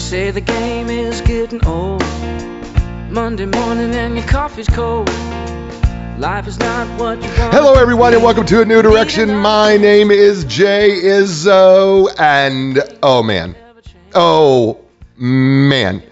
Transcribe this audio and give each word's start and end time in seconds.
say 0.00 0.30
the 0.30 0.40
game 0.40 0.88
is 0.88 1.20
getting 1.20 1.64
old. 1.66 2.00
Monday 3.12 3.44
morning 3.44 3.94
and 3.94 4.16
your 4.16 4.26
coffee's 4.26 4.66
cold. 4.68 5.08
Life 6.18 6.46
is 6.48 6.58
not 6.58 6.88
what 6.98 7.22
you 7.22 7.28
want. 7.28 7.54
Hello, 7.54 7.74
everyone, 7.74 8.14
and 8.14 8.22
welcome 8.22 8.46
to 8.46 8.62
A 8.62 8.64
New 8.64 8.82
Direction. 8.82 9.36
My 9.36 9.76
name 9.76 10.10
is 10.10 10.44
Jay 10.44 10.90
Izzo, 11.02 12.08
and 12.18 12.78
oh 13.02 13.22
man, 13.22 13.54
oh 14.14 14.80
man, 15.16 16.02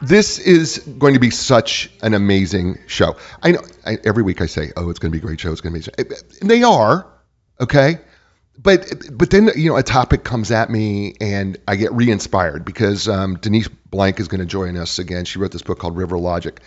this 0.00 0.38
is 0.38 0.78
going 0.78 1.14
to 1.14 1.20
be 1.20 1.30
such 1.30 1.90
an 2.02 2.14
amazing 2.14 2.78
show. 2.86 3.16
I 3.42 3.52
know 3.52 3.62
I, 3.84 3.98
every 4.04 4.22
week 4.22 4.42
I 4.42 4.46
say, 4.46 4.70
oh, 4.76 4.90
it's 4.90 5.00
going 5.00 5.10
to 5.12 5.18
be 5.18 5.22
a 5.22 5.26
great 5.26 5.40
show. 5.40 5.50
It's 5.50 5.60
going 5.60 5.80
to 5.80 5.90
be, 5.90 6.14
and 6.40 6.50
they 6.50 6.62
are, 6.62 7.06
okay. 7.60 7.98
But 8.56 8.88
but 9.12 9.30
then 9.30 9.50
you 9.56 9.70
know 9.70 9.76
a 9.76 9.82
topic 9.82 10.22
comes 10.22 10.50
at 10.52 10.70
me 10.70 11.14
and 11.20 11.58
I 11.66 11.74
get 11.76 11.92
re-inspired 11.92 12.64
because 12.64 13.08
um, 13.08 13.36
Denise 13.36 13.68
Blanc 13.68 14.20
is 14.20 14.28
going 14.28 14.40
to 14.40 14.46
join 14.46 14.76
us 14.76 14.98
again. 15.00 15.24
She 15.24 15.38
wrote 15.38 15.50
this 15.50 15.62
book 15.62 15.80
called 15.80 15.96
River 15.96 16.18
Logic, 16.18 16.58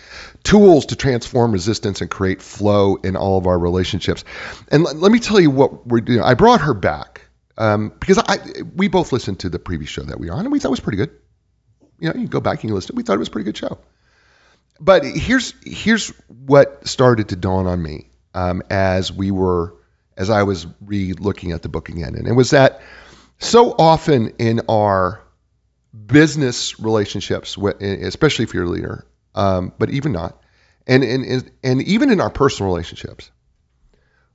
tools 0.43 0.87
to 0.87 0.97
transform 0.97 1.53
resistance 1.53 2.01
and 2.01 2.09
create 2.09 2.41
flow 2.41 2.97
in 2.97 3.15
all 3.15 3.37
of 3.37 3.47
our 3.47 3.57
relationships. 3.57 4.25
And 4.69 4.85
l- 4.85 4.95
let 4.95 5.11
me 5.11 5.19
tell 5.19 5.39
you 5.39 5.49
what 5.49 5.87
we're 5.87 6.01
doing. 6.01 6.21
I 6.21 6.33
brought 6.33 6.61
her 6.61 6.73
back 6.73 7.21
um, 7.57 7.93
because 7.97 8.17
I 8.19 8.37
we 8.75 8.89
both 8.89 9.13
listened 9.13 9.39
to 9.39 9.49
the 9.49 9.59
previous 9.59 9.89
show 9.89 10.03
that 10.03 10.19
we 10.19 10.29
were 10.29 10.35
on 10.35 10.41
and 10.41 10.51
we 10.51 10.59
thought 10.59 10.69
it 10.69 10.71
was 10.71 10.79
pretty 10.81 10.97
good. 10.97 11.11
You 11.99 12.09
know, 12.09 12.15
you 12.15 12.21
can 12.21 12.27
go 12.27 12.41
back 12.41 12.61
and 12.63 12.69
you 12.69 12.75
listen. 12.75 12.95
We 12.95 13.03
thought 13.03 13.15
it 13.15 13.19
was 13.19 13.29
a 13.29 13.31
pretty 13.31 13.45
good 13.45 13.57
show. 13.57 13.79
But 14.79 15.05
here's 15.05 15.53
here's 15.65 16.09
what 16.27 16.85
started 16.87 17.29
to 17.29 17.35
dawn 17.37 17.65
on 17.65 17.81
me 17.81 18.09
um, 18.33 18.61
as 18.69 19.11
we 19.11 19.31
were 19.31 19.76
as 20.17 20.29
I 20.29 20.43
was 20.43 20.67
re-looking 20.81 21.51
at 21.51 21.61
the 21.61 21.69
book 21.69 21.89
again, 21.89 22.15
and 22.15 22.27
it 22.27 22.33
was 22.33 22.49
that 22.49 22.81
so 23.39 23.75
often 23.77 24.33
in 24.39 24.61
our 24.67 25.21
business 26.05 26.79
relationships, 26.79 27.57
especially 27.57 28.43
if 28.43 28.53
you're 28.53 28.65
a 28.65 28.69
leader, 28.69 29.05
um, 29.35 29.73
but 29.77 29.89
even 29.91 30.11
not, 30.11 30.41
and, 30.87 31.03
and 31.03 31.51
and 31.63 31.81
even 31.83 32.11
in 32.11 32.19
our 32.19 32.29
personal 32.29 32.71
relationships, 32.71 33.29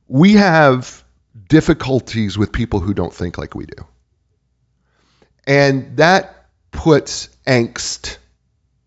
we 0.06 0.34
have 0.34 1.02
difficulties 1.48 2.38
with 2.38 2.52
people 2.52 2.80
who 2.80 2.94
don't 2.94 3.12
think 3.12 3.38
like 3.38 3.54
we 3.54 3.66
do, 3.66 3.84
and 5.46 5.96
that 5.96 6.46
puts 6.70 7.28
angst 7.46 8.18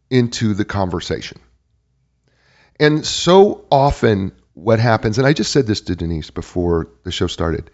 into 0.09 0.53
the 0.53 0.65
conversation. 0.65 1.39
And 2.79 3.05
so 3.05 3.65
often 3.71 4.31
what 4.55 4.79
happens, 4.79 5.19
and 5.19 5.27
I 5.27 5.33
just 5.33 5.51
said 5.51 5.67
this 5.67 5.81
to 5.81 5.95
Denise 5.95 6.31
before 6.31 6.89
the 7.03 7.11
show 7.11 7.27
started. 7.27 7.69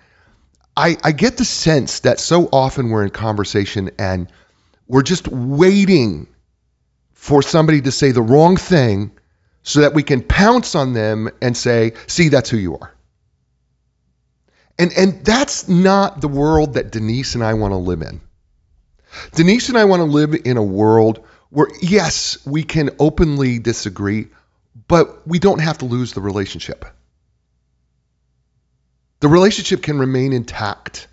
I, 0.76 0.98
I 1.04 1.12
get 1.12 1.38
the 1.38 1.46
sense 1.46 2.02
that 2.02 2.20
so 2.20 2.50
often 2.52 2.90
we're 2.90 3.04
in 3.04 3.12
conversation 3.12 3.92
and 4.00 4.32
we're 4.88 5.04
just 5.04 5.28
waiting 5.28 6.28
for 7.14 7.42
somebody 7.44 7.82
to 7.82 7.92
say 7.92 8.12
the 8.12 8.22
wrong 8.22 8.58
thing 8.58 9.12
so 9.64 9.82
that 9.82 9.94
we 9.94 10.02
can 10.02 10.24
pounce 10.24 10.74
on 10.74 10.94
them 10.94 11.30
and 11.42 11.56
say, 11.56 11.94
see, 12.08 12.30
that's 12.30 12.50
who 12.50 12.58
you 12.58 12.78
are. 12.78 12.94
And, 14.80 14.92
and 14.98 15.24
that's 15.24 15.70
not 15.70 16.20
the 16.20 16.28
world 16.28 16.74
that 16.74 16.92
Denise 16.92 17.36
and 17.36 17.44
I 17.44 17.54
want 17.54 17.74
to 17.74 17.78
live 17.78 18.02
in. 18.02 18.22
Denise 19.36 19.70
and 19.70 19.78
I 19.78 19.86
want 19.86 20.00
to 20.00 20.06
live 20.06 20.34
in 20.46 20.58
a 20.58 20.64
world 20.64 21.24
where, 21.50 21.68
yes, 21.82 22.44
we 22.46 22.64
can 22.64 22.90
openly 22.98 23.60
disagree, 23.60 24.30
but 24.88 25.28
we 25.28 25.40
don't 25.40 25.60
have 25.60 25.80
to 25.80 25.86
lose 25.86 26.14
the 26.14 26.22
relationship. 26.22 26.86
The 29.20 29.28
relationship 29.28 29.84
can 29.84 30.00
remain 30.00 30.34
intact. 30.34 31.08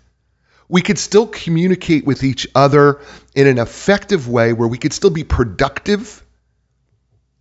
We 0.67 0.81
could 0.81 0.97
still 0.97 1.27
communicate 1.27 2.05
with 2.05 2.23
each 2.23 2.47
other 2.55 3.01
in 3.35 3.47
an 3.47 3.59
effective 3.59 4.27
way 4.27 4.53
where 4.53 4.67
we 4.67 4.77
could 4.77 4.93
still 4.93 5.09
be 5.09 5.23
productive. 5.23 6.23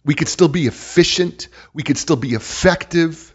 We 0.05 0.15
could 0.15 0.29
still 0.29 0.49
be 0.49 0.67
efficient. 0.67 1.49
We 1.73 1.83
could 1.83 1.99
still 1.99 2.17
be 2.17 2.35
effective. 2.35 3.35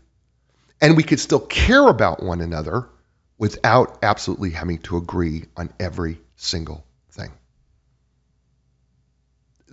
And 0.81 0.97
we 0.97 1.03
could 1.03 1.19
still 1.19 1.39
care 1.39 1.87
about 1.87 2.21
one 2.21 2.41
another 2.41 2.89
without 3.37 3.99
absolutely 4.03 4.51
having 4.51 4.79
to 4.79 4.97
agree 4.97 5.45
on 5.55 5.71
every 5.79 6.19
single 6.35 6.85
thing. 7.11 7.31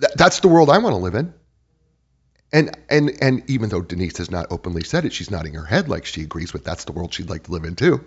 Th- 0.01 0.13
that's 0.15 0.41
the 0.41 0.49
world 0.49 0.71
I 0.71 0.79
want 0.79 0.95
to 0.95 1.01
live 1.01 1.15
in. 1.15 1.35
And 2.53 2.77
and 2.89 3.13
and 3.23 3.49
even 3.49 3.69
though 3.69 3.81
Denise 3.81 4.19
has 4.19 4.31
not 4.31 4.47
openly 4.51 4.83
said 4.83 5.05
it, 5.05 5.13
she's 5.13 5.31
nodding 5.31 5.55
her 5.55 5.65
head 5.65 5.89
like 5.89 6.05
she 6.05 6.23
agrees 6.23 6.53
with 6.53 6.65
that's 6.65 6.85
the 6.85 6.93
world 6.93 7.15
she'd 7.15 7.31
like 7.31 7.45
to 7.45 7.53
live 7.53 7.65
in 7.65 7.77
too. 7.77 8.05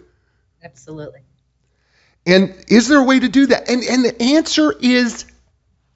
Absolutely. 0.61 1.21
And 2.25 2.55
is 2.67 2.87
there 2.87 2.99
a 2.99 3.03
way 3.03 3.19
to 3.19 3.29
do 3.29 3.47
that? 3.47 3.69
And 3.69 3.83
and 3.83 4.03
the 4.03 4.21
answer 4.21 4.73
is 4.77 5.25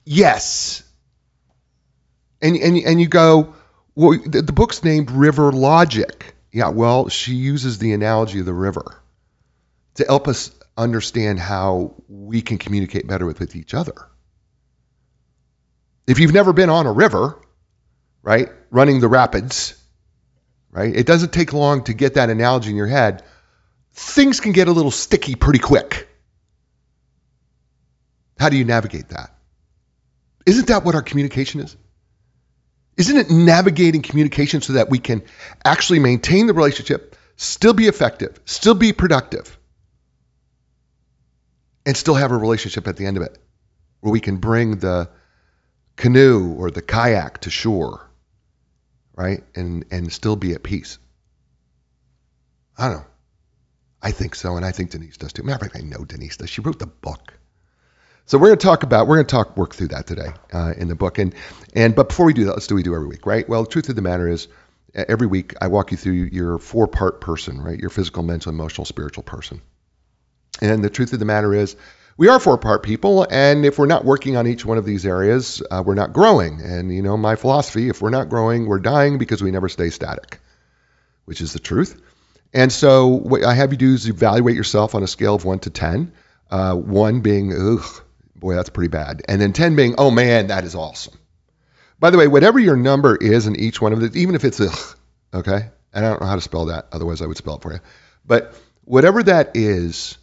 yes. 0.04 0.82
And 2.40 2.56
and 2.56 2.78
and 2.78 3.00
you 3.00 3.08
go, 3.08 3.54
well, 3.94 4.18
the, 4.24 4.42
the 4.42 4.52
book's 4.52 4.82
named 4.82 5.10
River 5.10 5.52
Logic. 5.52 6.34
Yeah, 6.50 6.68
well, 6.68 7.08
she 7.08 7.34
uses 7.34 7.78
the 7.78 7.92
analogy 7.92 8.40
of 8.40 8.46
the 8.46 8.54
river 8.54 8.96
to 9.94 10.04
help 10.04 10.28
us 10.28 10.50
understand 10.76 11.38
how 11.38 11.94
we 12.08 12.40
can 12.40 12.56
communicate 12.56 13.06
better 13.06 13.26
with, 13.26 13.40
with 13.40 13.56
each 13.56 13.74
other. 13.74 13.94
If 16.06 16.20
you've 16.20 16.32
never 16.32 16.52
been 16.54 16.70
on 16.70 16.86
a 16.86 16.92
river, 16.92 17.38
right? 18.22 18.48
Running 18.70 19.00
the 19.00 19.08
rapids, 19.08 19.74
right? 20.70 20.94
It 20.94 21.06
doesn't 21.06 21.32
take 21.32 21.52
long 21.52 21.84
to 21.84 21.94
get 21.94 22.14
that 22.14 22.30
analogy 22.30 22.70
in 22.70 22.76
your 22.76 22.86
head. 22.86 23.22
Things 23.92 24.40
can 24.40 24.52
get 24.52 24.68
a 24.68 24.72
little 24.72 24.90
sticky 24.90 25.34
pretty 25.34 25.58
quick. 25.58 26.08
How 28.38 28.48
do 28.48 28.56
you 28.56 28.64
navigate 28.64 29.08
that? 29.08 29.34
Isn't 30.46 30.68
that 30.68 30.84
what 30.84 30.94
our 30.94 31.02
communication 31.02 31.60
is? 31.60 31.76
Isn't 32.96 33.16
it 33.16 33.30
navigating 33.30 34.02
communication 34.02 34.60
so 34.60 34.74
that 34.74 34.90
we 34.90 34.98
can 34.98 35.22
actually 35.64 35.98
maintain 35.98 36.46
the 36.46 36.54
relationship, 36.54 37.16
still 37.36 37.72
be 37.72 37.86
effective, 37.86 38.40
still 38.44 38.74
be 38.74 38.92
productive, 38.92 39.56
and 41.86 41.96
still 41.96 42.14
have 42.14 42.32
a 42.32 42.36
relationship 42.36 42.88
at 42.88 42.96
the 42.96 43.06
end 43.06 43.16
of 43.16 43.22
it 43.22 43.38
where 44.00 44.12
we 44.12 44.20
can 44.20 44.36
bring 44.36 44.78
the 44.78 45.08
canoe 45.96 46.54
or 46.54 46.70
the 46.70 46.82
kayak 46.82 47.38
to 47.42 47.50
shore 47.50 48.07
right? 49.18 49.42
And 49.56 49.84
and 49.90 50.12
still 50.12 50.36
be 50.36 50.52
at 50.52 50.62
peace. 50.62 50.98
I 52.78 52.88
don't 52.88 52.98
know. 52.98 53.06
I 54.00 54.12
think 54.12 54.36
so, 54.36 54.56
and 54.56 54.64
I 54.64 54.70
think 54.70 54.92
Denise 54.92 55.16
does 55.16 55.32
too. 55.32 55.42
Matter 55.42 55.66
of 55.66 55.72
fact, 55.72 55.76
I 55.76 55.86
know 55.86 56.04
Denise 56.04 56.36
does. 56.36 56.48
She 56.48 56.60
wrote 56.60 56.78
the 56.78 56.86
book. 56.86 57.34
So 58.26 58.38
we're 58.38 58.48
going 58.48 58.58
to 58.58 58.64
talk 58.64 58.84
about 58.84 59.08
we're 59.08 59.16
going 59.16 59.26
to 59.26 59.30
talk 59.30 59.56
work 59.56 59.74
through 59.74 59.88
that 59.88 60.06
today 60.06 60.28
uh, 60.52 60.72
in 60.76 60.86
the 60.86 60.94
book, 60.94 61.18
and 61.18 61.34
and 61.74 61.96
but 61.96 62.08
before 62.08 62.26
we 62.26 62.32
do 62.32 62.44
that, 62.44 62.52
let's 62.52 62.68
do 62.68 62.76
what 62.76 62.78
we 62.78 62.82
do 62.84 62.94
every 62.94 63.08
week, 63.08 63.26
right? 63.26 63.48
Well, 63.48 63.64
the 63.64 63.70
truth 63.70 63.88
of 63.88 63.96
the 63.96 64.02
matter 64.02 64.28
is, 64.28 64.46
every 64.94 65.26
week 65.26 65.54
I 65.60 65.66
walk 65.66 65.90
you 65.90 65.96
through 65.96 66.12
your 66.12 66.58
four 66.58 66.86
part 66.86 67.20
person, 67.20 67.60
right? 67.60 67.78
Your 67.78 67.90
physical, 67.90 68.22
mental, 68.22 68.52
emotional, 68.52 68.84
spiritual 68.84 69.24
person. 69.24 69.60
And 70.60 70.84
the 70.84 70.90
truth 70.90 71.12
of 71.12 71.18
the 71.18 71.24
matter 71.24 71.52
is, 71.52 71.74
we 72.18 72.26
are 72.26 72.40
four 72.40 72.58
part 72.58 72.82
people, 72.82 73.26
and 73.30 73.64
if 73.64 73.78
we're 73.78 73.86
not 73.86 74.04
working 74.04 74.36
on 74.36 74.48
each 74.48 74.66
one 74.66 74.76
of 74.76 74.84
these 74.84 75.06
areas, 75.06 75.62
uh, 75.70 75.82
we're 75.86 75.94
not 75.94 76.12
growing. 76.12 76.60
And 76.60 76.92
you 76.92 77.00
know, 77.00 77.16
my 77.16 77.36
philosophy: 77.36 77.88
if 77.88 78.02
we're 78.02 78.10
not 78.10 78.28
growing, 78.28 78.66
we're 78.66 78.80
dying 78.80 79.16
because 79.16 79.40
we 79.40 79.52
never 79.52 79.68
stay 79.68 79.88
static, 79.88 80.40
which 81.24 81.40
is 81.40 81.52
the 81.52 81.60
truth. 81.60 82.02
And 82.52 82.72
so, 82.72 83.06
what 83.06 83.44
I 83.44 83.54
have 83.54 83.72
you 83.72 83.78
do 83.78 83.94
is 83.94 84.08
evaluate 84.08 84.56
yourself 84.56 84.96
on 84.96 85.04
a 85.04 85.06
scale 85.06 85.36
of 85.36 85.44
one 85.44 85.60
to 85.60 85.70
ten. 85.70 86.12
Uh, 86.50 86.74
one 86.74 87.20
being, 87.20 87.52
ugh, 87.52 88.02
boy, 88.34 88.54
that's 88.54 88.70
pretty 88.70 88.88
bad, 88.88 89.22
and 89.28 89.40
then 89.40 89.52
ten 89.52 89.76
being, 89.76 89.94
oh 89.96 90.10
man, 90.10 90.48
that 90.48 90.64
is 90.64 90.74
awesome. 90.74 91.16
By 92.00 92.10
the 92.10 92.18
way, 92.18 92.26
whatever 92.26 92.58
your 92.58 92.76
number 92.76 93.14
is 93.14 93.46
in 93.46 93.54
each 93.54 93.80
one 93.80 93.92
of 93.92 94.00
them, 94.00 94.10
even 94.14 94.34
if 94.34 94.44
it's 94.44 94.60
ugh, 94.60 94.96
okay, 95.32 95.70
and 95.92 96.04
I 96.04 96.10
don't 96.10 96.20
know 96.20 96.26
how 96.26 96.34
to 96.34 96.40
spell 96.40 96.66
that, 96.66 96.88
otherwise 96.90 97.22
I 97.22 97.26
would 97.26 97.36
spell 97.36 97.56
it 97.56 97.62
for 97.62 97.74
you. 97.74 97.80
But 98.26 98.54
whatever 98.84 99.22
that 99.22 99.52
is, 99.54 100.18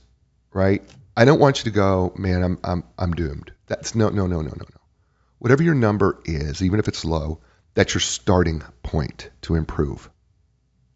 right? 0.51 0.83
I 1.17 1.25
don't 1.25 1.39
want 1.39 1.59
you 1.59 1.71
to 1.71 1.75
go, 1.75 2.13
man, 2.17 2.43
I'm 2.43 2.59
I'm 2.63 2.83
I'm 2.97 3.13
doomed. 3.13 3.51
That's 3.67 3.95
no 3.95 4.09
no 4.09 4.27
no 4.27 4.37
no 4.37 4.49
no 4.49 4.51
no. 4.51 4.81
Whatever 5.39 5.63
your 5.63 5.75
number 5.75 6.21
is, 6.25 6.61
even 6.61 6.79
if 6.79 6.87
it's 6.87 7.05
low, 7.05 7.41
that's 7.73 7.93
your 7.93 8.01
starting 8.01 8.63
point 8.83 9.29
to 9.41 9.55
improve. 9.55 10.09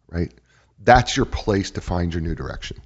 Right? 0.08 0.32
That's 0.82 1.16
your 1.16 1.26
place 1.26 1.72
to 1.72 1.80
find 1.80 2.12
your 2.12 2.22
new 2.22 2.34
direction. 2.34 2.80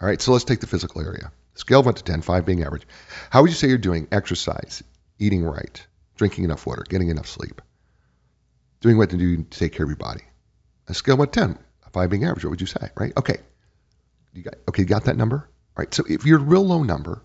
All 0.00 0.06
right, 0.06 0.20
so 0.20 0.32
let's 0.32 0.44
take 0.44 0.60
the 0.60 0.66
physical 0.66 1.00
area. 1.00 1.32
Scale 1.54 1.80
of 1.80 1.86
1 1.86 1.94
to 1.94 2.04
10, 2.04 2.20
5 2.20 2.44
being 2.44 2.62
average. 2.64 2.86
How 3.30 3.40
would 3.40 3.50
you 3.50 3.56
say 3.56 3.68
you're 3.68 3.78
doing 3.78 4.08
exercise, 4.12 4.82
eating 5.18 5.42
right, 5.42 5.86
drinking 6.16 6.44
enough 6.44 6.66
water, 6.66 6.84
getting 6.86 7.08
enough 7.08 7.28
sleep, 7.28 7.62
doing 8.80 8.98
what 8.98 9.10
to 9.10 9.16
do 9.16 9.38
to 9.38 9.58
take 9.58 9.72
care 9.72 9.84
of 9.84 9.90
your 9.90 9.96
body? 9.96 10.20
A 10.88 10.94
scale 10.94 11.14
of 11.14 11.20
1 11.20 11.28
to 11.28 11.40
10, 11.40 11.58
5 11.92 12.10
being 12.10 12.24
average, 12.24 12.44
what 12.44 12.50
would 12.50 12.60
you 12.60 12.66
say, 12.66 12.90
right? 12.94 13.12
Okay. 13.16 13.38
You 14.34 14.42
got, 14.42 14.54
okay, 14.68 14.82
you 14.82 14.88
got 14.88 15.04
that 15.04 15.16
number? 15.16 15.48
Right? 15.76 15.92
So 15.92 16.04
if 16.08 16.24
you're 16.24 16.38
a 16.38 16.42
real 16.42 16.66
low 16.66 16.82
number, 16.82 17.22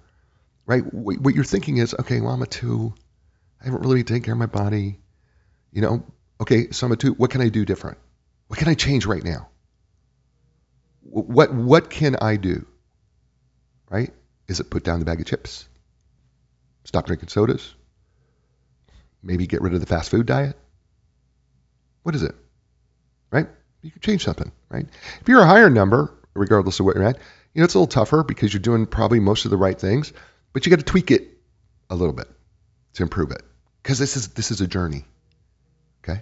right, 0.66 0.82
what 0.94 1.36
you're 1.36 1.44
thinking 1.44 1.78
is, 1.78 1.94
okay, 1.94 2.22
well, 2.22 2.34
I'm 2.34 2.42
a 2.42 2.48
two. 2.48 2.94
I 3.62 3.66
haven't 3.66 3.82
really 3.82 4.04
taken 4.04 4.24
care 4.24 4.34
of 4.34 4.40
my 4.40 4.46
body. 4.46 5.00
You 5.72 5.82
know, 5.82 6.04
okay, 6.40 6.72
so 6.72 6.86
I'm 6.86 6.94
a 6.94 6.98
two. 6.98 7.14
What 7.14 7.32
can 7.32 7.42
I 7.42 7.50
do 7.50 7.66
different? 7.66 7.98
What 8.48 8.60
can 8.60 8.68
I 8.68 8.74
change 8.74 9.06
right 9.06 9.24
now? 9.24 9.50
What 11.04 11.54
what 11.54 11.90
can 11.90 12.16
I 12.22 12.36
do? 12.36 12.66
Right? 13.90 14.12
Is 14.48 14.60
it 14.60 14.70
put 14.70 14.84
down 14.84 15.00
the 15.00 15.06
bag 15.06 15.20
of 15.20 15.26
chips? 15.26 15.68
Stop 16.84 17.06
drinking 17.06 17.30
sodas? 17.30 17.74
maybe 19.24 19.48
get 19.48 19.62
rid 19.62 19.74
of 19.74 19.80
the 19.80 19.86
fast 19.86 20.10
food 20.10 20.26
diet. 20.26 20.56
What 22.04 22.16
is 22.16 22.24
it? 22.24 22.36
Right? 23.30 23.48
You 23.82 23.92
can 23.92 24.02
change 24.02 24.24
something, 24.24 24.52
right? 24.70 24.88
If 25.22 25.28
you're 25.28 25.42
a 25.42 25.48
higher 25.48 25.70
number, 25.70 26.14
regardless 26.34 26.80
of 26.80 26.86
what 26.86 26.96
you're 26.96 27.06
at, 27.06 27.20
you 27.54 27.60
know, 27.60 27.66
it's 27.66 27.74
a 27.74 27.80
little 27.80 27.88
tougher 27.88 28.24
because 28.24 28.54
you're 28.54 28.62
doing 28.62 28.86
probably 28.86 29.20
most 29.20 29.46
of 29.46 29.52
the 29.52 29.58
right 29.58 29.80
things, 29.80 30.14
but 30.54 30.66
you 30.66 30.70
got 30.70 30.80
to 30.80 30.86
tweak 30.86 31.12
it 31.12 31.28
a 31.90 31.96
little 31.96 32.14
bit 32.14 32.28
to 32.94 33.04
improve 33.04 33.32
it 33.32 33.42
because 33.84 34.00
this 34.00 34.16
is 34.16 34.30
this 34.30 34.52
is 34.52 34.62
a 34.62 34.68
journey. 34.68 35.06
Okay? 36.04 36.22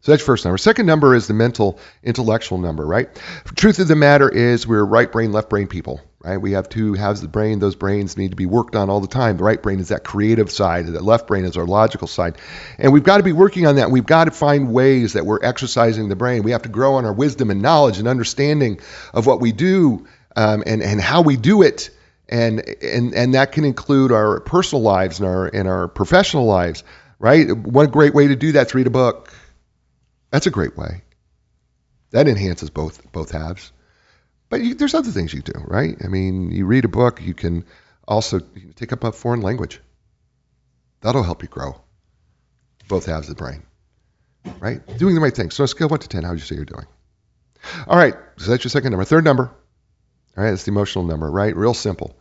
So 0.00 0.12
that's 0.12 0.22
first 0.22 0.44
number. 0.44 0.56
Second 0.56 0.86
number 0.86 1.14
is 1.14 1.26
the 1.26 1.34
mental 1.34 1.78
intellectual 2.02 2.56
number, 2.58 2.86
right? 2.86 3.08
Truth 3.56 3.78
of 3.80 3.88
the 3.88 3.96
matter 3.96 4.28
is 4.28 4.66
we're 4.66 4.84
right 4.84 5.10
brain, 5.12 5.32
left 5.32 5.50
brain 5.50 5.66
people, 5.66 6.00
right? 6.24 6.38
We 6.38 6.52
have 6.52 6.70
two 6.70 6.94
halves 6.94 7.20
of 7.20 7.24
the 7.24 7.28
brain. 7.28 7.58
Those 7.58 7.74
brains 7.74 8.16
need 8.16 8.30
to 8.30 8.36
be 8.36 8.46
worked 8.46 8.76
on 8.76 8.88
all 8.88 9.00
the 9.00 9.06
time. 9.06 9.36
The 9.36 9.44
right 9.44 9.62
brain 9.62 9.78
is 9.78 9.88
that 9.88 10.02
creative 10.02 10.50
side, 10.50 10.86
the 10.86 11.02
left 11.02 11.26
brain 11.26 11.44
is 11.44 11.58
our 11.58 11.66
logical 11.66 12.08
side. 12.08 12.38
And 12.78 12.94
we've 12.94 13.04
got 13.04 13.18
to 13.18 13.22
be 13.22 13.32
working 13.32 13.66
on 13.66 13.76
that. 13.76 13.90
We've 13.90 14.06
got 14.06 14.24
to 14.24 14.30
find 14.30 14.72
ways 14.72 15.12
that 15.12 15.26
we're 15.26 15.42
exercising 15.42 16.08
the 16.08 16.16
brain. 16.16 16.44
We 16.44 16.52
have 16.52 16.62
to 16.62 16.70
grow 16.70 16.94
on 16.94 17.04
our 17.04 17.12
wisdom 17.12 17.50
and 17.50 17.60
knowledge 17.60 17.98
and 17.98 18.08
understanding 18.08 18.80
of 19.12 19.26
what 19.26 19.42
we 19.42 19.52
do 19.52 20.06
um, 20.36 20.62
and, 20.66 20.82
and 20.82 21.00
how 21.00 21.22
we 21.22 21.36
do 21.36 21.62
it. 21.62 21.90
And, 22.28 22.60
and, 22.82 23.12
and 23.14 23.34
that 23.34 23.52
can 23.52 23.64
include 23.64 24.12
our 24.12 24.38
personal 24.40 24.82
lives 24.82 25.18
and 25.18 25.28
our, 25.28 25.46
and 25.46 25.68
our 25.68 25.88
professional 25.88 26.46
lives, 26.46 26.84
right? 27.18 27.50
One 27.50 27.90
great 27.90 28.14
way 28.14 28.28
to 28.28 28.36
do 28.36 28.52
that 28.52 28.68
is 28.68 28.74
read 28.74 28.86
a 28.86 28.90
book 28.90 29.32
that's 30.30 30.46
a 30.46 30.50
great 30.50 30.76
way. 30.76 31.02
That 32.12 32.28
enhances 32.28 32.70
both 32.70 33.10
both 33.12 33.30
halves. 33.30 33.72
But 34.48 34.62
you, 34.62 34.74
there's 34.74 34.94
other 34.94 35.10
things 35.10 35.32
you 35.32 35.42
do, 35.42 35.52
right? 35.64 35.96
I 36.02 36.08
mean, 36.08 36.50
you 36.50 36.66
read 36.66 36.84
a 36.84 36.88
book, 36.88 37.22
you 37.22 37.34
can 37.34 37.64
also 38.06 38.40
take 38.74 38.92
up 38.92 39.04
a 39.04 39.12
foreign 39.12 39.42
language. 39.42 39.80
That'll 41.02 41.22
help 41.22 41.42
you 41.42 41.48
grow 41.48 41.80
both 42.88 43.06
halves 43.06 43.28
of 43.28 43.36
the 43.36 43.42
brain, 43.42 43.62
right? 44.58 44.84
Doing 44.98 45.14
the 45.14 45.20
right 45.20 45.34
thing. 45.34 45.50
So, 45.50 45.62
on 45.62 45.66
a 45.66 45.68
scale 45.68 45.86
of 45.86 45.92
1 45.92 46.00
to 46.00 46.08
10, 46.08 46.24
how 46.24 46.30
would 46.30 46.40
you 46.40 46.44
say 46.44 46.56
you're 46.56 46.64
doing? 46.64 46.86
All 47.86 47.96
right, 47.96 48.14
so 48.38 48.50
that's 48.50 48.64
your 48.64 48.70
second 48.70 48.90
number. 48.90 49.04
Third 49.04 49.24
number, 49.24 49.52
all 50.40 50.46
right, 50.46 50.52
that's 50.52 50.64
the 50.64 50.70
emotional 50.70 51.04
number, 51.04 51.30
right? 51.30 51.54
Real 51.54 51.74
simple. 51.74 52.18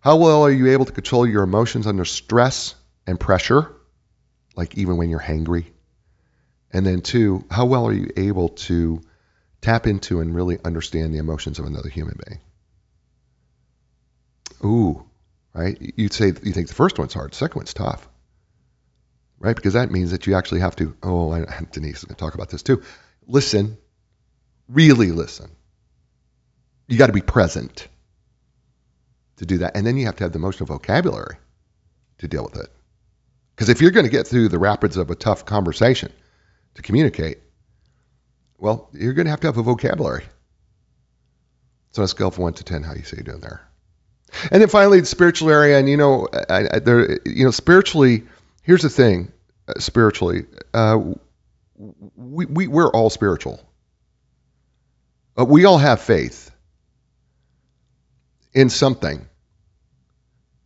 How 0.00 0.16
well 0.16 0.42
are 0.42 0.50
you 0.50 0.72
able 0.72 0.84
to 0.84 0.92
control 0.92 1.26
your 1.26 1.42
emotions 1.42 1.86
under 1.86 2.04
stress 2.04 2.74
and 3.06 3.18
pressure, 3.18 3.74
like 4.54 4.76
even 4.76 4.98
when 4.98 5.08
you're 5.08 5.18
hangry? 5.18 5.64
And 6.70 6.84
then, 6.84 7.00
two, 7.00 7.46
how 7.50 7.64
well 7.64 7.86
are 7.86 7.94
you 7.94 8.10
able 8.14 8.50
to 8.50 9.00
tap 9.62 9.86
into 9.86 10.20
and 10.20 10.34
really 10.34 10.58
understand 10.62 11.14
the 11.14 11.18
emotions 11.18 11.58
of 11.58 11.64
another 11.64 11.88
human 11.88 12.20
being? 12.26 12.40
Ooh, 14.62 15.06
right? 15.54 15.94
You'd 15.96 16.12
say 16.12 16.26
you 16.26 16.52
think 16.52 16.68
the 16.68 16.74
first 16.74 16.98
one's 16.98 17.14
hard, 17.14 17.32
the 17.32 17.36
second 17.36 17.60
one's 17.60 17.72
tough, 17.72 18.06
right? 19.38 19.56
Because 19.56 19.72
that 19.72 19.90
means 19.90 20.10
that 20.10 20.26
you 20.26 20.34
actually 20.34 20.60
have 20.60 20.76
to. 20.76 20.94
Oh, 21.02 21.32
I, 21.32 21.46
Denise 21.72 22.00
is 22.00 22.04
going 22.04 22.16
to 22.16 22.20
talk 22.20 22.34
about 22.34 22.50
this 22.50 22.62
too. 22.62 22.82
Listen, 23.26 23.78
really 24.68 25.10
listen. 25.10 25.50
You 26.92 26.98
got 26.98 27.06
to 27.06 27.14
be 27.14 27.22
present 27.22 27.88
to 29.36 29.46
do 29.46 29.56
that, 29.58 29.78
and 29.78 29.86
then 29.86 29.96
you 29.96 30.04
have 30.04 30.16
to 30.16 30.24
have 30.24 30.32
the 30.32 30.38
emotional 30.38 30.66
vocabulary 30.66 31.38
to 32.18 32.28
deal 32.28 32.44
with 32.44 32.58
it. 32.62 32.68
Because 33.54 33.70
if 33.70 33.80
you're 33.80 33.92
going 33.92 34.04
to 34.04 34.12
get 34.12 34.26
through 34.26 34.48
the 34.50 34.58
rapids 34.58 34.98
of 34.98 35.10
a 35.10 35.14
tough 35.14 35.46
conversation, 35.46 36.12
to 36.74 36.82
communicate, 36.82 37.38
well, 38.58 38.90
you're 38.92 39.14
going 39.14 39.24
to 39.24 39.30
have 39.30 39.40
to 39.40 39.46
have 39.46 39.56
a 39.56 39.62
vocabulary. 39.62 40.24
So 41.92 42.02
on 42.02 42.04
a 42.04 42.08
scale 42.08 42.28
of 42.28 42.36
one 42.36 42.52
to 42.52 42.62
ten, 42.62 42.82
how 42.82 42.92
you 42.92 43.04
say 43.04 43.16
you're 43.16 43.24
doing 43.24 43.40
there. 43.40 43.66
And 44.50 44.60
then 44.60 44.68
finally, 44.68 45.00
the 45.00 45.06
spiritual 45.06 45.48
area, 45.48 45.78
and 45.78 45.88
you 45.88 45.96
know, 45.96 46.28
I, 46.50 46.68
I, 46.74 46.78
there, 46.80 47.20
you 47.24 47.46
know, 47.46 47.52
spiritually, 47.52 48.24
here's 48.64 48.82
the 48.82 48.90
thing, 48.90 49.32
uh, 49.66 49.80
spiritually, 49.80 50.44
uh, 50.74 51.00
we, 51.74 52.44
we 52.44 52.66
we're 52.66 52.90
all 52.90 53.08
spiritual. 53.08 53.66
Uh, 55.38 55.46
we 55.46 55.64
all 55.64 55.78
have 55.78 56.02
faith 56.02 56.50
in 58.54 58.70
something 58.70 59.26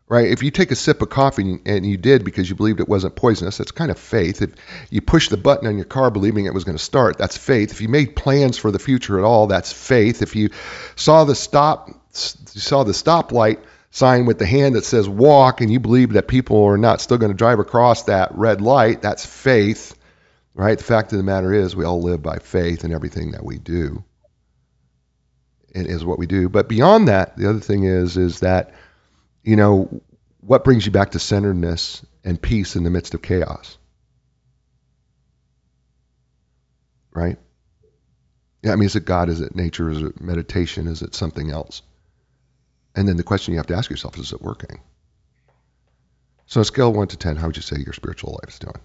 right? 0.09 0.31
If 0.31 0.43
you 0.43 0.51
take 0.51 0.71
a 0.71 0.77
sip 0.77 1.03
of 1.03 1.11
coffee 1.11 1.59
and 1.67 1.85
you 1.85 1.97
did 1.97 2.25
because 2.25 2.49
you 2.49 2.55
believed 2.55 2.81
it 2.81 2.89
wasn't 2.89 3.17
poisonous, 3.17 3.59
that's 3.59 3.73
kind 3.73 3.91
of 3.91 3.99
faith. 3.99 4.43
If 4.43 4.55
you 4.91 5.01
push 5.01 5.29
the 5.29 5.37
button 5.37 5.67
on 5.67 5.77
your 5.77 5.85
car 5.85 6.11
believing 6.11 6.47
it 6.47 6.55
was 6.55 6.65
going 6.65 6.79
to 6.79 6.83
start, 6.83 7.19
that's 7.19 7.37
faith. 7.37 7.73
If 7.73 7.81
you 7.81 7.89
made 7.89 8.15
plans 8.15 8.57
for 8.57 8.71
the 8.71 8.79
future 8.79 9.19
at 9.19 9.25
all, 9.25 9.49
that's 9.49 9.73
faith. 9.73 10.23
If 10.23 10.37
you 10.37 10.51
saw 10.95 11.25
the 11.25 11.35
stop, 11.35 11.89
you 11.89 12.61
saw 12.61 12.85
the 12.85 12.93
stoplight 12.93 13.59
sign 13.91 14.27
with 14.27 14.39
the 14.39 14.47
hand 14.47 14.75
that 14.75 14.85
says 14.85 15.09
walk 15.09 15.61
and 15.61 15.73
you 15.73 15.81
believe 15.81 16.13
that 16.13 16.29
people 16.29 16.65
are 16.65 16.79
not 16.79 17.01
still 17.01 17.19
going 17.19 17.33
to 17.33 17.37
drive 17.37 17.59
across 17.59 18.05
that 18.05 18.37
red 18.37 18.61
light, 18.61 19.03
that's 19.03 19.25
faith, 19.25 19.99
right? 20.55 20.79
The 20.79 20.85
fact 20.85 21.13
of 21.13 21.19
the 21.19 21.25
matter 21.25 21.53
is 21.53 21.75
we 21.75 21.85
all 21.85 22.03
live 22.03 22.23
by 22.23 22.39
faith 22.39 22.85
in 22.85 22.93
everything 22.93 23.33
that 23.33 23.45
we 23.45 23.59
do. 23.59 24.05
Is 25.77 26.05
what 26.05 26.19
we 26.19 26.27
do. 26.27 26.49
But 26.49 26.69
beyond 26.69 27.09
that, 27.09 27.37
the 27.37 27.51
other 27.51 27.61
thing 27.61 27.85
is 27.85 28.17
is 28.17 28.41
that 28.41 28.73
you 29.47 29.55
know, 29.55 30.03
what 30.41 30.65
brings 30.65 30.85
you 30.85 30.93
back 30.93 31.13
to 31.13 31.19
centeredness 31.21 32.05
and 32.25 32.41
peace 32.41 32.75
in 32.75 32.83
the 32.83 32.91
midst 32.91 33.15
of 33.15 33.23
chaos? 33.23 33.79
Right? 37.15 37.39
Yeah, 38.63 38.73
I 38.73 38.77
mean, 38.77 38.87
is 38.87 38.97
it 38.97 39.05
God? 39.05 39.29
Is 39.29 39.41
it 39.41 39.55
nature? 39.55 39.89
Is 39.89 40.03
it 40.03 40.21
meditation? 40.21 40.89
Is 40.89 41.03
it 41.03 41.15
something 41.15 41.51
else? 41.51 41.83
And 42.97 43.07
then 43.07 43.17
the 43.17 43.23
question 43.23 43.53
you 43.53 43.59
have 43.59 43.69
to 43.69 43.77
ask 43.77 43.89
yourself 43.89 44.17
is, 44.17 44.27
is 44.27 44.33
it 44.33 44.43
working? 44.43 44.81
So, 46.47 46.61
a 46.61 46.65
scale 46.65 46.93
1 46.93 47.09
to 47.09 47.17
10, 47.17 47.37
how 47.37 47.47
would 47.47 47.57
you 47.57 47.63
say 47.63 47.77
your 47.79 47.93
spiritual 47.93 48.39
life 48.43 48.55
is 48.55 48.59
doing? 48.59 48.81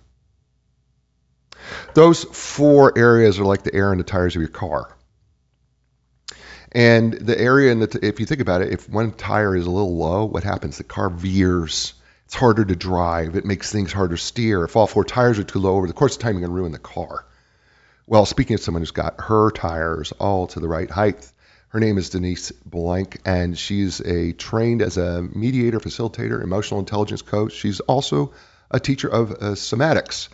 Those 1.96 2.24
four 2.24 2.98
areas 2.98 3.40
are 3.40 3.46
like 3.46 3.64
the 3.64 3.74
air 3.74 3.92
in 3.92 3.98
the 3.98 4.04
tires 4.04 4.36
of 4.36 4.42
your 4.42 4.50
car. 4.50 4.96
And 6.72 7.14
the 7.14 7.40
area 7.40 7.72
in 7.72 7.80
the, 7.80 7.88
t- 7.88 8.00
if 8.02 8.20
you 8.20 8.26
think 8.26 8.42
about 8.42 8.62
it, 8.62 8.72
if 8.72 8.90
one 8.90 9.12
tire 9.12 9.56
is 9.56 9.66
a 9.66 9.70
little 9.70 9.98
low, 9.98 10.26
what 10.26 10.44
happens? 10.44 10.78
The 10.78 10.84
car 10.84 11.10
veers. 11.10 11.94
It's 12.26 12.36
harder 12.36 12.64
to 12.64 12.76
drive. 12.78 13.36
It 13.36 13.44
makes 13.44 13.72
things 13.72 13.92
harder 13.92 14.16
to 14.16 14.22
steer. 14.22 14.64
If 14.64 14.78
all 14.78 14.88
four 14.88 15.04
tires 15.04 15.38
are 15.38 15.44
too 15.44 15.60
low 15.60 15.76
over 15.76 15.88
the 15.88 15.94
course 15.94 16.16
of 16.16 16.22
time, 16.22 16.36
you're 16.36 16.48
going 16.48 16.52
to 16.52 16.56
ruin 16.56 16.72
the 16.72 16.80
car. 16.80 17.26
Well, 18.08 18.26
speaking 18.26 18.54
of 18.54 18.62
someone 18.62 18.82
who's 18.82 18.92
got 18.92 19.20
her 19.20 19.52
tires 19.52 20.14
all 20.14 20.48
to 20.48 20.62
the 20.62 20.68
right 20.68 20.90
height, 20.90 21.30
her 21.70 21.80
name 21.80 21.98
is 21.98 22.10
Denise 22.10 22.52
Blanc, 22.52 23.20
and 23.26 23.58
she's 23.58 24.02
a 24.02 24.34
trained 24.34 24.82
as 24.82 24.98
a 24.98 25.22
mediator, 25.22 25.80
facilitator, 25.80 26.42
emotional 26.42 26.80
intelligence 26.80 27.22
coach. 27.22 27.54
She's 27.54 27.80
also 27.82 28.34
a 28.70 28.80
teacher 28.80 29.10
of 29.10 29.32
uh, 29.32 29.36
somatics. 29.56 30.30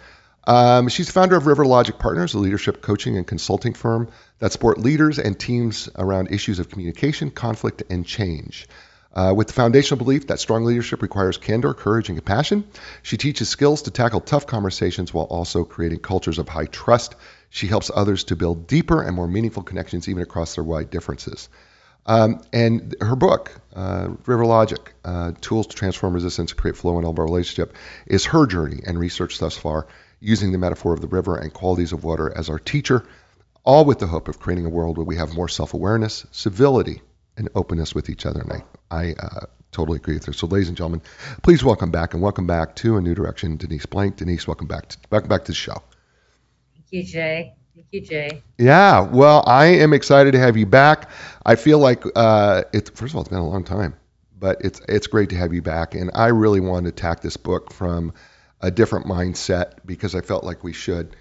Um, 0.47 0.87
she's 0.87 1.07
the 1.07 1.11
founder 1.11 1.35
of 1.35 1.45
River 1.45 1.65
Logic 1.65 1.99
Partners, 1.99 2.33
a 2.33 2.39
leadership 2.39 2.81
coaching 2.81 3.17
and 3.17 3.27
consulting 3.27 3.73
firm 3.73 4.09
that 4.39 4.53
support 4.53 4.77
leaders 4.77 5.19
and 5.19 5.37
teams 5.37 5.89
around 5.97 6.31
issues 6.31 6.59
of 6.59 6.69
communication, 6.69 7.31
conflict, 7.31 7.83
and 7.89 8.05
change. 8.05 8.65
Uh, 9.13 9.33
with 9.35 9.47
the 9.47 9.53
foundational 9.53 9.97
belief 9.97 10.27
that 10.27 10.39
strong 10.39 10.63
leadership 10.63 11.01
requires 11.01 11.37
candor, 11.37 11.73
courage, 11.73 12.07
and 12.07 12.17
compassion, 12.17 12.63
she 13.03 13.17
teaches 13.17 13.49
skills 13.49 13.81
to 13.81 13.91
tackle 13.91 14.21
tough 14.21 14.47
conversations 14.47 15.13
while 15.13 15.25
also 15.25 15.65
creating 15.65 15.99
cultures 15.99 16.39
of 16.39 16.47
high 16.47 16.65
trust. 16.65 17.15
She 17.49 17.67
helps 17.67 17.91
others 17.93 18.23
to 18.25 18.37
build 18.37 18.67
deeper 18.67 19.01
and 19.01 19.13
more 19.13 19.27
meaningful 19.27 19.63
connections, 19.63 20.07
even 20.07 20.23
across 20.23 20.55
their 20.55 20.63
wide 20.63 20.89
differences. 20.89 21.49
Um, 22.05 22.39
and 22.53 22.95
her 23.01 23.17
book, 23.17 23.59
uh, 23.75 24.11
River 24.25 24.45
Logic 24.45 24.93
uh, 25.03 25.33
Tools 25.41 25.67
to 25.67 25.75
Transform 25.75 26.13
Resistance 26.13 26.51
and 26.51 26.57
Create 26.57 26.77
Flow 26.77 26.99
in 26.99 27.03
All 27.03 27.11
of 27.11 27.19
Our 27.19 27.25
Relationship, 27.25 27.75
is 28.05 28.23
her 28.27 28.45
journey 28.45 28.81
and 28.85 28.97
research 28.97 29.39
thus 29.39 29.57
far 29.57 29.87
using 30.19 30.51
the 30.51 30.57
metaphor 30.57 30.93
of 30.93 31.01
the 31.01 31.07
river 31.07 31.37
and 31.37 31.53
qualities 31.53 31.93
of 31.93 32.03
water 32.03 32.31
as 32.35 32.49
our 32.49 32.59
teacher, 32.59 33.07
all 33.63 33.85
with 33.85 33.99
the 33.99 34.07
hope 34.07 34.27
of 34.27 34.39
creating 34.39 34.65
a 34.65 34.69
world 34.69 34.97
where 34.97 35.05
we 35.05 35.17
have 35.17 35.33
more 35.33 35.49
self 35.49 35.73
awareness, 35.73 36.25
civility, 36.31 37.01
and 37.35 37.49
openness 37.55 37.93
with 37.93 38.09
each 38.09 38.25
other. 38.25 38.41
And 38.41 38.51
I, 38.51 38.63
I 38.89 39.13
uh, 39.13 39.45
totally 39.71 39.97
agree 39.97 40.15
with 40.15 40.25
her. 40.25 40.33
So, 40.33 40.47
ladies 40.47 40.69
and 40.69 40.77
gentlemen, 40.77 41.01
please 41.43 41.63
welcome 41.63 41.91
back 41.91 42.13
and 42.13 42.23
welcome 42.23 42.47
back 42.47 42.75
to 42.77 42.97
A 42.97 43.01
New 43.01 43.13
Direction, 43.13 43.57
Denise 43.57 43.85
Blanc. 43.85 44.15
Denise, 44.15 44.47
welcome 44.47 44.67
back 44.67 44.89
to, 44.89 44.97
welcome 45.11 45.29
back 45.29 45.43
to 45.45 45.51
the 45.51 45.55
show. 45.55 45.81
Thank 46.73 46.85
you, 46.91 47.03
Jay. 47.03 47.53
Thank 47.75 47.87
you, 47.91 48.01
Jay. 48.01 48.41
Yeah, 48.57 49.01
well, 49.01 49.43
I 49.45 49.65
am 49.65 49.93
excited 49.93 50.31
to 50.31 50.39
have 50.39 50.57
you 50.57 50.65
back. 50.65 51.11
I 51.45 51.55
feel 51.55 51.77
like 51.77 52.03
uh, 52.15 52.63
it's 52.73 52.89
first 52.89 53.11
of 53.11 53.17
all, 53.17 53.21
it's 53.21 53.29
been 53.29 53.37
a 53.37 53.47
long 53.47 53.63
time, 53.63 53.95
but 54.39 54.57
it's 54.61 54.81
it's 54.89 55.05
great 55.05 55.29
to 55.29 55.35
have 55.35 55.53
you 55.53 55.61
back. 55.61 55.93
And 55.93 56.09
I 56.15 56.27
really 56.27 56.59
want 56.59 56.85
to 56.85 56.89
attack 56.89 57.21
this 57.21 57.37
book 57.37 57.71
from 57.71 58.13
a 58.61 58.71
different 58.71 59.05
mindset 59.05 59.73
because 59.85 60.15
I 60.15 60.21
felt 60.21 60.43
like 60.43 60.63
we 60.63 60.73
should. 60.73 61.15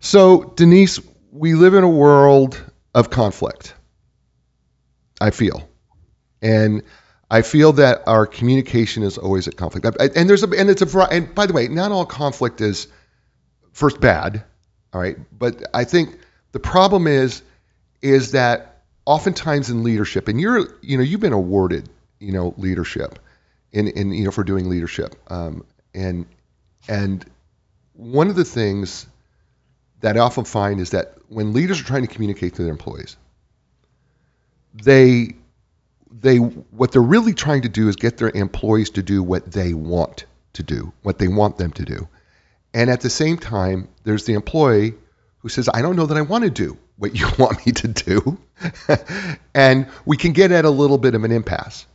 So, 0.00 0.44
Denise, 0.56 1.00
we 1.30 1.54
live 1.54 1.74
in 1.74 1.84
a 1.84 1.88
world 1.88 2.62
of 2.94 3.10
conflict. 3.10 3.74
I 5.20 5.30
feel. 5.30 5.68
And 6.40 6.82
I 7.30 7.42
feel 7.42 7.74
that 7.74 8.02
our 8.06 8.26
communication 8.26 9.02
is 9.02 9.18
always 9.18 9.46
at 9.46 9.56
conflict. 9.56 9.86
And 10.16 10.28
there's 10.28 10.42
a 10.42 10.48
and 10.48 10.70
it's 10.70 10.82
a 10.82 10.98
and 11.10 11.32
by 11.34 11.46
the 11.46 11.52
way, 11.52 11.68
not 11.68 11.92
all 11.92 12.06
conflict 12.06 12.60
is 12.60 12.88
first 13.72 14.00
bad, 14.00 14.42
all 14.92 15.00
right? 15.00 15.16
But 15.38 15.62
I 15.74 15.84
think 15.84 16.18
the 16.52 16.58
problem 16.58 17.06
is 17.06 17.42
is 18.02 18.32
that 18.32 18.82
oftentimes 19.04 19.70
in 19.70 19.84
leadership, 19.84 20.28
and 20.28 20.40
you're 20.40 20.66
you 20.82 20.96
know 20.96 21.04
you've 21.04 21.20
been 21.20 21.32
awarded 21.32 21.88
you 22.18 22.32
know 22.32 22.54
leadership 22.56 23.18
in 23.72 23.88
in 23.88 24.12
you 24.12 24.24
know 24.24 24.30
for 24.30 24.42
doing 24.42 24.68
leadership, 24.68 25.14
um, 25.30 25.64
and 25.94 26.26
and 26.88 27.24
one 27.94 28.28
of 28.28 28.36
the 28.36 28.44
things 28.44 29.06
that 30.00 30.16
I 30.16 30.20
often 30.20 30.44
find 30.44 30.80
is 30.80 30.90
that 30.90 31.14
when 31.28 31.52
leaders 31.52 31.80
are 31.80 31.84
trying 31.84 32.06
to 32.06 32.12
communicate 32.12 32.54
to 32.54 32.62
their 32.62 32.70
employees, 32.70 33.16
they 34.74 35.36
they 36.10 36.38
what 36.38 36.92
they're 36.92 37.02
really 37.02 37.34
trying 37.34 37.62
to 37.62 37.68
do 37.68 37.88
is 37.88 37.96
get 37.96 38.16
their 38.16 38.30
employees 38.30 38.90
to 38.90 39.02
do 39.02 39.22
what 39.22 39.50
they 39.50 39.74
want 39.74 40.24
to 40.54 40.62
do, 40.62 40.92
what 41.02 41.18
they 41.18 41.28
want 41.28 41.58
them 41.58 41.72
to 41.72 41.84
do. 41.84 42.08
And 42.72 42.90
at 42.90 43.00
the 43.00 43.10
same 43.10 43.36
time, 43.36 43.88
there's 44.04 44.24
the 44.24 44.34
employee 44.34 44.94
who 45.38 45.48
says, 45.48 45.68
I 45.72 45.82
don't 45.82 45.96
know 45.96 46.06
that 46.06 46.16
I 46.16 46.22
want 46.22 46.44
to 46.44 46.50
do 46.50 46.78
what 46.96 47.14
you 47.16 47.28
want 47.38 47.64
me 47.66 47.72
to 47.72 47.88
do. 47.88 48.38
and 49.54 49.86
we 50.04 50.16
can 50.16 50.32
get 50.32 50.52
at 50.52 50.64
a 50.64 50.70
little 50.70 50.98
bit 50.98 51.14
of 51.14 51.24
an 51.24 51.32
impasse. 51.32 51.86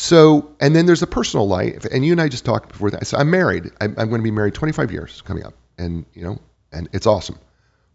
So, 0.00 0.54
and 0.60 0.76
then 0.76 0.86
there's 0.86 1.02
a 1.02 1.08
personal 1.08 1.48
life, 1.48 1.84
and 1.84 2.06
you 2.06 2.12
and 2.12 2.20
I 2.20 2.28
just 2.28 2.44
talked 2.44 2.68
before 2.68 2.92
that. 2.92 3.04
So 3.04 3.18
I'm 3.18 3.32
married. 3.32 3.72
I'm, 3.80 3.96
I'm 3.98 4.08
going 4.08 4.20
to 4.20 4.22
be 4.22 4.30
married 4.30 4.54
25 4.54 4.92
years 4.92 5.22
coming 5.22 5.44
up, 5.44 5.54
and 5.76 6.06
you 6.14 6.22
know, 6.22 6.38
and 6.70 6.88
it's 6.92 7.08
awesome. 7.08 7.36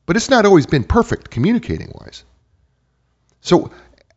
But 0.06 0.18
it's 0.18 0.30
not 0.30 0.46
always 0.46 0.66
been 0.66 0.84
perfect 0.84 1.30
communicating 1.30 1.94
wise. 1.96 2.26
So, 3.40 3.72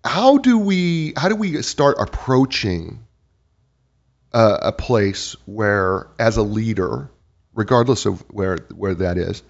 how 0.04 0.38
do 0.38 0.58
we 0.58 1.12
how 1.16 1.28
do 1.28 1.36
we 1.36 1.62
start 1.62 1.98
approaching 2.00 3.06
a, 4.32 4.58
a 4.62 4.72
place 4.72 5.36
where, 5.46 6.08
as 6.18 6.38
a 6.38 6.42
leader, 6.42 7.08
regardless 7.54 8.04
of 8.04 8.20
where 8.32 8.58
where 8.74 8.96
that 8.96 9.16
is, 9.16 9.44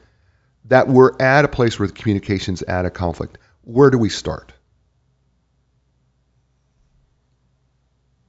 that 0.66 0.88
we're 0.88 1.12
at 1.20 1.46
a 1.46 1.48
place 1.48 1.78
where 1.78 1.88
the 1.88 1.94
communication's 1.94 2.60
at 2.60 2.84
a 2.84 2.90
conflict? 2.90 3.38
Where 3.62 3.88
do 3.88 3.96
we 3.96 4.10
start? 4.10 4.52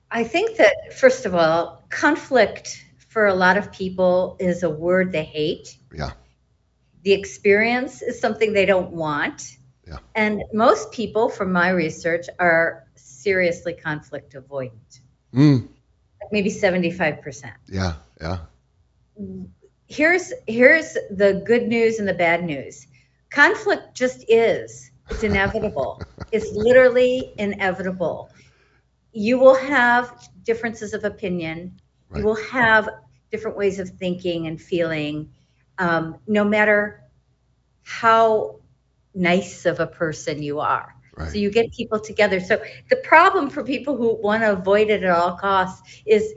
I 0.09 0.23
think 0.23 0.57
that, 0.57 0.93
first 0.93 1.25
of 1.25 1.35
all, 1.35 1.83
conflict 1.89 2.85
for 3.09 3.27
a 3.27 3.33
lot 3.33 3.57
of 3.57 3.71
people 3.71 4.37
is 4.39 4.63
a 4.63 4.69
word 4.69 5.11
they 5.11 5.23
hate. 5.23 5.77
Yeah. 5.93 6.11
The 7.03 7.13
experience 7.13 8.01
is 8.01 8.19
something 8.19 8.53
they 8.53 8.65
don't 8.65 8.91
want. 8.91 9.57
Yeah. 9.87 9.97
And 10.15 10.43
most 10.53 10.91
people, 10.91 11.29
from 11.29 11.51
my 11.51 11.69
research, 11.69 12.27
are 12.39 12.87
seriously 12.95 13.73
conflict 13.73 14.33
avoidant. 14.33 14.99
Mm, 15.33 15.67
Maybe 16.31 16.49
75%. 16.49 17.53
yeah, 17.67 17.93
yeah. 18.19 18.39
Here's 19.87 20.33
here's 20.45 20.93
the 21.09 21.41
good 21.45 21.67
news 21.67 21.99
and 21.99 22.07
the 22.07 22.13
bad 22.13 22.43
news. 22.43 22.87
Conflict 23.29 23.95
just 23.95 24.25
is. 24.27 24.91
It's 25.09 25.23
inevitable. 25.23 26.01
it's 26.31 26.51
literally 26.51 27.33
inevitable. 27.37 28.29
You 29.17 29.39
will 29.39 29.55
have 29.55 30.29
differences 30.43 30.93
of 30.93 31.03
opinion. 31.03 31.81
Right. 32.09 32.19
You 32.19 32.25
will 32.25 32.35
have 32.51 32.87
different 33.31 33.57
ways 33.57 33.79
of 33.79 33.89
thinking 33.89 34.45
and 34.45 34.61
feeling, 34.61 35.31
um, 35.79 36.19
no 36.27 36.43
matter 36.43 37.01
how 37.81 38.59
nice 39.15 39.65
of 39.65 39.79
a 39.79 39.87
person 39.87 40.43
you 40.43 40.59
are. 40.59 40.93
Right. 41.15 41.31
So 41.31 41.39
you 41.39 41.49
get 41.49 41.71
people 41.71 41.99
together. 41.99 42.39
So 42.39 42.61
the 42.91 42.97
problem 42.97 43.49
for 43.49 43.63
people 43.63 43.97
who 43.97 44.21
want 44.21 44.43
to 44.43 44.51
avoid 44.51 44.91
it 44.91 45.01
at 45.01 45.09
all 45.09 45.35
costs 45.35 46.03
is 46.05 46.35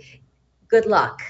good 0.68 0.86
luck. 0.86 1.20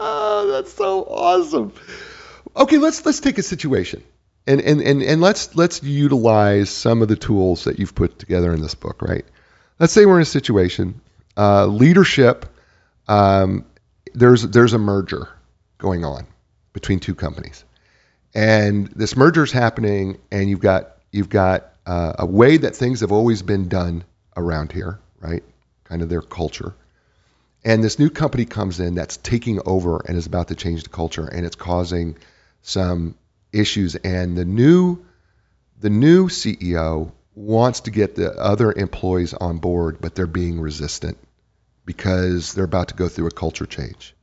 oh, 0.00 0.48
that's 0.52 0.72
so 0.72 1.02
awesome. 1.04 1.74
Okay, 2.56 2.78
let's 2.78 3.04
let's 3.04 3.20
take 3.20 3.36
a 3.36 3.42
situation. 3.42 4.02
And, 4.46 4.60
and, 4.60 4.80
and, 4.80 5.02
and 5.02 5.20
let's 5.20 5.56
let's 5.56 5.82
utilize 5.82 6.70
some 6.70 7.02
of 7.02 7.08
the 7.08 7.16
tools 7.16 7.64
that 7.64 7.80
you've 7.80 7.94
put 7.94 8.18
together 8.18 8.52
in 8.54 8.60
this 8.60 8.76
book, 8.76 9.02
right? 9.02 9.24
Let's 9.80 9.92
say 9.92 10.06
we're 10.06 10.16
in 10.16 10.22
a 10.22 10.24
situation, 10.24 11.00
uh, 11.36 11.66
leadership. 11.66 12.46
Um, 13.08 13.66
there's 14.14 14.42
there's 14.42 14.72
a 14.72 14.78
merger 14.78 15.28
going 15.78 16.04
on 16.04 16.26
between 16.72 17.00
two 17.00 17.14
companies, 17.14 17.64
and 18.34 18.86
this 18.88 19.16
merger 19.16 19.42
is 19.42 19.50
happening, 19.52 20.18
and 20.30 20.48
you've 20.48 20.60
got 20.60 20.96
you've 21.10 21.28
got 21.28 21.72
uh, 21.84 22.14
a 22.20 22.26
way 22.26 22.56
that 22.56 22.76
things 22.76 23.00
have 23.00 23.12
always 23.12 23.42
been 23.42 23.68
done 23.68 24.04
around 24.36 24.70
here, 24.70 25.00
right? 25.20 25.42
Kind 25.84 26.02
of 26.02 26.08
their 26.08 26.22
culture, 26.22 26.72
and 27.64 27.82
this 27.82 27.98
new 27.98 28.10
company 28.10 28.44
comes 28.44 28.78
in 28.78 28.94
that's 28.94 29.16
taking 29.16 29.60
over 29.66 30.02
and 30.06 30.16
is 30.16 30.26
about 30.26 30.48
to 30.48 30.54
change 30.54 30.84
the 30.84 30.88
culture, 30.88 31.26
and 31.26 31.44
it's 31.44 31.56
causing 31.56 32.16
some 32.62 33.16
issues. 33.56 33.94
And 33.96 34.36
the 34.36 34.44
new 34.44 35.04
the 35.80 35.90
new 35.90 36.28
CEO 36.28 37.12
wants 37.34 37.80
to 37.80 37.90
get 37.90 38.14
the 38.14 38.32
other 38.32 38.72
employees 38.72 39.34
on 39.34 39.58
board, 39.58 39.98
but 40.00 40.14
they're 40.14 40.26
being 40.26 40.60
resistant 40.60 41.18
because 41.84 42.54
they're 42.54 42.64
about 42.64 42.88
to 42.88 42.94
go 42.94 43.08
through 43.08 43.26
a 43.26 43.30
culture 43.30 43.66
change. 43.66 44.14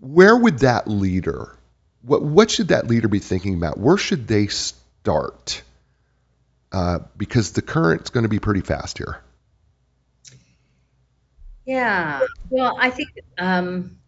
Where 0.00 0.36
would 0.36 0.60
that 0.60 0.86
leader, 0.86 1.56
what, 2.02 2.22
what 2.22 2.50
should 2.50 2.68
that 2.68 2.86
leader 2.86 3.08
be 3.08 3.18
thinking 3.18 3.54
about? 3.54 3.78
Where 3.78 3.96
should 3.96 4.28
they 4.28 4.46
start? 4.46 5.62
Uh, 6.70 7.00
because 7.16 7.52
the 7.52 7.62
current's 7.62 8.10
going 8.10 8.24
to 8.24 8.28
be 8.28 8.38
pretty 8.38 8.60
fast 8.60 8.98
here. 8.98 9.20
Yeah. 11.64 12.20
Well, 12.50 12.76
I 12.78 12.90
think 12.90 13.10
um, 13.38 13.98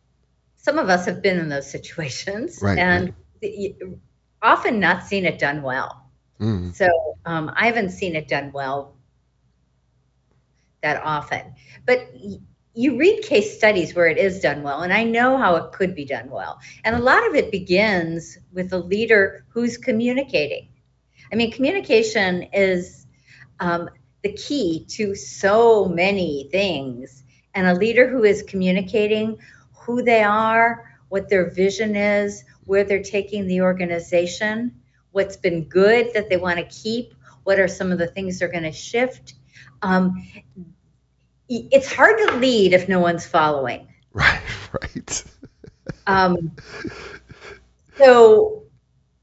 some 0.57 0.79
of 0.79 0.89
us 0.89 1.07
have 1.07 1.23
been 1.23 1.39
in 1.39 1.49
those 1.49 1.71
situations 1.71 2.61
Right, 2.61 2.79
and 2.79 3.15
the- 3.41 3.77
often 4.47 4.81
not 4.81 5.03
seen 5.05 5.27
it 5.27 5.39
done 5.39 5.63
well. 5.63 6.03
Mm, 6.41 6.73
So 6.73 6.89
um, 7.27 7.51
I 7.57 7.67
haven't 7.67 7.91
seen 7.91 8.17
it 8.17 8.29
done 8.29 8.53
well 8.53 8.95
that 10.83 11.03
often. 11.05 11.43
But 11.87 11.99
y- 12.15 12.39
you 12.75 12.99
read 12.99 13.23
case 13.23 13.57
studies 13.57 13.95
where 13.95 14.07
it 14.07 14.19
is 14.19 14.41
done 14.41 14.63
well, 14.63 14.83
and 14.83 14.93
I 14.93 15.05
know 15.05 15.37
how 15.39 15.57
it 15.57 15.73
could 15.73 15.95
be 15.95 16.05
done 16.05 16.31
well. 16.31 16.59
And 16.85 16.95
a 16.95 17.01
lot 17.01 17.27
of 17.29 17.35
it 17.35 17.51
begins 17.51 18.39
with 18.53 18.73
a 18.73 18.79
leader 18.79 19.45
who's 19.51 19.79
communicating. 19.79 20.69
I 21.33 21.37
mean, 21.37 21.53
communication 21.53 22.47
is 22.53 23.07
um, 23.61 23.89
the 24.23 24.33
key 24.33 24.87
to 24.91 25.15
so 25.15 25.87
many 25.87 26.49
things. 26.53 27.25
And 27.55 27.67
a 27.67 27.75
leader 27.75 28.09
who 28.09 28.25
is 28.25 28.43
communicating 28.43 29.39
who 29.87 30.03
they 30.03 30.23
are, 30.23 30.85
what 31.09 31.29
their 31.29 31.51
vision 31.51 31.97
is, 31.97 32.45
where 32.67 32.85
they're 32.85 33.03
taking 33.03 33.47
the 33.49 33.63
organization, 33.63 34.83
what's 35.13 35.37
been 35.37 35.65
good 35.65 36.13
that 36.15 36.29
they 36.29 36.37
want 36.37 36.59
to 36.59 36.65
keep, 36.65 37.15
what 37.45 37.59
are 37.59 37.69
some 37.69 37.93
of 37.93 37.99
the 37.99 38.07
things 38.09 38.39
they're 38.39 38.49
going 38.53 38.65
to 38.65 38.73
shift. 38.73 39.35
Um, 39.83 40.23
it's 41.49 41.93
hard 41.93 42.19
to 42.19 42.37
lead 42.37 42.73
if 42.75 42.89
no 42.89 43.01
one's 43.01 43.27
following. 43.27 43.89
right, 44.13 44.41
right. 44.83 45.25
Um, 46.09 46.53
so 47.99 48.65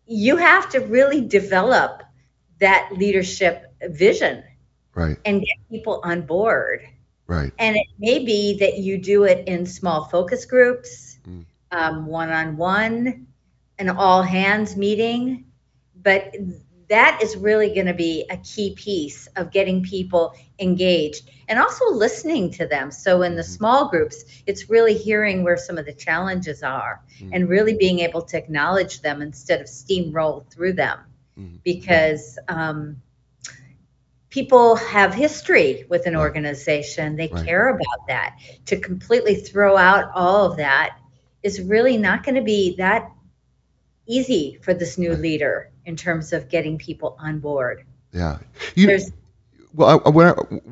you 0.06 0.38
have 0.38 0.70
to 0.72 0.80
really 0.80 1.22
develop 1.22 2.04
that 2.60 2.90
leadership 2.98 3.74
vision 3.90 4.44
Right, 4.96 5.18
and 5.26 5.40
get 5.42 5.58
people 5.70 6.02
on 6.04 6.22
board. 6.24 6.82
right. 7.28 7.52
And 7.58 7.76
it 7.76 7.88
may 8.00 8.24
be 8.24 8.58
that 8.60 8.78
you 8.80 8.98
do 8.98 9.24
it 9.24 9.48
in 9.48 9.66
small 9.66 10.06
focus 10.06 10.46
groups, 10.46 11.18
Mm. 11.28 11.46
um, 11.72 12.06
one-on-one, 12.06 13.28
an 13.90 13.96
all-hands 13.98 14.76
meeting. 14.76 15.46
But 16.02 16.34
that 16.90 17.20
is 17.24 17.36
really 17.38 17.74
going 17.74 17.88
to 17.88 17.94
be 17.94 18.26
a 18.30 18.38
key 18.38 18.76
piece 18.76 19.28
of 19.36 19.52
getting 19.52 19.84
people 19.84 20.34
engaged 20.60 21.30
and 21.48 21.60
also 21.60 21.86
listening 21.92 22.52
to 22.52 22.68
them. 22.68 22.92
So 22.92 23.22
in 23.24 23.36
the 23.36 23.44
small 23.44 23.90
groups, 23.90 24.24
it's 24.46 24.70
really 24.70 24.94
hearing 24.96 25.44
where 25.44 25.58
some 25.58 25.78
of 25.78 25.86
the 25.86 25.94
challenges 25.94 26.64
are 26.64 27.02
Mm. 27.22 27.30
and 27.34 27.50
really 27.50 27.76
being 27.76 28.00
able 28.00 28.22
to 28.24 28.38
acknowledge 28.38 29.02
them 29.02 29.22
instead 29.22 29.62
of 29.62 29.68
steamroll 29.68 30.46
through 30.52 30.74
them 30.74 31.00
Mhm. 31.38 31.60
because 31.64 32.38
um, 32.48 32.98
people 34.30 34.76
have 34.76 35.14
history 35.14 35.86
with 35.90 36.06
an 36.08 36.16
organization. 36.16 37.16
They 37.16 37.28
Right. 37.30 37.46
care 37.46 37.70
about 37.70 38.08
that. 38.08 38.36
To 38.66 38.80
completely 38.80 39.36
throw 39.36 39.78
out 39.78 40.12
all 40.16 40.52
of 40.52 40.58
that 40.58 40.98
is 41.44 41.62
really 41.62 41.98
not 41.98 42.24
going 42.24 42.36
to 42.36 42.42
be 42.42 42.76
that 42.78 43.10
easy 44.06 44.60
for 44.62 44.74
this 44.74 44.98
new 44.98 45.16
leader 45.16 45.72
in 45.86 45.96
terms 45.96 46.34
of 46.34 46.50
getting 46.50 46.78
people 46.78 47.16
on 47.20 47.40
board. 47.40 47.86
Yeah. 48.12 48.40
You, 48.76 48.88
There's 48.88 49.12
Well, 49.74 50.02
I, 50.06 50.10
when 50.10 50.28
I, 50.28 50.32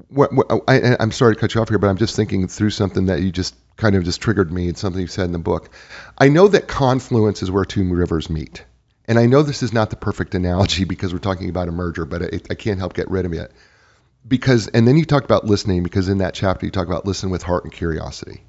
when, 0.09 0.29
oh, 0.49 0.61
I, 0.67 0.95
I'm 0.99 1.11
sorry 1.11 1.35
to 1.35 1.39
cut 1.39 1.55
you 1.55 1.61
off 1.61 1.69
here, 1.69 1.79
but 1.79 1.87
I'm 1.87 1.97
just 1.97 2.15
thinking 2.15 2.47
through 2.47 2.69
something 2.71 3.07
that 3.07 3.21
you 3.21 3.31
just 3.31 3.55
kind 3.77 3.95
of 3.95 4.03
just 4.03 4.21
triggered 4.21 4.51
me 4.51 4.67
and 4.67 4.77
something 4.77 5.01
you 5.01 5.07
said 5.07 5.25
in 5.25 5.31
the 5.31 5.39
book. 5.39 5.69
I 6.17 6.29
know 6.29 6.47
that 6.47 6.67
confluence 6.67 7.41
is 7.41 7.49
where 7.49 7.65
two 7.65 7.83
rivers 7.91 8.29
meet. 8.29 8.63
And 9.05 9.17
I 9.17 9.25
know 9.25 9.41
this 9.41 9.63
is 9.63 9.73
not 9.73 9.89
the 9.89 9.95
perfect 9.95 10.35
analogy 10.35 10.83
because 10.85 11.13
we're 11.13 11.19
talking 11.19 11.49
about 11.49 11.67
a 11.67 11.71
merger, 11.71 12.05
but 12.05 12.21
it, 12.21 12.47
I 12.49 12.53
can't 12.53 12.79
help 12.79 12.93
get 12.93 13.09
rid 13.09 13.25
of 13.25 13.33
it. 13.33 13.51
Because, 14.27 14.67
and 14.67 14.87
then 14.87 14.97
you 14.97 15.05
talked 15.05 15.25
about 15.25 15.45
listening 15.45 15.81
because 15.81 16.07
in 16.07 16.19
that 16.19 16.35
chapter 16.35 16.65
you 16.65 16.71
talk 16.71 16.85
about 16.85 17.05
listen 17.05 17.31
with 17.31 17.41
heart 17.41 17.63
and 17.63 17.73
curiosity. 17.73 18.43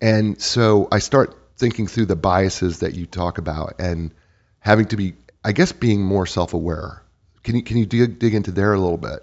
And 0.00 0.40
so 0.40 0.88
I 0.90 0.98
start 1.00 1.36
thinking 1.62 1.86
through 1.86 2.06
the 2.06 2.16
biases 2.16 2.80
that 2.80 2.94
you 2.94 3.06
talk 3.06 3.38
about 3.38 3.76
and 3.78 4.12
having 4.58 4.86
to 4.86 4.96
be, 4.96 5.14
I 5.44 5.52
guess, 5.52 5.70
being 5.70 6.02
more 6.02 6.26
self 6.26 6.54
aware. 6.54 7.04
Can 7.44 7.54
you 7.54 7.62
can 7.62 7.76
you 7.76 7.86
dig, 7.86 8.18
dig 8.18 8.34
into 8.34 8.50
there 8.50 8.72
a 8.72 8.80
little 8.80 8.98
bit 8.98 9.20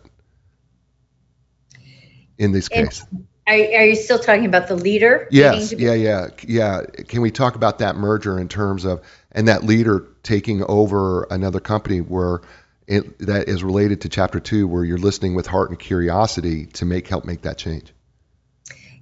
in 2.37 2.53
this 2.53 2.69
case? 2.69 3.05
Are, 3.45 3.53
are 3.53 3.85
you 3.85 3.95
still 3.97 4.19
talking 4.19 4.45
about 4.45 4.69
the 4.69 4.77
leader? 4.77 5.27
Yes, 5.31 5.73
yeah, 5.73 5.93
yeah, 5.93 6.27
yeah. 6.47 6.83
Can 7.09 7.21
we 7.21 7.29
talk 7.29 7.55
about 7.55 7.79
that 7.79 7.97
merger 7.97 8.39
in 8.39 8.47
terms 8.47 8.85
of 8.85 9.01
and 9.33 9.49
that 9.49 9.65
leader 9.65 10.07
taking 10.23 10.63
over 10.63 11.27
another 11.29 11.59
company 11.59 11.99
where 11.99 12.39
it, 12.87 13.19
that 13.19 13.49
is 13.49 13.65
related 13.65 13.99
to 14.01 14.09
chapter 14.09 14.39
two, 14.39 14.65
where 14.65 14.85
you're 14.85 14.97
listening 14.97 15.35
with 15.35 15.45
heart 15.45 15.71
and 15.71 15.77
curiosity 15.77 16.67
to 16.67 16.85
make 16.85 17.05
help 17.09 17.25
make 17.25 17.41
that 17.41 17.57
change. 17.57 17.93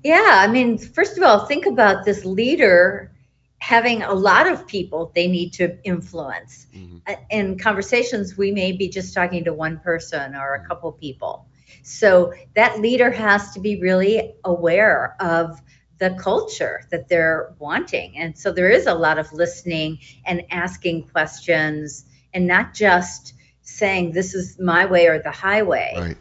Yeah, 0.04 0.42
I 0.44 0.48
mean, 0.48 0.80
first 0.80 1.18
of 1.18 1.24
all, 1.24 1.46
think 1.46 1.68
about 1.68 2.04
this 2.04 2.26
leader 2.26 3.12
having 3.60 4.04
a 4.04 4.14
lot 4.14 4.48
of 4.48 4.68
people 4.68 5.12
they 5.16 5.28
need 5.28 5.54
to 5.54 5.78
influence. 5.84 6.68
Mhm. 6.76 7.02
Uh, 7.08 7.16
In 7.30 7.58
conversations, 7.58 8.38
we 8.38 8.52
may 8.52 8.72
be 8.72 8.88
just 8.90 9.14
talking 9.14 9.44
to 9.46 9.54
one 9.54 9.80
person 9.80 10.36
or 10.36 10.54
a 10.56 10.66
couple 10.68 10.92
people. 10.92 11.46
So 11.84 12.34
that 12.56 12.80
leader 12.80 13.12
has 13.12 13.52
to 13.54 13.60
be 13.60 13.80
really 13.82 14.34
aware 14.44 15.16
of 15.20 15.62
the 16.00 16.12
culture 16.20 16.82
that 16.92 17.08
they're 17.10 17.54
wanting. 17.60 18.18
And 18.18 18.38
so 18.38 18.52
there 18.52 18.70
is 18.70 18.86
a 18.86 18.94
lot 18.94 19.18
of 19.18 19.32
listening 19.34 20.00
and 20.26 20.44
asking 20.52 21.08
questions 21.10 22.06
and 22.34 22.46
not 22.48 22.74
just 22.74 23.34
saying, 23.62 24.12
this 24.12 24.34
is 24.34 24.60
my 24.60 24.86
way 24.86 25.08
or 25.08 25.20
the 25.20 25.32
highway 25.32 25.94
Right. 25.98 26.18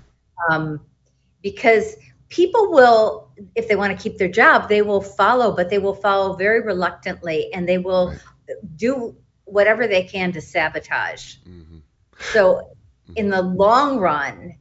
um, 0.50 0.80
because 1.42 1.96
people 2.28 2.70
will 2.72 3.30
if 3.54 3.68
they 3.68 3.76
want 3.76 3.96
to 3.96 4.02
keep 4.02 4.18
their 4.18 4.28
job 4.28 4.68
they 4.68 4.82
will 4.82 5.00
follow 5.02 5.54
but 5.54 5.70
they 5.70 5.78
will 5.78 5.94
follow 5.94 6.34
very 6.36 6.60
reluctantly 6.60 7.52
and 7.52 7.68
they 7.68 7.78
will 7.78 8.08
Right. 8.08 8.18
do 8.76 9.16
whatever 9.44 9.86
they 9.86 10.02
can 10.04 10.32
to 10.32 10.40
sabotage 10.40 11.36
hmm 11.44 11.78
so 12.32 12.70
in 13.14 13.28
the 13.30 13.42
long 13.42 13.98
run 13.98 14.54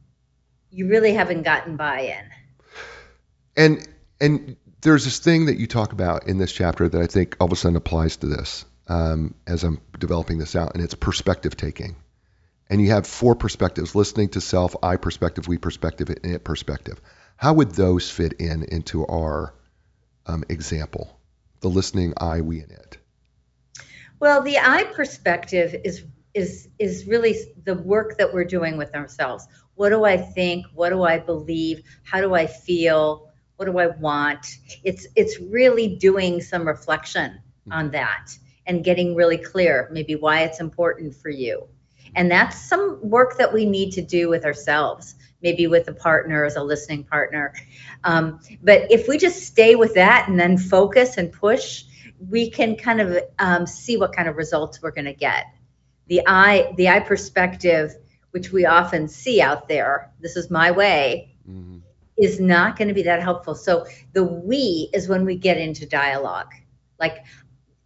you 0.70 0.88
really 0.88 1.14
haven't 1.14 1.42
gotten 1.42 1.76
buy-in 1.76 2.24
And 3.56 3.88
and 4.20 4.56
there's 4.82 5.04
this 5.04 5.18
thing 5.18 5.46
that 5.46 5.58
you 5.58 5.66
talk 5.66 5.92
about 5.92 6.28
in 6.28 6.38
this 6.38 6.52
chapter 6.52 6.88
that 6.88 7.00
I 7.00 7.06
think 7.06 7.36
all 7.40 7.46
of 7.46 7.52
a 7.52 7.56
sudden 7.56 7.76
applies 7.76 8.18
to 8.18 8.26
this 8.26 8.64
um, 8.88 9.34
as 9.46 9.64
I'm 9.64 9.80
developing 9.98 10.38
this 10.38 10.54
out, 10.54 10.74
and 10.74 10.84
it's 10.84 10.94
perspective 10.94 11.56
taking. 11.56 11.96
And 12.68 12.80
you 12.80 12.90
have 12.90 13.06
four 13.06 13.34
perspectives: 13.34 13.94
listening 13.94 14.28
to 14.30 14.40
self, 14.40 14.76
I 14.82 14.96
perspective, 14.96 15.48
we 15.48 15.58
perspective, 15.58 16.10
and 16.10 16.34
it 16.34 16.44
perspective. 16.44 17.00
How 17.36 17.52
would 17.52 17.72
those 17.72 18.10
fit 18.10 18.34
in 18.34 18.64
into 18.64 19.06
our 19.06 19.54
um, 20.26 20.44
example? 20.48 21.18
The 21.60 21.68
listening, 21.68 22.14
I, 22.16 22.40
we, 22.40 22.60
and 22.60 22.70
it. 22.70 22.98
well 24.20 24.42
the 24.42 24.58
i 24.58 24.84
perspective 24.84 25.74
is 25.84 26.04
is 26.34 26.68
is 26.78 27.06
really 27.06 27.34
the 27.64 27.74
work 27.74 28.18
that 28.18 28.32
we're 28.32 28.44
doing 28.44 28.76
with 28.76 28.94
ourselves. 28.94 29.46
What 29.74 29.90
do 29.90 30.04
i 30.04 30.16
think? 30.16 30.66
What 30.74 30.90
do 30.90 31.02
i 31.02 31.18
believe? 31.18 31.82
How 32.04 32.20
do 32.20 32.34
i 32.34 32.46
feel? 32.46 33.30
What 33.56 33.66
do 33.66 33.78
i 33.78 33.86
want? 33.86 34.46
It's 34.84 35.06
it's 35.16 35.38
really 35.40 35.96
doing 35.96 36.40
some 36.40 36.66
reflection 36.66 37.40
on 37.70 37.90
that 37.90 38.30
and 38.66 38.84
getting 38.84 39.14
really 39.14 39.38
clear 39.38 39.88
maybe 39.92 40.14
why 40.14 40.42
it's 40.42 40.60
important 40.60 41.14
for 41.14 41.30
you. 41.30 41.66
And 42.14 42.30
that's 42.30 42.68
some 42.68 42.98
work 43.02 43.36
that 43.38 43.52
we 43.52 43.64
need 43.64 43.92
to 43.92 44.02
do 44.02 44.28
with 44.28 44.44
ourselves 44.44 45.14
maybe 45.42 45.66
with 45.66 45.88
a 45.88 45.92
partner 45.92 46.44
as 46.44 46.56
a 46.56 46.62
listening 46.62 47.04
partner 47.04 47.54
um, 48.04 48.40
but 48.62 48.90
if 48.90 49.08
we 49.08 49.18
just 49.18 49.42
stay 49.42 49.74
with 49.74 49.94
that 49.94 50.28
and 50.28 50.38
then 50.38 50.56
focus 50.56 51.16
and 51.16 51.32
push 51.32 51.84
we 52.30 52.50
can 52.50 52.76
kind 52.76 53.00
of 53.00 53.18
um, 53.38 53.66
see 53.66 53.96
what 53.96 54.14
kind 54.14 54.28
of 54.28 54.36
results 54.36 54.80
we're 54.82 54.90
going 54.90 55.04
to 55.04 55.14
get 55.14 55.44
the 56.08 56.22
eye 56.26 56.72
the 56.76 56.88
eye 56.88 57.00
perspective 57.00 57.94
which 58.30 58.52
we 58.52 58.66
often 58.66 59.08
see 59.08 59.40
out 59.40 59.68
there 59.68 60.12
this 60.20 60.36
is 60.36 60.50
my 60.50 60.70
way 60.70 61.36
mm-hmm. 61.48 61.78
is 62.16 62.40
not 62.40 62.76
going 62.76 62.88
to 62.88 62.94
be 62.94 63.02
that 63.02 63.22
helpful. 63.22 63.54
So 63.54 63.86
the 64.12 64.24
we 64.24 64.90
is 64.92 65.08
when 65.08 65.24
we 65.24 65.36
get 65.36 65.58
into 65.58 65.86
dialogue, 65.86 66.52
like 66.98 67.24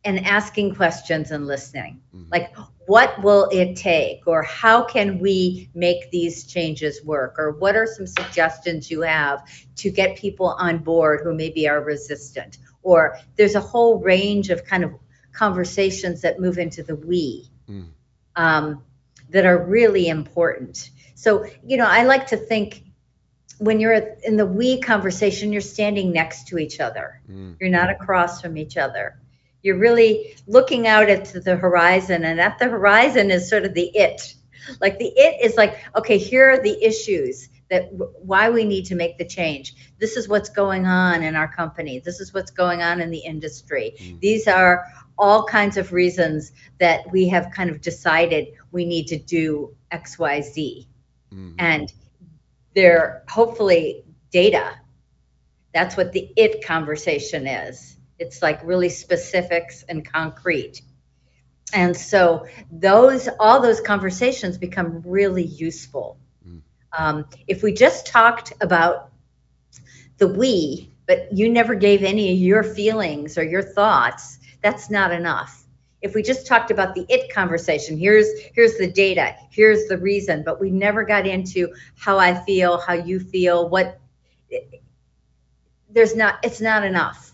and 0.04 0.24
asking 0.26 0.74
questions 0.74 1.30
and 1.30 1.46
listening. 1.46 2.00
Mhm. 2.14 2.26
Like 2.30 2.54
what 2.90 3.22
will 3.22 3.48
it 3.52 3.76
take 3.76 4.26
or 4.26 4.42
how 4.42 4.82
can 4.82 5.20
we 5.20 5.70
make 5.74 6.10
these 6.10 6.44
changes 6.44 7.04
work 7.04 7.36
or 7.38 7.52
what 7.52 7.76
are 7.76 7.86
some 7.86 8.04
suggestions 8.04 8.90
you 8.90 9.02
have 9.02 9.44
to 9.76 9.92
get 9.92 10.18
people 10.18 10.48
on 10.58 10.76
board 10.78 11.20
who 11.22 11.32
maybe 11.32 11.68
are 11.68 11.80
resistant 11.80 12.58
or 12.82 13.16
there's 13.36 13.54
a 13.54 13.60
whole 13.60 14.00
range 14.00 14.50
of 14.50 14.64
kind 14.64 14.82
of 14.82 14.90
conversations 15.30 16.20
that 16.22 16.40
move 16.40 16.58
into 16.58 16.82
the 16.82 16.96
we 16.96 17.48
Mm. 17.70 17.86
um, 18.34 18.82
that 19.28 19.46
are 19.46 19.64
really 19.64 20.08
important. 20.08 20.90
So, 21.14 21.46
you 21.64 21.76
know, 21.76 21.86
I 21.86 22.02
like 22.02 22.26
to 22.28 22.36
think 22.36 22.82
when 23.58 23.78
you're 23.78 24.16
in 24.24 24.36
the 24.36 24.46
we 24.46 24.80
conversation, 24.80 25.52
you're 25.52 25.60
standing 25.60 26.10
next 26.10 26.48
to 26.48 26.58
each 26.58 26.80
other. 26.80 27.20
Mm. 27.30 27.56
You're 27.60 27.70
not 27.70 27.90
across 27.90 28.40
from 28.40 28.56
each 28.56 28.76
other. 28.76 29.20
You're 29.62 29.78
really 29.78 30.36
looking 30.46 30.86
out 30.86 31.08
at 31.08 31.32
the 31.44 31.56
horizon, 31.56 32.24
and 32.24 32.40
at 32.40 32.58
the 32.58 32.68
horizon 32.68 33.30
is 33.30 33.48
sort 33.48 33.64
of 33.64 33.74
the 33.74 33.90
it. 33.94 34.34
Like 34.80 34.98
the 34.98 35.12
it 35.14 35.44
is 35.44 35.56
like, 35.56 35.78
okay, 35.96 36.18
here 36.18 36.50
are 36.50 36.62
the 36.62 36.82
issues 36.84 37.48
that 37.70 37.88
why 37.92 38.50
we 38.50 38.64
need 38.64 38.86
to 38.86 38.94
make 38.94 39.16
the 39.16 39.24
change. 39.24 39.74
This 39.98 40.16
is 40.16 40.28
what's 40.28 40.48
going 40.48 40.86
on 40.86 41.22
in 41.22 41.36
our 41.36 41.48
company. 41.48 42.00
This 42.00 42.20
is 42.20 42.34
what's 42.34 42.50
going 42.50 42.82
on 42.82 43.00
in 43.00 43.10
the 43.10 43.18
industry. 43.18 43.94
Mm. 43.98 44.20
These 44.20 44.48
are 44.48 44.86
all 45.16 45.44
kinds 45.44 45.76
of 45.76 45.92
reasons 45.92 46.52
that 46.80 47.10
we 47.12 47.28
have 47.28 47.50
kind 47.54 47.70
of 47.70 47.80
decided 47.80 48.48
we 48.72 48.84
need 48.84 49.06
to 49.08 49.18
do 49.18 49.76
X, 49.90 50.18
Y, 50.18 50.40
Z 50.40 50.88
Mm. 51.32 51.54
and 51.58 51.92
they're 52.74 53.22
hopefully 53.28 54.04
data. 54.30 54.74
That's 55.72 55.96
what 55.96 56.12
the 56.12 56.32
it 56.36 56.64
conversation 56.64 57.46
is. 57.46 57.96
It's 58.20 58.40
like 58.42 58.60
really 58.62 58.90
specifics 58.90 59.82
and 59.88 60.04
concrete. 60.04 60.82
And 61.72 61.96
so 61.96 62.46
those 62.70 63.28
all 63.40 63.60
those 63.60 63.80
conversations 63.80 64.58
become 64.58 65.02
really 65.04 65.44
useful. 65.44 66.18
Mm. 66.46 66.62
Um, 66.96 67.26
if 67.48 67.62
we 67.62 67.72
just 67.72 68.06
talked 68.06 68.52
about 68.60 69.10
the 70.18 70.28
we, 70.28 70.92
but 71.06 71.32
you 71.32 71.50
never 71.50 71.74
gave 71.74 72.04
any 72.04 72.32
of 72.32 72.38
your 72.38 72.62
feelings 72.62 73.38
or 73.38 73.42
your 73.42 73.62
thoughts, 73.62 74.38
that's 74.62 74.90
not 74.90 75.10
enough 75.10 75.60
if 76.02 76.14
we 76.14 76.22
just 76.22 76.46
talked 76.46 76.70
about 76.70 76.94
the 76.94 77.04
it 77.08 77.32
conversation 77.32 77.98
here's 77.98 78.26
here's 78.54 78.76
the 78.78 78.90
data 78.90 79.34
here's 79.50 79.86
the 79.86 79.98
reason 79.98 80.42
but 80.42 80.60
we 80.60 80.70
never 80.70 81.04
got 81.04 81.26
into 81.26 81.68
how 81.96 82.18
i 82.18 82.34
feel 82.44 82.78
how 82.78 82.94
you 82.94 83.20
feel 83.20 83.68
what 83.68 84.00
there's 85.90 86.14
not 86.14 86.38
it's 86.42 86.60
not 86.60 86.84
enough 86.84 87.29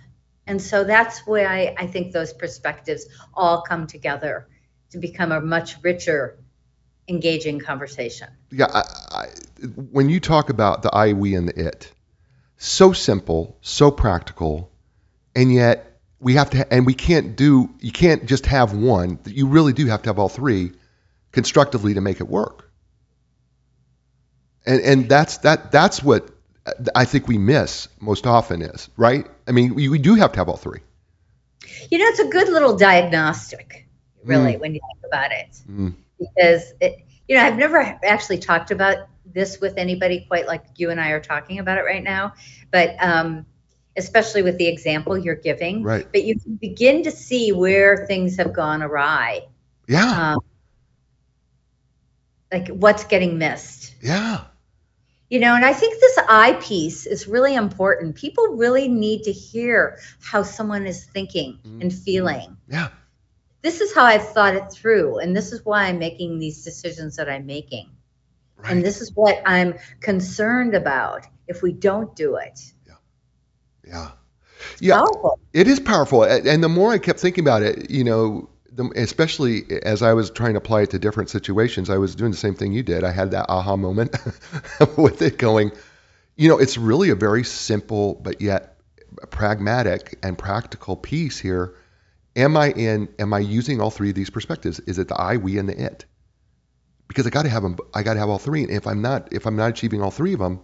and 0.47 0.61
so 0.61 0.85
that's 0.85 1.27
where 1.27 1.49
I, 1.49 1.75
I 1.77 1.87
think 1.87 2.13
those 2.13 2.33
perspectives 2.33 3.07
all 3.35 3.63
come 3.63 3.87
together 3.87 4.49
to 4.91 4.99
become 4.99 5.33
a 5.33 5.41
much 5.41 5.83
richer 5.83 6.39
engaging 7.09 7.61
conversation 7.61 8.29
Yeah, 8.51 8.67
I, 8.73 8.83
I, 9.11 9.27
when 9.91 10.09
you 10.09 10.21
talk 10.21 10.51
about 10.51 10.83
the 10.83 10.95
I, 10.95 11.13
we, 11.13 11.35
and 11.35 11.49
the 11.49 11.67
it, 11.69 11.93
so 12.59 12.93
simple, 12.93 13.59
so 13.61 13.91
practical, 13.91 14.71
and 15.35 15.53
yet 15.53 16.01
we 16.19 16.35
have 16.35 16.51
to, 16.51 16.73
and 16.73 16.87
we 16.87 16.95
can't 16.95 17.37
do, 17.37 17.71
you 17.81 17.93
can't 17.93 18.27
just 18.27 18.47
have 18.47 18.73
one. 18.73 19.19
You 19.27 19.47
really 19.49 19.73
do 19.73 19.87
have 19.87 20.03
to 20.03 20.09
have 20.09 20.19
all 20.19 20.29
three 20.29 20.73
constructively 21.33 21.95
to 21.95 22.01
make 22.01 22.21
it 22.21 22.29
work. 22.29 22.71
And 24.65 24.81
and 24.81 25.09
that's 25.09 25.39
that 25.39 25.71
that's 25.71 26.03
what 26.03 26.29
I 26.95 27.05
think 27.05 27.29
we 27.29 27.39
miss 27.39 27.89
most 28.01 28.27
often 28.27 28.63
is 28.63 28.89
right. 28.97 29.27
I 29.47 29.53
mean, 29.53 29.75
we, 29.75 29.89
we 29.89 29.99
do 29.99 30.15
have 30.17 30.33
to 30.33 30.39
have 30.39 30.49
all 30.49 30.57
three. 30.57 30.81
you 31.91 31.99
know 31.99 32.05
it's 32.07 32.21
a 32.21 32.29
good 32.29 32.49
little 32.49 32.77
diagnostic 32.77 33.87
really 34.25 34.57
when 34.57 34.75
you 34.75 34.81
think 34.93 35.05
about 35.07 35.31
it 35.33 35.51
Mm. 35.71 35.95
because 36.19 36.73
it, 36.81 36.99
you 37.29 37.37
know 37.37 37.43
I've 37.45 37.57
never 37.57 37.79
actually 38.05 38.39
talked 38.39 38.71
about 38.71 39.09
this 39.25 39.61
with 39.61 39.77
anybody 39.77 40.25
quite 40.29 40.47
like 40.47 40.65
you 40.77 40.91
and 40.91 41.01
I 41.01 41.11
are 41.11 41.21
talking 41.21 41.59
about 41.59 41.79
it 41.79 41.83
right 41.83 42.03
now, 42.03 42.35
but 42.71 42.97
um, 43.03 43.45
especially 43.97 44.43
with 44.43 44.57
the 44.59 44.67
example 44.69 45.17
you're 45.19 45.35
giving. 45.51 45.83
Right. 45.83 46.07
But 46.11 46.25
you 46.25 46.39
can 46.39 46.55
begin 46.57 47.03
to 47.05 47.11
see 47.11 47.53
where 47.53 48.07
things 48.07 48.37
have 48.39 48.53
gone 48.53 48.83
awry, 48.83 49.43
Yeah. 49.89 50.35
um, 50.35 50.41
like 52.53 52.69
what's 52.69 53.05
getting 53.05 53.39
missed. 53.39 53.95
Yeah. 54.01 54.45
You 55.29 55.41
know, 55.41 55.55
and 55.55 55.65
I 55.65 55.73
think 55.73 55.99
this 56.01 56.19
I 56.29 56.53
piece 56.63 57.05
is 57.07 57.27
really 57.27 57.55
important. 57.55 58.15
People 58.15 58.47
really 58.57 58.89
need 58.89 59.25
to 59.25 59.33
hear 59.33 59.99
how 60.21 60.43
someone 60.45 60.87
is 60.87 61.05
thinking 61.05 61.59
Mhm. 61.65 61.83
and 61.83 61.93
feeling. 61.93 62.57
Yeah. 62.69 62.89
This 63.63 63.81
is 63.81 63.93
how 63.93 64.05
I've 64.05 64.29
thought 64.29 64.55
it 64.55 64.71
through, 64.71 65.19
and 65.19 65.35
this 65.37 65.53
is 65.53 65.65
why 65.65 65.85
I'm 65.87 65.99
making 65.99 66.39
these 66.39 66.63
decisions 66.63 67.17
that 67.17 67.29
I'm 67.29 67.47
making. 67.47 67.91
Right. 68.57 68.73
And 68.73 68.85
this 68.85 69.01
is 69.01 69.11
what 69.15 69.43
I'm 69.45 69.75
concerned 70.01 70.75
about 70.75 71.27
if 71.49 71.63
we 71.63 71.73
don't 71.73 72.15
do 72.15 72.37
it. 72.37 72.61
yeah. 73.85 74.11
Yeah. 74.81 74.97
Powerful. 74.97 75.39
It 75.53 75.69
is 75.69 75.81
powerful, 75.81 76.23
and 76.25 76.63
the 76.63 76.69
more 76.69 76.93
I 76.93 76.99
kept 76.99 77.21
thinking 77.21 77.45
about 77.45 77.63
it, 77.63 77.91
you 77.91 78.05
know, 78.05 78.49
the, 78.77 78.93
especially 78.95 79.65
as 79.83 80.03
I 80.03 80.13
was 80.13 80.31
trying 80.31 80.53
to 80.53 80.59
apply 80.59 80.83
it 80.83 80.91
to 80.91 80.99
different 80.99 81.31
situations, 81.31 81.91
I 81.91 81.97
was 81.97 82.15
doing 82.15 82.31
the 82.31 82.37
same 82.37 82.55
thing 82.55 82.73
you 82.73 82.83
did. 82.83 83.05
I 83.05 83.11
had 83.11 83.31
that 83.31 83.47
aha 83.49 83.77
moment 83.77 84.17
with 84.97 85.23
it, 85.23 85.39
going, 85.39 85.73
you 86.37 86.49
know, 86.49 86.59
it's 86.59 86.77
really 86.77 87.11
a 87.11 87.15
very 87.15 87.43
simple 87.43 88.15
but 88.15 88.41
yet 88.41 88.79
pragmatic 89.31 90.19
and 90.23 90.37
practical 90.37 90.97
piece 90.97 91.39
here. 91.39 91.75
Am 92.37 92.57
I 92.57 92.71
in? 92.71 93.09
Am 93.19 93.33
I 93.33 93.39
using 93.39 93.81
all 93.81 93.91
three 93.91 94.11
of 94.11 94.15
these 94.15 94.29
perspectives? 94.29 94.79
Is 94.81 94.99
it 94.99 95.09
the 95.09 95.17
I, 95.17 95.39
we, 95.39 95.59
and 95.59 95.69
the 95.69 95.85
it? 95.85 96.05
Because 97.09 97.27
I 97.27 97.31
got 97.31 97.45
to 97.45 97.49
have 97.49 97.63
them. 97.63 97.79
I 97.95 98.03
got 98.03 98.15
to 98.15 98.21
have 98.21 98.29
all 98.29 98.39
three. 98.39 98.63
And 98.63 98.71
if 98.71 98.87
I'm 98.87 99.01
not, 99.01 99.33
if 99.33 99.47
I'm 99.47 99.57
not 99.57 99.71
achieving 99.71 100.03
all 100.03 100.11
three 100.11 100.35
of 100.35 100.41
them, 100.41 100.61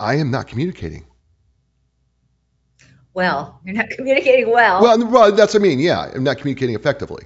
I 0.00 0.16
am 0.16 0.32
not 0.32 0.48
communicating. 0.48 1.06
Well, 3.14 3.60
you're 3.64 3.74
not 3.74 3.90
communicating 3.96 4.50
well. 4.50 4.82
Well, 4.82 5.06
well, 5.06 5.32
that's 5.32 5.54
what 5.54 5.60
I 5.60 5.62
mean. 5.62 5.78
Yeah, 5.78 6.10
I'm 6.14 6.24
not 6.24 6.38
communicating 6.38 6.74
effectively, 6.74 7.24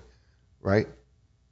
right? 0.61 0.87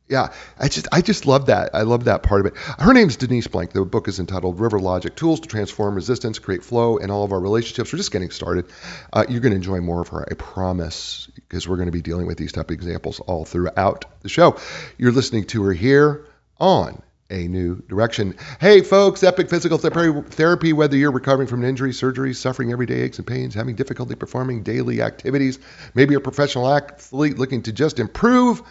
Yeah, 0.09 0.33
I 0.59 0.68
just 0.68 0.88
I 0.92 1.01
just 1.01 1.27
love 1.27 1.47
that. 1.47 1.71
I 1.75 1.83
love 1.83 2.05
that 2.05 2.23
part 2.23 2.40
of 2.40 2.47
it. 2.47 2.59
Her 2.59 2.92
name's 2.92 3.16
Denise 3.16 3.47
Blanc. 3.47 3.73
The 3.73 3.85
book 3.85 4.09
is 4.09 4.18
entitled 4.21 4.61
River 4.61 4.79
Logic: 4.79 5.14
Tools 5.14 5.40
to 5.40 5.49
Transform 5.49 5.95
Resistance, 5.95 6.38
Create 6.38 6.62
Flow 6.62 6.99
in 6.99 7.11
All 7.11 7.25
of 7.25 7.33
Our 7.33 7.40
Relationships. 7.40 7.92
We're 7.92 7.99
just 7.99 8.12
getting 8.12 8.31
started. 8.31 8.66
Uh, 9.12 9.25
you're 9.29 9.40
going 9.40 9.53
to 9.53 9.57
enjoy 9.57 9.81
more 9.81 10.03
of 10.03 10.09
her, 10.09 10.27
I 10.31 10.35
promise, 10.35 11.29
because 11.35 11.66
we're 11.66 11.77
going 11.77 11.87
to 11.87 11.92
be 11.92 12.03
dealing 12.03 12.27
with 12.27 12.37
these 12.37 12.53
type 12.53 12.71
of 12.71 12.75
examples 12.75 13.21
all 13.21 13.45
throughout 13.47 14.05
the 14.21 14.29
show. 14.29 14.59
You're 14.99 15.12
listening 15.12 15.45
to 15.47 15.62
her 15.64 15.73
here 15.73 16.27
on 16.59 17.01
a 17.33 17.49
new 17.49 17.77
direction. 17.88 18.37
Hey, 18.61 18.83
folks, 18.83 19.23
Epic 19.23 19.49
Physical 19.49 19.79
Therapy, 19.79 20.73
whether 20.73 20.97
you're 20.97 21.11
recovering 21.11 21.49
from 21.49 21.62
an 21.62 21.68
injury, 21.68 21.92
surgery, 21.92 22.35
suffering 22.35 22.71
everyday 22.73 23.01
aches 23.01 23.18
and 23.18 23.27
pains, 23.27 23.55
having 23.55 23.75
difficulty 23.75 24.14
performing 24.14 24.62
daily 24.62 25.01
activities, 25.01 25.59
maybe 25.95 26.14
a 26.14 26.21
professional 26.21 26.68
athlete 26.68 27.38
looking 27.38 27.62
to 27.62 27.73
just 27.73 27.99
improve 27.99 28.62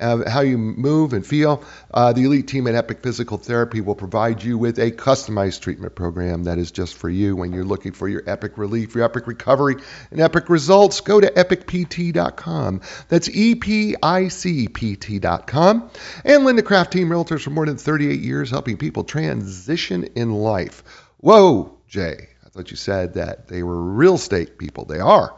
uh, 0.00 0.28
how 0.28 0.40
you 0.40 0.58
move 0.58 1.12
and 1.12 1.26
feel. 1.26 1.64
Uh, 1.92 2.12
the 2.12 2.24
elite 2.24 2.46
team 2.46 2.66
at 2.66 2.74
Epic 2.74 3.02
Physical 3.02 3.38
Therapy 3.38 3.80
will 3.80 3.94
provide 3.94 4.42
you 4.42 4.56
with 4.56 4.78
a 4.78 4.90
customized 4.90 5.60
treatment 5.60 5.94
program 5.94 6.44
that 6.44 6.58
is 6.58 6.70
just 6.70 6.94
for 6.94 7.08
you 7.08 7.34
when 7.36 7.52
you're 7.52 7.64
looking 7.64 7.92
for 7.92 8.08
your 8.08 8.22
epic 8.26 8.58
relief, 8.58 8.94
your 8.94 9.04
epic 9.04 9.26
recovery, 9.26 9.76
and 10.10 10.20
epic 10.20 10.48
results. 10.48 11.00
Go 11.00 11.20
to 11.20 11.30
epicpt.com. 11.30 12.80
That's 13.08 13.28
E 13.28 13.54
P 13.54 13.96
I 14.02 14.28
C 14.28 14.68
P 14.68 14.96
T.com. 14.96 15.90
And 16.24 16.44
Linda 16.44 16.62
Craft 16.62 16.92
Team 16.92 17.08
Realtors 17.08 17.42
for 17.42 17.50
more 17.50 17.66
than 17.66 17.76
38 17.76 18.20
years 18.20 18.50
helping 18.50 18.76
people 18.76 19.04
transition 19.04 20.04
in 20.14 20.32
life. 20.32 20.84
Whoa, 21.18 21.76
Jay, 21.88 22.28
I 22.44 22.48
thought 22.50 22.70
you 22.70 22.76
said 22.76 23.14
that 23.14 23.48
they 23.48 23.62
were 23.62 23.82
real 23.82 24.14
estate 24.14 24.58
people. 24.58 24.84
They 24.84 25.00
are. 25.00 25.34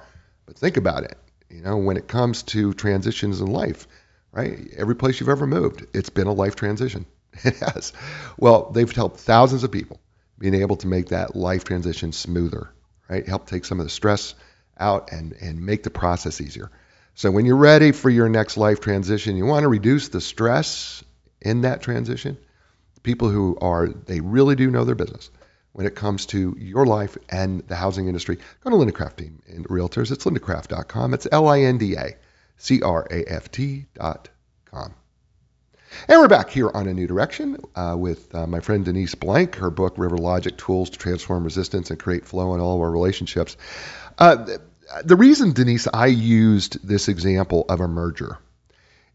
But 0.46 0.58
think 0.58 0.76
about 0.76 1.04
it. 1.04 1.16
You 1.48 1.62
know, 1.62 1.78
when 1.78 1.96
it 1.96 2.06
comes 2.06 2.42
to 2.44 2.74
transitions 2.74 3.40
in 3.40 3.48
life, 3.48 3.88
right? 4.32 4.58
Every 4.76 4.96
place 4.96 5.20
you've 5.20 5.28
ever 5.28 5.46
moved, 5.46 5.86
it's 5.94 6.10
been 6.10 6.26
a 6.26 6.32
life 6.32 6.56
transition. 6.56 7.06
It 7.44 7.56
has. 7.58 7.92
Well, 8.38 8.70
they've 8.72 8.90
helped 8.90 9.20
thousands 9.20 9.62
of 9.62 9.70
people 9.70 10.00
being 10.38 10.54
able 10.54 10.76
to 10.76 10.88
make 10.88 11.10
that 11.10 11.36
life 11.36 11.62
transition 11.62 12.12
smoother, 12.12 12.72
right? 13.08 13.26
Help 13.26 13.46
take 13.46 13.64
some 13.64 13.78
of 13.78 13.86
the 13.86 13.90
stress 13.90 14.34
out 14.78 15.12
and, 15.12 15.32
and 15.40 15.64
make 15.64 15.84
the 15.84 15.90
process 15.90 16.40
easier. 16.40 16.70
So 17.14 17.30
when 17.30 17.46
you're 17.46 17.56
ready 17.56 17.92
for 17.92 18.10
your 18.10 18.28
next 18.28 18.56
life 18.56 18.80
transition, 18.80 19.36
you 19.36 19.44
want 19.44 19.62
to 19.62 19.68
reduce 19.68 20.08
the 20.08 20.20
stress 20.20 21.04
in 21.40 21.60
that 21.60 21.82
transition. 21.82 22.36
People 23.02 23.28
who 23.28 23.56
are, 23.60 23.88
they 23.88 24.20
really 24.20 24.56
do 24.56 24.70
know 24.70 24.84
their 24.84 24.94
business 24.96 25.30
when 25.72 25.86
it 25.86 25.94
comes 25.94 26.26
to 26.26 26.56
your 26.58 26.84
life 26.84 27.16
and 27.28 27.60
the 27.68 27.76
housing 27.76 28.08
industry. 28.08 28.38
Go 28.64 28.70
to 28.70 28.76
Linda 28.76 28.92
Craft 28.92 29.18
Team 29.18 29.40
in 29.46 29.64
Realtors. 29.64 30.10
It's 30.10 30.24
lindacraft.com. 30.24 31.14
It's 31.14 31.28
L 31.30 31.48
I 31.48 31.60
N 31.60 31.78
D 31.78 31.94
A 31.94 32.16
C-R-A-F-T 32.60 33.86
dot 33.94 34.28
com. 34.66 34.94
And 36.08 36.20
we're 36.20 36.28
back 36.28 36.50
here 36.50 36.70
on 36.72 36.86
A 36.86 36.94
New 36.94 37.06
Direction 37.06 37.56
uh, 37.74 37.96
with 37.98 38.32
uh, 38.34 38.46
my 38.46 38.60
friend 38.60 38.84
Denise 38.84 39.14
Blanc, 39.14 39.56
her 39.56 39.70
book, 39.70 39.94
River 39.96 40.18
Logic 40.18 40.56
Tools 40.56 40.90
to 40.90 40.98
Transform 40.98 41.42
Resistance 41.42 41.90
and 41.90 41.98
Create 41.98 42.26
Flow 42.26 42.54
in 42.54 42.60
All 42.60 42.76
of 42.76 42.80
Our 42.82 42.90
Relationships. 42.90 43.56
Uh, 44.18 44.58
the 45.02 45.16
reason, 45.16 45.52
Denise, 45.52 45.88
I 45.92 46.06
used 46.06 46.86
this 46.86 47.08
example 47.08 47.64
of 47.68 47.80
a 47.80 47.88
merger 47.88 48.38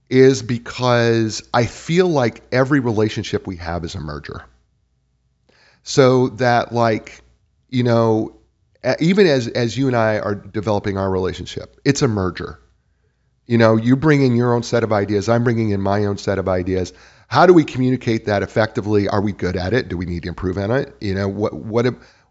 is 0.09 0.41
because 0.41 1.47
I 1.53 1.65
feel 1.65 2.07
like 2.07 2.41
every 2.51 2.79
relationship 2.79 3.45
we 3.45 3.57
have 3.57 3.85
is 3.85 3.95
a 3.95 3.99
merger. 3.99 4.43
So 5.83 6.29
that, 6.29 6.71
like, 6.71 7.21
you 7.69 7.83
know, 7.83 8.37
even 8.99 9.27
as, 9.27 9.47
as 9.47 9.77
you 9.77 9.87
and 9.87 9.95
I 9.95 10.19
are 10.19 10.35
developing 10.35 10.97
our 10.97 11.09
relationship, 11.09 11.79
it's 11.85 12.01
a 12.01 12.07
merger 12.07 12.59
you 13.47 13.57
know, 13.57 13.75
you 13.75 13.95
bring 13.95 14.23
in 14.23 14.35
your 14.35 14.53
own 14.53 14.63
set 14.63 14.83
of 14.83 14.91
ideas, 14.91 15.29
I'm 15.29 15.43
bringing 15.43 15.69
in 15.69 15.81
my 15.81 16.05
own 16.05 16.17
set 16.17 16.39
of 16.39 16.49
ideas. 16.49 16.93
How 17.27 17.45
do 17.45 17.53
we 17.53 17.63
communicate 17.63 18.25
that 18.25 18.43
effectively? 18.43 19.07
Are 19.07 19.21
we 19.21 19.31
good 19.31 19.55
at 19.55 19.73
it? 19.73 19.89
Do 19.89 19.97
we 19.97 20.05
need 20.05 20.23
to 20.23 20.29
improve 20.29 20.57
on 20.57 20.71
it? 20.71 20.95
You 20.99 21.15
know, 21.15 21.27
what 21.27 21.53
what 21.53 21.85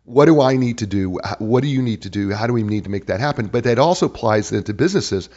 what 0.04 0.26
do 0.26 0.40
I 0.40 0.56
need 0.56 0.78
to 0.78 0.86
do? 0.86 1.18
What 1.38 1.62
do 1.62 1.68
you 1.68 1.82
need 1.82 2.02
to 2.02 2.10
do? 2.10 2.30
How 2.30 2.46
do 2.46 2.52
we 2.52 2.62
need 2.62 2.84
to 2.84 2.90
make 2.90 3.06
that 3.06 3.20
happen? 3.20 3.46
But 3.46 3.64
that 3.64 3.78
also 3.78 4.06
applies 4.06 4.52
into 4.52 4.74
businesses 4.74 5.28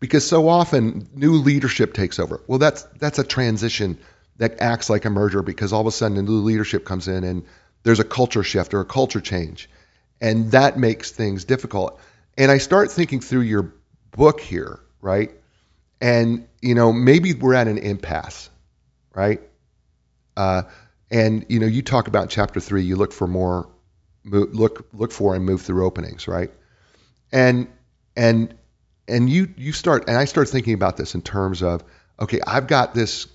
because 0.00 0.26
so 0.26 0.48
often 0.48 1.08
new 1.14 1.34
leadership 1.34 1.94
takes 1.94 2.18
over. 2.18 2.40
Well, 2.46 2.58
that's 2.58 2.82
that's 2.98 3.18
a 3.18 3.24
transition 3.24 3.98
that 4.38 4.60
acts 4.60 4.90
like 4.90 5.04
a 5.04 5.10
merger 5.10 5.42
because 5.42 5.72
all 5.72 5.80
of 5.80 5.86
a 5.86 5.92
sudden 5.92 6.16
a 6.16 6.22
new 6.22 6.40
leadership 6.40 6.84
comes 6.84 7.06
in 7.06 7.22
and 7.22 7.44
there's 7.84 8.00
a 8.00 8.04
culture 8.04 8.42
shift 8.42 8.74
or 8.74 8.80
a 8.80 8.84
culture 8.84 9.20
change. 9.20 9.68
And 10.20 10.50
that 10.52 10.78
makes 10.78 11.10
things 11.10 11.44
difficult. 11.44 12.00
And 12.36 12.50
I 12.50 12.58
start 12.58 12.90
thinking 12.90 13.20
through 13.20 13.42
your 13.42 13.74
book 14.10 14.40
here 14.40 14.80
right? 15.04 15.30
And 16.00 16.48
you 16.60 16.74
know, 16.74 16.92
maybe 16.92 17.34
we're 17.34 17.54
at 17.54 17.68
an 17.68 17.78
impasse, 17.78 18.48
right? 19.14 19.40
Uh, 20.36 20.62
and 21.10 21.44
you 21.48 21.60
know, 21.60 21.66
you 21.66 21.82
talk 21.82 22.08
about 22.08 22.30
chapter 22.30 22.58
three. 22.58 22.82
You 22.82 22.96
look 22.96 23.12
for 23.12 23.26
more, 23.26 23.68
look 24.24 24.88
look 24.92 25.12
for 25.12 25.34
and 25.34 25.44
move 25.44 25.62
through 25.62 25.84
openings, 25.84 26.26
right? 26.26 26.50
And 27.30 27.68
and 28.16 28.54
and 29.06 29.28
you 29.28 29.52
you 29.56 29.72
start 29.72 30.08
and 30.08 30.16
I 30.16 30.24
start 30.24 30.48
thinking 30.48 30.74
about 30.74 30.96
this 30.96 31.14
in 31.14 31.22
terms 31.22 31.62
of 31.62 31.84
okay, 32.18 32.40
I've 32.46 32.66
got 32.66 32.94
this, 32.94 33.26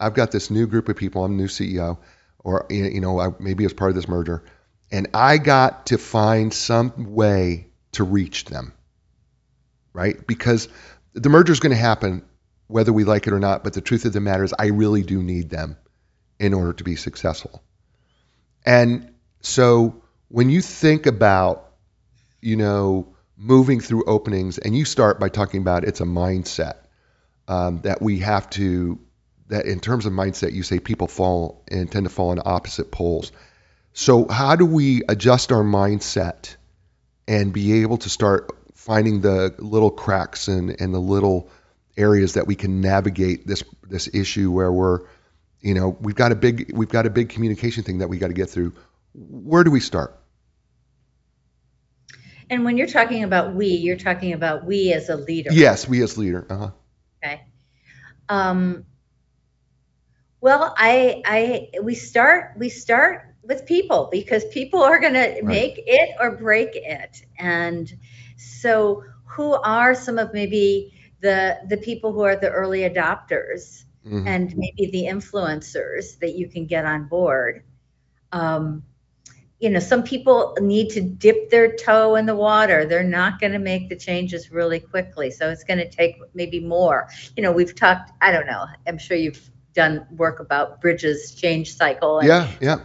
I've 0.00 0.14
got 0.14 0.30
this 0.30 0.50
new 0.50 0.66
group 0.66 0.88
of 0.88 0.96
people. 0.96 1.24
I'm 1.24 1.36
new 1.36 1.48
CEO, 1.48 1.98
or 2.38 2.66
you 2.70 3.00
know, 3.00 3.20
I, 3.20 3.28
maybe 3.38 3.64
as 3.66 3.74
part 3.74 3.90
of 3.90 3.94
this 3.94 4.08
merger, 4.08 4.42
and 4.90 5.08
I 5.12 5.38
got 5.38 5.86
to 5.86 5.98
find 5.98 6.52
some 6.54 7.14
way 7.14 7.68
to 7.92 8.04
reach 8.04 8.46
them, 8.46 8.72
right? 9.92 10.26
Because 10.26 10.68
the 11.14 11.28
merger 11.28 11.52
is 11.52 11.60
going 11.60 11.74
to 11.74 11.76
happen 11.76 12.24
whether 12.66 12.92
we 12.92 13.04
like 13.04 13.26
it 13.26 13.32
or 13.32 13.38
not. 13.38 13.64
But 13.64 13.74
the 13.74 13.80
truth 13.80 14.04
of 14.04 14.12
the 14.12 14.20
matter 14.20 14.44
is, 14.44 14.54
I 14.58 14.66
really 14.66 15.02
do 15.02 15.22
need 15.22 15.50
them 15.50 15.76
in 16.38 16.54
order 16.54 16.72
to 16.72 16.84
be 16.84 16.96
successful. 16.96 17.62
And 18.64 19.12
so 19.40 20.02
when 20.28 20.50
you 20.50 20.60
think 20.62 21.06
about, 21.06 21.70
you 22.40 22.56
know, 22.56 23.14
moving 23.36 23.80
through 23.80 24.04
openings, 24.04 24.58
and 24.58 24.76
you 24.76 24.84
start 24.84 25.20
by 25.20 25.28
talking 25.28 25.60
about 25.60 25.84
it's 25.84 26.00
a 26.00 26.04
mindset 26.04 26.76
um, 27.48 27.80
that 27.82 28.00
we 28.00 28.20
have 28.20 28.48
to, 28.50 28.98
that 29.48 29.66
in 29.66 29.80
terms 29.80 30.06
of 30.06 30.12
mindset, 30.12 30.52
you 30.52 30.62
say 30.62 30.78
people 30.78 31.08
fall 31.08 31.64
and 31.68 31.90
tend 31.90 32.04
to 32.06 32.10
fall 32.10 32.32
in 32.32 32.40
opposite 32.44 32.90
poles. 32.90 33.32
So 33.92 34.26
how 34.28 34.56
do 34.56 34.64
we 34.64 35.02
adjust 35.08 35.52
our 35.52 35.62
mindset 35.62 36.56
and 37.28 37.52
be 37.52 37.82
able 37.82 37.98
to 37.98 38.08
start 38.08 38.50
finding 38.82 39.20
the 39.20 39.54
little 39.58 39.92
cracks 39.92 40.48
and, 40.48 40.80
and 40.80 40.92
the 40.92 40.98
little 40.98 41.48
areas 41.96 42.34
that 42.34 42.48
we 42.48 42.56
can 42.56 42.80
navigate 42.80 43.46
this 43.46 43.62
this 43.88 44.12
issue 44.12 44.50
where 44.50 44.72
we're 44.72 45.00
you 45.60 45.74
know 45.74 45.96
we've 46.00 46.16
got 46.16 46.32
a 46.32 46.34
big 46.34 46.72
we've 46.74 46.88
got 46.88 47.06
a 47.06 47.10
big 47.10 47.28
communication 47.28 47.84
thing 47.84 47.98
that 47.98 48.08
we 48.08 48.18
got 48.18 48.28
to 48.28 48.34
get 48.34 48.50
through. 48.50 48.72
Where 49.14 49.62
do 49.62 49.70
we 49.70 49.78
start? 49.78 50.18
And 52.50 52.64
when 52.64 52.76
you're 52.76 52.88
talking 52.88 53.22
about 53.22 53.54
we 53.54 53.68
you're 53.68 53.96
talking 53.96 54.32
about 54.32 54.64
we 54.64 54.92
as 54.92 55.08
a 55.08 55.16
leader. 55.16 55.52
Yes 55.52 55.86
we 55.86 56.02
as 56.02 56.18
leader 56.18 56.44
uh-huh. 56.50 56.70
Okay. 57.24 57.42
Um 58.28 58.84
well 60.40 60.74
i 60.76 61.22
i 61.24 61.80
we 61.82 61.94
start 61.94 62.54
we 62.56 62.68
start 62.68 63.32
with 63.42 63.64
people 63.64 64.08
because 64.10 64.44
people 64.46 64.82
are 64.82 64.98
going 64.98 65.14
right. 65.14 65.36
to 65.36 65.44
make 65.44 65.74
it 65.86 66.16
or 66.20 66.32
break 66.32 66.70
it. 66.74 67.22
And 67.38 67.92
so, 68.42 69.04
who 69.24 69.52
are 69.52 69.94
some 69.94 70.18
of 70.18 70.32
maybe 70.32 70.92
the 71.20 71.58
the 71.68 71.76
people 71.76 72.12
who 72.12 72.22
are 72.22 72.36
the 72.36 72.50
early 72.50 72.80
adopters 72.80 73.84
mm-hmm. 74.06 74.26
and 74.26 74.54
maybe 74.56 74.90
the 74.90 75.04
influencers 75.04 76.18
that 76.18 76.34
you 76.34 76.48
can 76.48 76.66
get 76.66 76.84
on 76.84 77.06
board? 77.06 77.62
Um, 78.32 78.84
you 79.62 79.70
know, 79.70 79.78
some 79.78 80.02
people 80.02 80.56
need 80.60 80.90
to 80.90 81.00
dip 81.00 81.48
their 81.48 81.76
toe 81.76 82.16
in 82.16 82.26
the 82.26 82.34
water. 82.34 82.84
They're 82.84 83.04
not 83.04 83.40
going 83.40 83.52
to 83.52 83.60
make 83.60 83.88
the 83.88 83.94
changes 83.94 84.50
really 84.50 84.80
quickly. 84.80 85.30
So 85.30 85.50
it's 85.50 85.62
going 85.62 85.78
to 85.78 85.88
take 85.88 86.16
maybe 86.34 86.58
more. 86.58 87.08
You 87.36 87.44
know, 87.44 87.52
we've 87.52 87.72
talked, 87.72 88.10
I 88.20 88.32
don't 88.32 88.46
know, 88.46 88.66
I'm 88.88 88.98
sure 88.98 89.16
you've 89.16 89.50
done 89.72 90.04
work 90.16 90.40
about 90.40 90.80
Bridges 90.80 91.36
change 91.36 91.76
cycle. 91.76 92.24
yeah, 92.24 92.50
yeah. 92.60 92.80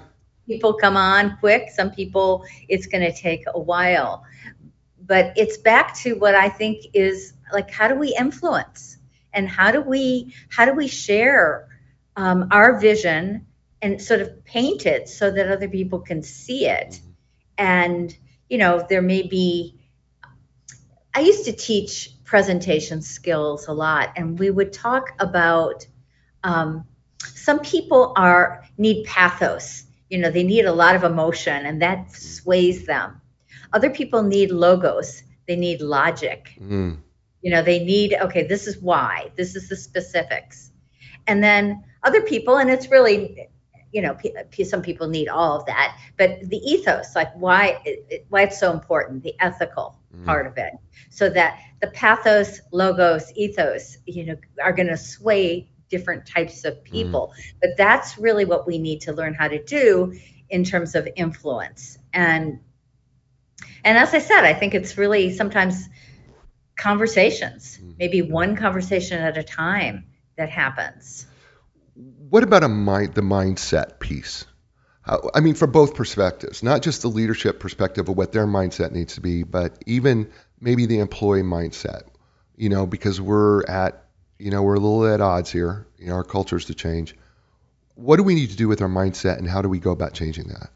People 0.46 0.76
come 0.76 0.96
on 0.96 1.36
quick. 1.39 1.72
Some 1.72 1.89
people, 1.89 2.46
it's 2.70 2.86
going 2.86 3.04
to 3.04 3.12
take 3.12 3.43
a 3.54 3.60
while 3.60 4.24
but 5.08 5.34
it's 5.36 5.58
back 5.58 5.96
to 5.98 6.13
what 6.15 6.36
I 6.36 6.50
think 6.50 6.86
is 6.93 7.34
like 7.52 7.72
how 7.72 7.88
do 7.88 7.96
we 7.96 8.15
influence 8.17 8.98
and 9.34 9.50
how 9.50 9.72
do 9.72 9.82
we 9.82 10.34
how 10.50 10.65
do 10.65 10.74
we 10.74 10.88
share 10.88 11.67
um, 12.17 12.50
our 12.52 12.80
vision 12.80 13.46
and 13.82 14.02
sort 14.02 14.22
of 14.22 14.43
paint 14.43 14.86
it 14.86 15.08
so 15.08 15.32
that 15.32 15.50
other 15.50 15.70
people 15.70 16.00
can 16.00 16.24
see 16.24 16.65
it. 16.67 17.00
And, 17.58 18.15
you 18.50 18.58
know, 18.58 18.86
there 18.89 19.02
may 19.02 19.22
be, 19.22 19.80
I 21.13 21.22
used 21.22 21.46
to 21.46 21.54
teach 21.54 22.12
presentation 22.24 23.02
skills 23.02 23.67
a 23.67 23.74
lot, 23.74 24.13
and 24.15 24.38
we 24.38 24.50
would 24.50 24.74
talk 24.74 25.12
about 25.20 25.88
um, 26.43 26.86
some 27.24 27.60
people 27.60 28.13
are 28.15 28.63
need 28.78 29.06
pathos. 29.06 29.86
You 30.10 30.20
know, 30.20 30.32
they 30.32 30.43
need 30.43 30.65
a 30.65 30.74
lot 30.74 30.96
of 30.96 31.04
emotion, 31.04 31.65
and 31.65 31.82
that 31.82 32.12
sways 32.12 32.86
them. 32.86 33.22
Other 33.73 33.89
people 33.89 34.23
need 34.23 34.51
logos. 34.51 35.23
They 35.47 35.56
need 35.56 35.82
logic. 35.82 36.58
Mm. 36.60 36.99
You 37.41 37.51
know, 37.51 37.62
they 37.62 37.84
need, 37.84 38.15
okay, 38.21 38.45
this 38.47 38.67
is 38.67 38.77
why, 38.80 39.32
this 39.36 39.56
is 39.56 39.69
the 39.69 39.75
specifics. 39.75 40.71
And 41.27 41.43
then 41.43 41.84
other 42.03 42.21
people, 42.21 42.58
and 42.58 42.69
it's 42.69 42.89
really, 42.89 43.47
you 43.91 44.01
know, 44.01 44.15
p- 44.49 44.63
some 44.63 44.82
people 44.82 45.08
need 45.08 45.30
all 45.30 45.60
of 45.60 45.65
that, 45.67 45.97
but 46.17 46.39
the 46.49 46.58
ethos, 46.58 47.15
like 47.15 47.34
why, 47.36 47.82
it, 47.86 48.25
why 48.30 48.43
it's 48.43 48.60
so 48.60 48.71
important, 48.71 49.23
the 49.23 49.36
ethical 49.39 49.97
Mm. 50.15 50.25
part 50.25 50.47
of 50.47 50.58
it, 50.58 50.71
so 51.10 51.30
that 51.30 51.60
the 51.82 51.88
pathos, 51.88 52.62
logos, 52.71 53.30
ethos, 53.36 53.97
you 54.06 54.25
know, 54.25 54.36
are 54.63 54.71
going 54.71 54.88
to 54.88 54.95
sway 54.95 55.69
different 55.89 56.25
types 56.25 56.63
of 56.63 56.82
people. 56.84 57.34
But 57.62 57.71
that's 57.77 58.17
really 58.17 58.45
what 58.45 58.65
we 58.65 58.77
need 58.77 59.01
to 59.01 59.12
learn 59.12 59.34
how 59.34 59.49
to 59.49 59.62
do 59.63 60.13
in 60.49 60.63
terms 60.63 60.95
of 60.95 61.10
influence. 61.17 61.97
And 62.13 62.60
and 63.84 63.98
as 63.98 64.13
I 64.13 64.20
said, 64.20 64.43
I 64.43 64.54
think 64.54 64.74
it's 64.76 64.98
really 64.98 65.36
sometimes 65.36 65.88
conversations, 66.78 67.80
Mm. 67.82 67.96
maybe 67.98 68.22
one 68.22 68.56
conversation 68.56 69.20
at 69.22 69.38
a 69.38 69.43
time 69.43 70.06
that 70.38 70.50
happens. 70.50 71.26
What 72.30 72.43
about 72.43 72.63
a 72.63 72.67
mind, 72.70 73.15
the 73.15 73.22
mindset 73.22 74.00
piece? 74.00 74.46
How, 75.02 75.32
I 75.34 75.39
mean, 75.39 75.56
from 75.56 75.72
both 75.72 75.96
perspectives, 75.96 76.62
not 76.62 76.82
just 76.82 77.02
the 77.02 77.08
leadership 77.08 77.60
perspective 77.60 78.10
of 78.10 78.17
what 78.17 78.32
their 78.32 78.46
mindset 78.46 78.91
needs 78.91 79.15
to 79.15 79.22
be, 79.22 79.43
but 79.43 79.82
even 79.86 80.30
maybe 80.60 80.86
the 80.86 81.00
employee 81.00 81.43
mindset. 81.43 82.04
You 82.58 82.70
know, 82.70 82.86
because 82.86 83.22
we're 83.22 83.63
at, 83.65 84.04
you 84.39 84.52
know, 84.52 84.63
we're 84.63 84.76
a 84.76 84.80
little 84.80 85.06
at 85.08 85.22
odds 85.22 85.52
here. 85.52 85.88
You 85.98 86.08
know, 86.08 86.15
our 86.15 86.24
culture's 86.24 86.65
to 86.65 86.74
change. 86.74 87.15
What 87.96 88.17
do 88.17 88.24
we 88.24 88.36
need 88.36 88.50
to 88.50 88.56
do 88.56 88.67
with 88.67 88.82
our 88.82 88.88
mindset, 88.88 89.38
and 89.38 89.48
how 89.48 89.62
do 89.62 89.70
we 89.70 89.80
go 89.80 89.91
about 89.91 90.13
changing 90.13 90.48
that? 90.50 90.70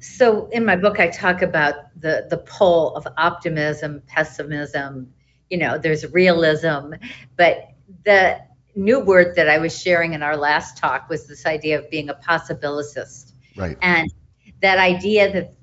So 0.00 0.48
in 0.48 0.64
my 0.64 0.76
book, 0.76 0.98
I 0.98 1.08
talk 1.08 1.42
about 1.42 1.74
the 2.00 2.26
the 2.28 2.38
pole 2.38 2.94
of 2.96 3.06
optimism, 3.16 4.02
pessimism. 4.06 5.12
You 5.50 5.58
know, 5.58 5.78
there's 5.78 6.10
realism, 6.12 6.92
but 7.36 7.68
the 8.04 8.40
new 8.74 9.00
word 9.00 9.34
that 9.36 9.48
I 9.48 9.58
was 9.58 9.78
sharing 9.78 10.14
in 10.14 10.22
our 10.22 10.36
last 10.36 10.78
talk 10.78 11.08
was 11.08 11.26
this 11.26 11.44
idea 11.44 11.78
of 11.78 11.90
being 11.90 12.08
a 12.08 12.14
possibilicist, 12.14 13.32
Right. 13.56 13.76
and 13.82 14.10
that 14.62 14.78
idea 14.78 15.32
that 15.32 15.54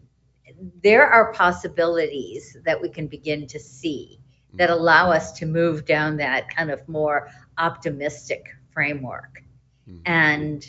there 0.83 1.07
are 1.07 1.31
possibilities 1.33 2.57
that 2.65 2.81
we 2.81 2.89
can 2.89 3.07
begin 3.07 3.47
to 3.47 3.59
see 3.59 4.19
that 4.53 4.69
allow 4.69 5.11
us 5.11 5.31
to 5.33 5.45
move 5.45 5.85
down 5.85 6.17
that 6.17 6.49
kind 6.55 6.71
of 6.71 6.87
more 6.87 7.29
optimistic 7.57 8.47
framework. 8.71 9.41
Mm. 9.89 10.01
And 10.05 10.67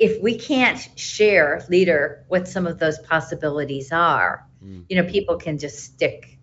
if 0.00 0.20
we 0.22 0.36
can't 0.36 0.88
share, 0.96 1.64
leader, 1.68 2.24
what 2.28 2.48
some 2.48 2.66
of 2.66 2.78
those 2.78 2.98
possibilities 3.00 3.92
are, 3.92 4.46
Mm. 4.64 4.84
you 4.88 4.96
know, 4.96 5.08
people 5.08 5.36
can 5.36 5.58
just 5.58 5.78
stick, 5.78 6.38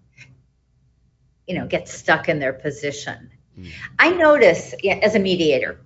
you 1.48 1.56
know, 1.56 1.68
get 1.68 1.88
stuck 1.88 2.30
in 2.30 2.40
their 2.40 2.54
position. 2.54 3.30
Mm. 3.58 3.72
I 4.00 4.10
notice 4.12 4.74
yeah, 4.82 4.96
as 4.96 5.16
a 5.16 5.20
mediator, 5.20 5.80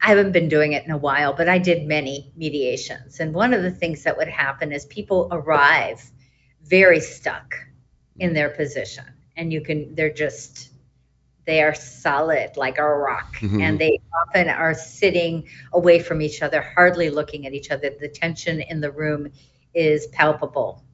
I 0.00 0.08
haven't 0.08 0.32
been 0.32 0.48
doing 0.48 0.72
it 0.72 0.84
in 0.84 0.90
a 0.90 0.96
while, 0.96 1.32
but 1.32 1.48
I 1.48 1.58
did 1.58 1.86
many 1.86 2.32
mediations. 2.34 3.20
And 3.20 3.34
one 3.34 3.54
of 3.54 3.62
the 3.62 3.70
things 3.70 4.02
that 4.02 4.16
would 4.16 4.28
happen 4.28 4.72
is 4.72 4.84
people 4.86 5.28
arrive 5.30 6.02
very 6.64 7.00
stuck 7.00 7.54
in 8.18 8.34
their 8.34 8.50
position. 8.50 9.04
And 9.36 9.52
you 9.52 9.60
can, 9.60 9.94
they're 9.94 10.12
just, 10.12 10.71
they 11.44 11.62
are 11.62 11.74
solid 11.74 12.56
like 12.56 12.78
a 12.78 12.84
rock. 12.84 13.36
Mhm. 13.40 13.62
And 13.62 13.78
they 13.78 14.00
often 14.22 14.48
are 14.48 14.74
sitting 14.74 15.48
away 15.72 15.98
from 15.98 16.22
each 16.22 16.42
other, 16.42 16.62
hardly 16.62 17.10
looking 17.10 17.46
at 17.46 17.52
each 17.52 17.70
other. 17.70 17.90
The 17.90 18.08
tension 18.08 18.60
in 18.60 18.80
the 18.80 18.90
room 18.90 19.32
is 19.74 20.06
palpable. 20.08 20.84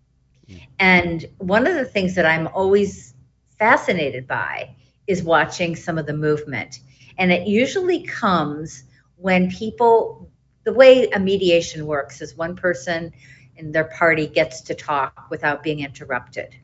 Mm. 0.49 0.61
And 0.79 1.27
one 1.39 1.67
of 1.67 1.75
the 1.75 1.85
things 1.85 2.15
that 2.15 2.25
I'm 2.27 2.47
always 2.49 3.15
fascinated 3.59 4.27
by 4.27 4.75
is 5.07 5.23
watching 5.23 5.77
some 5.77 5.99
of 5.99 6.07
the 6.07 6.15
movement. 6.15 6.81
And 7.19 7.33
it 7.33 7.47
usually 7.47 8.05
comes 8.05 8.85
when 9.17 9.51
people, 9.51 10.31
the 10.65 10.73
way 10.73 11.09
a 11.11 11.19
mediation 11.19 11.87
works 11.87 12.23
is 12.23 12.37
one 12.37 12.57
person 12.57 13.13
in 13.57 13.73
their 13.73 13.85
party 13.85 14.27
gets 14.29 14.63
to 14.63 14.75
talk 14.75 15.27
without 15.31 15.63
being 15.63 15.81
interrupted. 15.81 16.55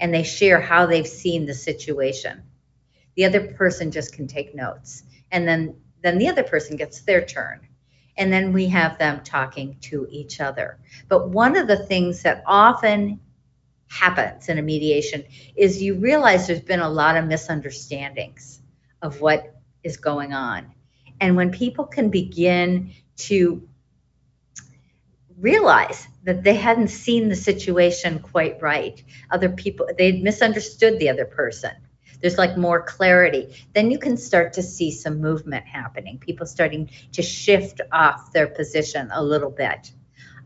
And 0.00 0.12
they 0.12 0.24
share 0.24 0.60
how 0.60 0.86
they've 0.86 1.06
seen 1.06 1.46
the 1.46 1.54
situation. 1.54 2.42
The 3.16 3.24
other 3.24 3.52
person 3.54 3.90
just 3.90 4.12
can 4.12 4.26
take 4.26 4.54
notes. 4.54 5.02
And 5.30 5.48
then, 5.48 5.76
then 6.02 6.18
the 6.18 6.28
other 6.28 6.44
person 6.44 6.76
gets 6.76 7.00
their 7.00 7.24
turn. 7.24 7.66
And 8.16 8.32
then 8.32 8.52
we 8.52 8.68
have 8.68 8.98
them 8.98 9.22
talking 9.24 9.76
to 9.82 10.06
each 10.10 10.40
other. 10.40 10.78
But 11.08 11.30
one 11.30 11.56
of 11.56 11.66
the 11.66 11.76
things 11.76 12.22
that 12.22 12.42
often 12.46 13.20
happens 13.88 14.48
in 14.48 14.58
a 14.58 14.62
mediation 14.62 15.24
is 15.54 15.82
you 15.82 15.94
realize 15.96 16.46
there's 16.46 16.60
been 16.60 16.80
a 16.80 16.88
lot 16.88 17.16
of 17.16 17.26
misunderstandings 17.26 18.60
of 19.02 19.20
what 19.20 19.54
is 19.82 19.96
going 19.96 20.32
on. 20.32 20.72
And 21.20 21.36
when 21.36 21.50
people 21.50 21.84
can 21.84 22.10
begin 22.10 22.92
to 23.16 23.68
realize 25.38 26.08
that 26.24 26.42
they 26.42 26.54
hadn't 26.54 26.88
seen 26.88 27.28
the 27.28 27.36
situation 27.36 28.18
quite 28.18 28.60
right, 28.60 29.02
other 29.30 29.50
people, 29.50 29.88
they'd 29.96 30.22
misunderstood 30.22 30.98
the 30.98 31.10
other 31.10 31.24
person. 31.24 31.72
There's 32.20 32.38
like 32.38 32.56
more 32.56 32.82
clarity. 32.82 33.54
Then 33.74 33.90
you 33.90 33.98
can 33.98 34.16
start 34.16 34.54
to 34.54 34.62
see 34.62 34.90
some 34.90 35.20
movement 35.20 35.66
happening, 35.66 36.18
people 36.18 36.46
starting 36.46 36.90
to 37.12 37.22
shift 37.22 37.80
off 37.92 38.32
their 38.32 38.46
position 38.46 39.10
a 39.12 39.22
little 39.22 39.50
bit. 39.50 39.92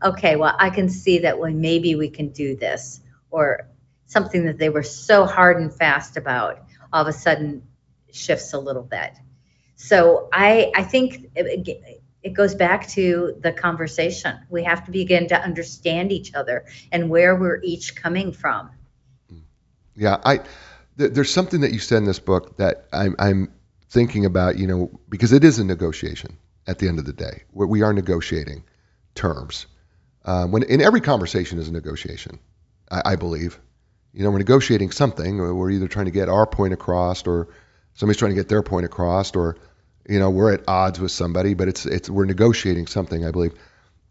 Okay, 0.03 0.35
well, 0.35 0.55
I 0.57 0.69
can 0.69 0.89
see 0.89 1.19
that 1.19 1.39
when 1.39 1.61
maybe 1.61 1.95
we 1.95 2.09
can 2.09 2.29
do 2.29 2.55
this, 2.55 3.01
or 3.31 3.69
something 4.07 4.45
that 4.45 4.57
they 4.57 4.69
were 4.69 4.83
so 4.83 5.25
hard 5.25 5.57
and 5.57 5.73
fast 5.73 6.17
about 6.17 6.63
all 6.91 7.01
of 7.01 7.07
a 7.07 7.13
sudden 7.13 7.63
shifts 8.11 8.53
a 8.53 8.59
little 8.59 8.83
bit. 8.83 9.13
So 9.75 10.29
I 10.31 10.71
I 10.75 10.83
think 10.83 11.31
it, 11.35 12.05
it 12.21 12.33
goes 12.33 12.53
back 12.53 12.87
to 12.89 13.35
the 13.39 13.51
conversation. 13.51 14.37
We 14.49 14.65
have 14.65 14.85
to 14.85 14.91
begin 14.91 15.29
to 15.29 15.41
understand 15.41 16.11
each 16.11 16.33
other 16.35 16.65
and 16.91 17.09
where 17.09 17.35
we're 17.35 17.61
each 17.63 17.95
coming 17.95 18.33
from. 18.33 18.71
Yeah, 19.95 20.17
I 20.23 20.41
there's 21.09 21.31
something 21.31 21.61
that 21.61 21.71
you 21.71 21.79
said 21.79 21.97
in 21.97 22.05
this 22.05 22.19
book 22.19 22.57
that 22.57 22.85
I'm 22.93 23.15
I'm 23.19 23.53
thinking 23.89 24.25
about, 24.25 24.57
you 24.57 24.67
know, 24.67 24.99
because 25.09 25.33
it 25.33 25.43
is 25.43 25.59
a 25.59 25.65
negotiation 25.65 26.37
at 26.67 26.79
the 26.79 26.87
end 26.87 26.99
of 26.99 27.05
the 27.05 27.13
day. 27.13 27.43
We 27.51 27.81
are 27.81 27.93
negotiating 27.93 28.63
terms. 29.15 29.65
Um, 30.23 30.51
when 30.51 30.63
in 30.63 30.81
every 30.81 31.01
conversation 31.01 31.59
is 31.59 31.67
a 31.67 31.71
negotiation, 31.71 32.39
I, 32.89 33.01
I 33.05 33.15
believe. 33.15 33.59
You 34.13 34.23
know, 34.23 34.31
we're 34.31 34.39
negotiating 34.39 34.91
something. 34.91 35.37
We're 35.37 35.71
either 35.71 35.87
trying 35.87 36.05
to 36.05 36.11
get 36.11 36.27
our 36.27 36.45
point 36.45 36.73
across, 36.73 37.25
or 37.25 37.47
somebody's 37.93 38.17
trying 38.17 38.31
to 38.31 38.35
get 38.35 38.49
their 38.49 38.61
point 38.61 38.85
across, 38.85 39.35
or 39.35 39.55
you 40.07 40.19
know, 40.19 40.29
we're 40.29 40.53
at 40.53 40.67
odds 40.67 40.99
with 40.99 41.11
somebody. 41.11 41.53
But 41.53 41.69
it's 41.69 41.85
it's 41.85 42.09
we're 42.09 42.25
negotiating 42.25 42.87
something. 42.87 43.25
I 43.25 43.31
believe. 43.31 43.53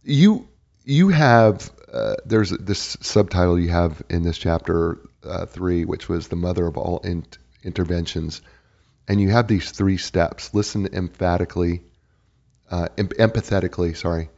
You 0.03 0.49
you 0.85 1.11
have 1.11 1.71
uh, 1.93 2.15
there's 2.25 2.51
this 2.51 2.97
subtitle 3.01 3.59
you 3.59 3.69
have 3.69 4.03
in 4.09 4.23
this 4.23 4.39
chapter 4.39 4.99
uh, 5.25 5.47
three, 5.47 5.85
which 5.85 6.09
was 6.09 6.29
the 6.29 6.37
mother 6.37 6.67
of 6.67 6.77
all 6.77 6.99
in- 6.99 7.27
interventions, 7.63 8.43
and 9.09 9.21
you 9.21 9.31
have 9.31 9.49
these 9.49 9.71
three 9.71 9.97
steps: 9.97 10.55
listen 10.55 10.89
emphatically, 10.93 11.83
uh, 12.71 12.89
em- 12.97 13.09
empathetically. 13.09 13.97
Sorry, 13.97 14.31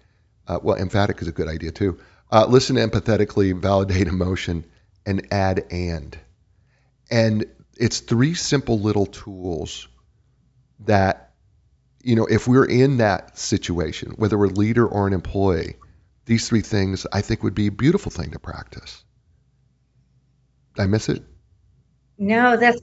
uh, 0.46 0.58
well, 0.62 0.76
emphatic 0.76 1.20
is 1.22 1.28
a 1.28 1.32
good 1.32 1.48
idea 1.48 1.70
too. 1.70 1.98
Uh, 2.30 2.46
listen 2.46 2.76
empathetically, 2.76 3.58
validate 3.58 4.08
emotion, 4.08 4.64
and 5.04 5.28
add 5.30 5.66
and. 5.70 6.18
And 7.10 7.44
it's 7.76 8.00
three 8.00 8.34
simple 8.34 8.78
little 8.78 9.06
tools 9.06 9.88
that, 10.86 11.34
you 12.02 12.16
know, 12.16 12.26
if 12.26 12.48
we're 12.48 12.64
in 12.64 12.98
that 12.98 13.38
situation, 13.38 14.12
whether 14.16 14.38
we're 14.38 14.46
a 14.46 14.48
leader 14.48 14.86
or 14.86 15.06
an 15.06 15.12
employee, 15.12 15.76
these 16.24 16.48
three 16.48 16.62
things 16.62 17.06
I 17.12 17.20
think 17.20 17.42
would 17.42 17.54
be 17.54 17.66
a 17.66 17.72
beautiful 17.72 18.10
thing 18.10 18.30
to 18.30 18.38
practice. 18.38 19.04
I 20.78 20.86
miss 20.86 21.08
it? 21.08 21.22
No, 22.18 22.56
that's 22.56 22.80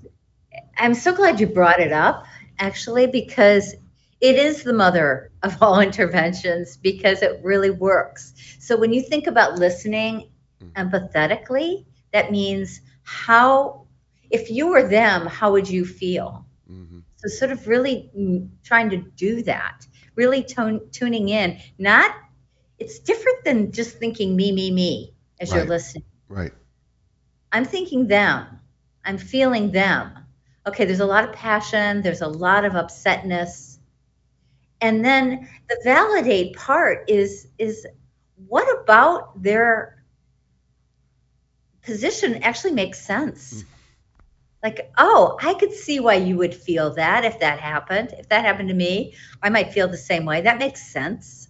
I'm 0.77 0.93
so 0.93 1.13
glad 1.13 1.39
you 1.39 1.47
brought 1.47 1.79
it 1.79 1.91
up 1.91 2.25
actually 2.57 3.07
because 3.07 3.75
it 4.21 4.35
is 4.35 4.63
the 4.63 4.73
mother 4.73 5.31
of 5.43 5.61
all 5.61 5.79
interventions 5.89 6.77
because 6.77 7.21
it 7.21 7.41
really 7.43 7.69
works. 7.69 8.33
So 8.59 8.77
when 8.77 8.93
you 8.93 9.01
think 9.01 9.27
about 9.27 9.59
listening 9.59 10.29
empathetically, 10.75 11.85
that 12.11 12.31
means 12.31 12.81
how 13.03 13.87
if 14.29 14.49
you 14.51 14.67
were 14.67 14.87
them, 14.87 15.25
how 15.25 15.51
would 15.51 15.69
you 15.69 15.85
feel? 15.85 16.45
hmm 16.67 16.99
So, 17.17 17.27
sort 17.27 17.51
of 17.51 17.67
really 17.67 18.09
mm, 18.17 18.49
trying 18.63 18.89
to 18.91 18.97
do 18.97 19.41
that, 19.43 19.85
really 20.15 20.43
tone, 20.43 20.81
tuning 20.91 21.29
in. 21.29 21.59
Not, 21.77 22.11
it's 22.77 22.99
different 22.99 23.43
than 23.43 23.71
just 23.71 23.97
thinking 23.97 24.35
me, 24.35 24.51
me, 24.51 24.71
me 24.71 25.13
as 25.39 25.53
you're 25.53 25.65
listening. 25.65 26.05
Right. 26.29 26.53
I'm 27.51 27.65
thinking 27.65 28.07
them. 28.07 28.59
I'm 29.05 29.17
feeling 29.17 29.71
them. 29.71 30.11
Okay, 30.67 30.85
there's 30.85 30.99
a 30.99 31.05
lot 31.05 31.23
of 31.23 31.33
passion, 31.33 32.01
there's 32.01 32.21
a 32.21 32.27
lot 32.27 32.65
of 32.65 32.73
upsetness. 32.73 33.77
And 34.81 35.03
then 35.03 35.49
the 35.67 35.81
validate 35.83 36.55
part 36.55 37.09
is 37.09 37.47
is 37.57 37.85
what 38.47 38.81
about 38.81 39.41
their 39.41 40.03
position 41.81 42.43
actually 42.43 42.73
makes 42.73 42.99
sense? 42.99 43.61
Hmm. 43.61 43.67
Like, 44.61 44.91
oh, 44.97 45.37
I 45.41 45.53
could 45.53 45.71
see 45.71 45.99
why 45.99 46.15
you 46.15 46.37
would 46.37 46.53
feel 46.53 46.93
that 46.95 47.23
if 47.23 47.39
that 47.39 47.59
happened. 47.59 48.13
If 48.17 48.27
that 48.29 48.43
happened 48.43 48.69
to 48.69 48.75
me, 48.75 49.15
I 49.41 49.49
might 49.49 49.71
feel 49.71 49.87
the 49.87 49.97
same 49.97 50.25
way. 50.25 50.41
That 50.41 50.59
makes 50.59 50.91
sense. 50.91 51.47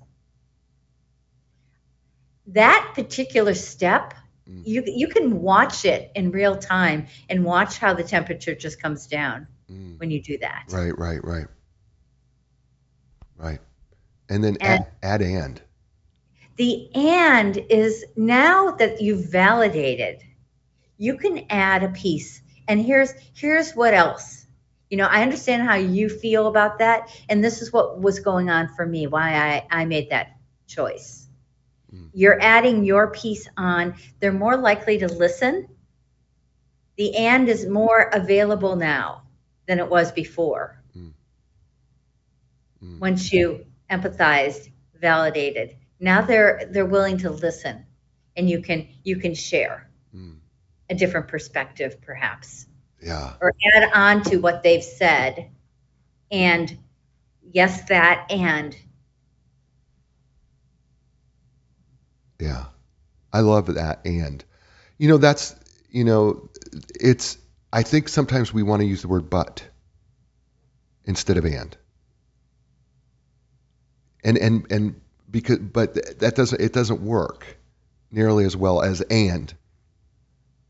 That 2.47 2.91
particular 2.93 3.55
step. 3.55 4.13
You 4.63 4.83
you 4.85 5.07
can 5.07 5.41
watch 5.41 5.85
it 5.85 6.11
in 6.15 6.31
real 6.31 6.57
time 6.57 7.07
and 7.29 7.43
watch 7.45 7.77
how 7.77 7.93
the 7.93 8.03
temperature 8.03 8.55
just 8.55 8.81
comes 8.81 9.07
down 9.07 9.47
Mm. 9.71 9.99
when 9.99 10.09
you 10.09 10.19
do 10.21 10.37
that. 10.39 10.65
Right, 10.71 10.97
right, 10.97 11.23
right. 11.23 11.45
Right. 13.37 13.59
And 14.29 14.43
then 14.43 14.57
And- 14.61 14.83
add, 14.83 14.87
add 15.03 15.21
and. 15.21 15.61
The 16.57 16.89
and 16.93 17.55
is 17.69 18.03
now 18.17 18.71
that 18.71 18.99
you've 19.01 19.31
validated, 19.31 20.23
you 20.97 21.15
can 21.17 21.45
add 21.49 21.83
a 21.83 21.89
piece. 21.89 22.41
And 22.67 22.81
here's 22.81 23.13
here's 23.33 23.73
what 23.73 23.93
else. 23.93 24.45
You 24.89 24.97
know, 24.97 25.05
I 25.05 25.21
understand 25.21 25.61
how 25.63 25.75
you 25.75 26.09
feel 26.09 26.47
about 26.47 26.79
that, 26.79 27.09
and 27.29 27.43
this 27.43 27.61
is 27.61 27.71
what 27.71 28.01
was 28.01 28.19
going 28.19 28.49
on 28.49 28.67
for 28.75 28.85
me, 28.85 29.05
why 29.07 29.35
I, 29.35 29.81
I 29.81 29.85
made 29.85 30.09
that 30.09 30.35
choice. 30.67 31.28
Mm. 31.93 32.09
You're 32.13 32.39
adding 32.41 32.83
your 32.83 33.11
piece 33.11 33.47
on. 33.57 33.95
They're 34.19 34.31
more 34.31 34.57
likely 34.57 34.99
to 34.99 35.07
listen. 35.07 35.67
The 36.97 37.15
and 37.15 37.47
is 37.47 37.65
more 37.65 38.09
available 38.13 38.75
now 38.75 39.23
than 39.67 39.79
it 39.79 39.89
was 39.89 40.11
before. 40.11 40.81
Mm. 40.95 41.13
Mm. 42.83 42.99
Once 42.99 43.31
you 43.31 43.65
empathized, 43.89 44.69
validated, 44.99 45.77
now 45.99 46.21
they're 46.21 46.67
they're 46.71 46.85
willing 46.85 47.17
to 47.19 47.29
listen, 47.29 47.85
and 48.35 48.49
you 48.49 48.61
can 48.61 48.87
you 49.03 49.17
can 49.17 49.33
share 49.33 49.89
Mm. 50.15 50.39
a 50.89 50.95
different 50.95 51.27
perspective, 51.27 52.01
perhaps, 52.01 52.67
Yeah. 53.01 53.33
or 53.41 53.53
add 53.75 53.91
on 53.93 54.23
to 54.23 54.37
what 54.37 54.63
they've 54.63 54.83
said, 54.83 55.51
and 56.31 56.77
yes, 57.41 57.87
that 57.89 58.25
and 58.31 58.75
Yeah. 62.39 62.65
I 63.31 63.41
love 63.41 63.67
that. 63.75 64.01
And, 64.05 64.43
you 64.97 65.07
know, 65.07 65.17
that's, 65.17 65.55
you 65.91 66.03
know, 66.03 66.49
it's, 66.99 67.37
I 67.71 67.83
think 67.83 68.09
sometimes 68.09 68.53
we 68.53 68.63
want 68.63 68.81
to 68.81 68.87
use 68.87 69.01
the 69.01 69.07
word 69.07 69.29
but 69.29 69.63
instead 71.05 71.37
of 71.37 71.45
and. 71.45 71.75
And, 74.23 74.37
and, 74.37 74.71
and 74.71 75.01
because, 75.29 75.59
but 75.59 76.19
that 76.19 76.35
doesn't, 76.35 76.59
it 76.59 76.73
doesn't 76.73 77.01
work 77.01 77.45
nearly 78.11 78.45
as 78.45 78.55
well 78.57 78.81
as 78.81 79.01
and, 79.01 79.53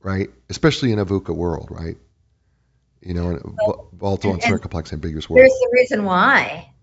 right? 0.02 0.30
Especially 0.50 0.92
in 0.92 1.00
a 1.00 1.06
VUCA 1.06 1.34
world, 1.34 1.70
right? 1.72 1.98
You 3.02 3.14
know, 3.14 3.30
in 3.32 3.38
a 3.38 3.42
Well, 3.66 3.90
volatile, 3.94 4.34
and- 4.34 4.44
and 4.44 4.94
ambiguous 4.94 5.30
world. 5.30 5.40
There's 5.40 5.52
the 5.52 5.70
reason 5.74 6.04
why. 6.04 6.74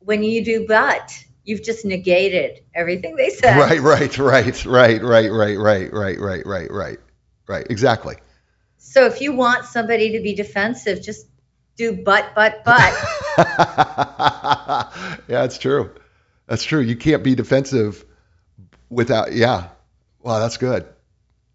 When 0.00 0.22
you 0.24 0.44
do 0.44 0.66
but, 0.66 1.24
you've 1.48 1.62
just 1.62 1.86
negated 1.86 2.62
everything 2.74 3.16
they 3.16 3.30
said. 3.30 3.56
Right, 3.56 3.80
right, 3.80 4.18
right, 4.18 4.64
right, 4.66 5.02
right, 5.02 5.30
right, 5.30 5.56
right, 5.56 5.92
right, 5.92 6.20
right, 6.20 6.46
right, 6.46 6.70
right, 6.70 6.98
right. 7.48 7.66
Exactly. 7.70 8.16
So 8.76 9.06
if 9.06 9.22
you 9.22 9.32
want 9.32 9.64
somebody 9.64 10.12
to 10.12 10.20
be 10.20 10.34
defensive, 10.34 11.02
just 11.02 11.26
do 11.76 12.02
but, 12.04 12.32
but, 12.34 12.62
but. 12.64 12.92
yeah, 15.26 15.44
it's 15.44 15.56
true. 15.56 15.90
That's 16.46 16.64
true. 16.64 16.80
You 16.80 16.96
can't 16.96 17.24
be 17.24 17.34
defensive 17.34 18.04
without. 18.90 19.32
Yeah. 19.32 19.68
Wow, 20.20 20.40
that's 20.40 20.58
good. 20.58 20.86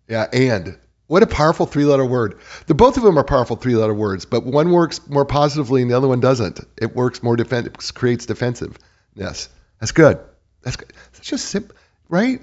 Yeah, 0.08 0.26
and 0.34 0.80
what 1.06 1.22
a 1.22 1.28
powerful 1.28 1.68
three-letter 1.68 2.06
word. 2.06 2.40
The 2.66 2.74
both 2.74 2.98
of 2.98 3.04
them 3.04 3.20
are 3.20 3.24
powerful 3.24 3.58
three-letter 3.58 3.94
words, 3.94 4.26
but 4.26 4.44
one 4.44 4.72
works 4.72 5.08
more 5.08 5.26
positively 5.26 5.84
and 5.84 5.92
the 5.92 5.98
other 5.98 6.08
one 6.08 6.20
doesn't. 6.20 6.62
It 6.82 6.96
works 6.96 7.22
more 7.22 7.36
defensive, 7.36 7.94
creates 7.94 8.26
defensiveness. 8.26 9.50
That's 9.84 9.92
good. 9.92 10.18
That's 10.62 10.78
good. 10.78 10.94
That's 11.12 11.28
just 11.28 11.44
simple, 11.44 11.76
right? 12.08 12.40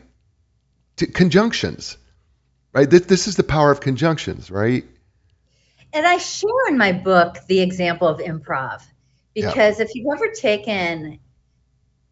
T- 0.96 1.07
conjunctions, 1.07 1.96
right? 2.74 2.88
This, 2.88 3.07
this 3.07 3.29
is 3.29 3.37
the 3.37 3.42
power 3.42 3.70
of 3.70 3.81
conjunctions, 3.81 4.50
right? 4.50 4.85
And 5.94 6.07
I 6.07 6.18
share 6.18 6.68
in 6.68 6.76
my 6.76 6.92
book 6.92 7.38
the 7.48 7.62
example 7.62 8.09
of 8.09 8.18
improv 8.18 8.83
Yeah. 9.35 9.46
because 9.46 9.81
if 9.81 9.94
you've 9.94 10.14
ever 10.14 10.31
taken 10.33 11.18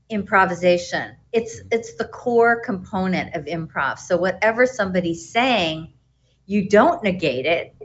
improvisation, 0.08 1.16
it's 1.30 1.60
it's 1.70 1.96
the 1.96 2.06
core 2.06 2.62
component 2.64 3.34
of 3.34 3.44
improv. 3.44 3.98
So 3.98 4.16
whatever 4.16 4.64
somebody's 4.64 5.30
saying, 5.30 5.92
you 6.46 6.70
don't 6.70 7.02
negate 7.02 7.44
it. 7.44 7.76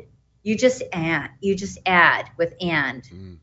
You 0.44 0.56
just 0.56 0.82
add. 0.94 1.32
You 1.42 1.56
just 1.56 1.78
add 1.86 2.30
with 2.38 2.54
and. 2.62 3.04
Mm, 3.04 3.38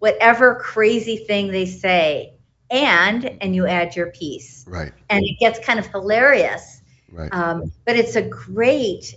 Whatever 0.00 0.56
crazy 0.56 1.16
thing 1.16 1.52
they 1.52 1.64
say, 1.64 2.31
and 2.72 3.24
and 3.40 3.54
you 3.54 3.66
add 3.66 3.94
your 3.94 4.06
piece. 4.10 4.64
right, 4.66 4.92
And 5.10 5.22
it 5.24 5.38
gets 5.38 5.58
kind 5.60 5.78
of 5.78 5.86
hilarious. 5.86 6.80
right. 7.12 7.32
Um, 7.32 7.70
but 7.84 7.96
it's 7.96 8.16
a 8.16 8.22
great 8.22 9.14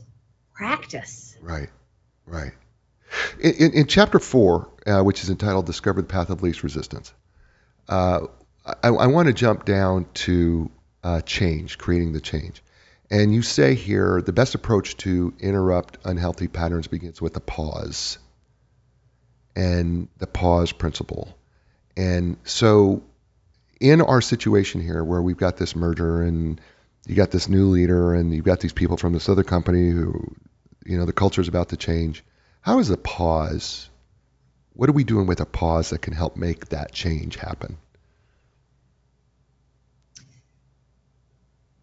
practice. 0.54 1.38
Right, 1.42 1.70
right. 2.26 2.52
In, 3.40 3.54
in, 3.54 3.74
in 3.74 3.88
chapter 3.88 4.20
four, 4.20 4.70
uh, 4.86 5.02
which 5.02 5.24
is 5.24 5.30
entitled 5.30 5.66
"Discover 5.66 6.02
the 6.02 6.08
Path 6.08 6.30
of 6.30 6.44
Least 6.44 6.64
Resistance," 6.64 7.14
uh, 7.88 8.28
I, 8.66 8.90
I 8.90 9.08
want 9.08 9.28
to 9.28 9.34
jump 9.34 9.64
down 9.64 10.06
to 10.26 10.70
uh, 11.04 11.22
change, 11.22 11.78
creating 11.78 12.14
the 12.14 12.22
change. 12.22 12.62
And 13.10 13.34
you 13.34 13.42
say 13.44 13.76
here 13.76 14.22
the 14.22 14.34
best 14.34 14.56
approach 14.56 14.98
to 14.98 15.34
interrupt 15.40 16.00
unhealthy 16.04 16.48
patterns 16.48 16.88
begins 16.88 17.22
with 17.22 17.38
a 17.38 17.40
pause, 17.40 18.18
and 19.56 20.10
the 20.18 20.28
pause 20.28 20.72
principle. 20.74 21.38
And 21.96 22.38
so, 22.44 23.04
in 23.80 24.02
our 24.02 24.22
situation 24.22 24.82
here, 24.82 25.04
where 25.04 25.22
we've 25.22 25.38
got 25.38 25.58
this 25.58 25.76
merger 25.76 26.22
and 26.24 26.60
you 27.08 27.16
got 27.16 27.32
this 27.32 27.48
new 27.50 27.68
leader 27.68 28.14
and 28.14 28.34
you've 28.34 28.46
got 28.46 28.60
these 28.60 28.74
people 28.74 28.98
from 28.98 29.14
this 29.14 29.30
other 29.30 29.44
company 29.44 29.90
who 29.92 30.36
you 30.86 30.98
know 30.98 31.06
the 31.06 31.14
culture 31.14 31.42
is 31.42 31.48
about 31.48 31.70
to 31.70 31.78
change 31.78 32.24
how 32.62 32.80
is 32.80 32.90
a 32.90 32.98
pause 32.98 33.90
what 34.74 34.90
are 34.90 34.94
we 34.94 35.04
doing 35.04 35.28
with 35.28 35.40
a 35.40 35.46
pause 35.46 35.92
that 35.92 36.02
can 36.02 36.14
help 36.14 36.36
make 36.36 36.68
that 36.70 36.92
change 36.92 37.36
happen 37.36 37.78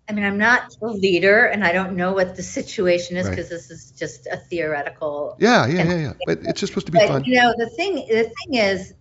I 0.09 0.14
mean, 0.14 0.24
I'm 0.24 0.37
not 0.37 0.76
a 0.83 0.87
leader 0.88 1.44
and 1.46 1.64
I 1.64 1.72
don't 1.72 1.96
know 1.96 2.12
what 2.12 2.37
the 2.37 2.42
situation 2.42 3.16
is 3.16 3.26
Right. 3.26 3.31
because 3.37 3.48
this 3.48 3.70
is 3.70 3.92
just 3.92 4.26
a 4.26 4.37
theoretical. 4.37 5.37
yeah 5.38 5.66
yeah 5.66 5.85
yeah 5.85 5.96
yeah 5.96 6.12
but 6.26 6.40
it's 6.42 6.61
just 6.61 6.72
supposed 6.72 6.87
to 6.87 6.92
be 6.92 6.98
But 6.98 7.09
fun 7.09 7.24
you 7.24 7.40
know, 7.40 7.55
the 7.57 7.68
thing 7.70 7.94
the 7.94 8.24
thing 8.24 8.55
is 8.55 8.92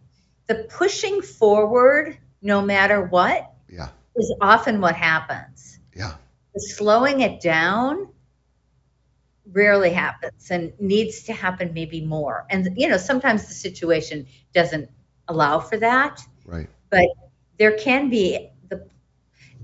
the 0.47 0.67
pushing 0.69 1.21
forward 1.21 2.17
no 2.41 2.61
matter 2.61 3.03
what 3.05 3.51
yeah 3.69 3.89
is 4.15 4.33
often 4.41 4.81
what 4.81 4.95
happens. 4.95 5.79
yeah 5.95 6.13
The 6.53 6.59
slowing 6.59 7.21
it 7.21 7.41
down 7.41 8.07
rarely 9.51 9.89
happens 9.91 10.49
and 10.51 10.71
needs 10.79 11.23
to 11.23 11.33
happen 11.33 11.73
maybe 11.73 12.01
more. 12.01 12.45
And 12.49 12.69
you 12.75 12.87
know, 12.87 12.97
sometimes 12.97 13.47
the 13.47 13.53
situation 13.53 14.27
doesn't 14.53 14.89
allow 15.27 15.59
for 15.59 15.77
that. 15.77 16.19
right 16.45 16.67
but 16.89 17.05
there 17.57 17.77
can 17.77 18.09
be 18.09 18.49
the 18.69 18.85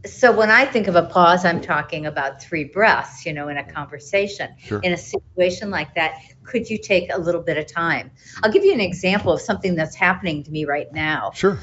so 0.06 0.32
when 0.32 0.50
i 0.52 0.64
think 0.66 0.88
of 0.88 0.96
a 0.96 1.04
pause 1.04 1.44
i'm 1.46 1.60
talking 1.62 2.06
about 2.06 2.42
three 2.42 2.64
breaths 2.64 3.26
you 3.26 3.34
know 3.34 3.48
in 3.50 3.58
a 3.58 3.64
conversation 3.74 4.50
Sure. 4.60 4.80
in 4.84 4.94
a 4.94 4.98
situation 4.98 5.70
like 5.72 5.94
that 5.96 6.14
could 6.44 6.70
you 6.70 6.78
take 6.78 7.12
a 7.14 7.18
little 7.20 7.42
bit 7.42 7.58
of 7.58 7.66
time 7.68 8.12
i'll 8.44 8.52
give 8.52 8.64
you 8.64 8.74
an 8.74 8.80
example 8.82 9.34
of 9.34 9.42
something 9.42 9.76
that's 9.76 9.96
happening 9.96 10.44
to 10.44 10.52
me 10.52 10.66
right 10.66 10.92
now 10.94 11.32
sure 11.34 11.58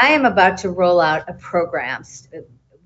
i 0.00 0.08
am 0.08 0.24
about 0.24 0.58
to 0.58 0.70
roll 0.70 1.00
out 1.00 1.28
a 1.28 1.34
program. 1.34 2.04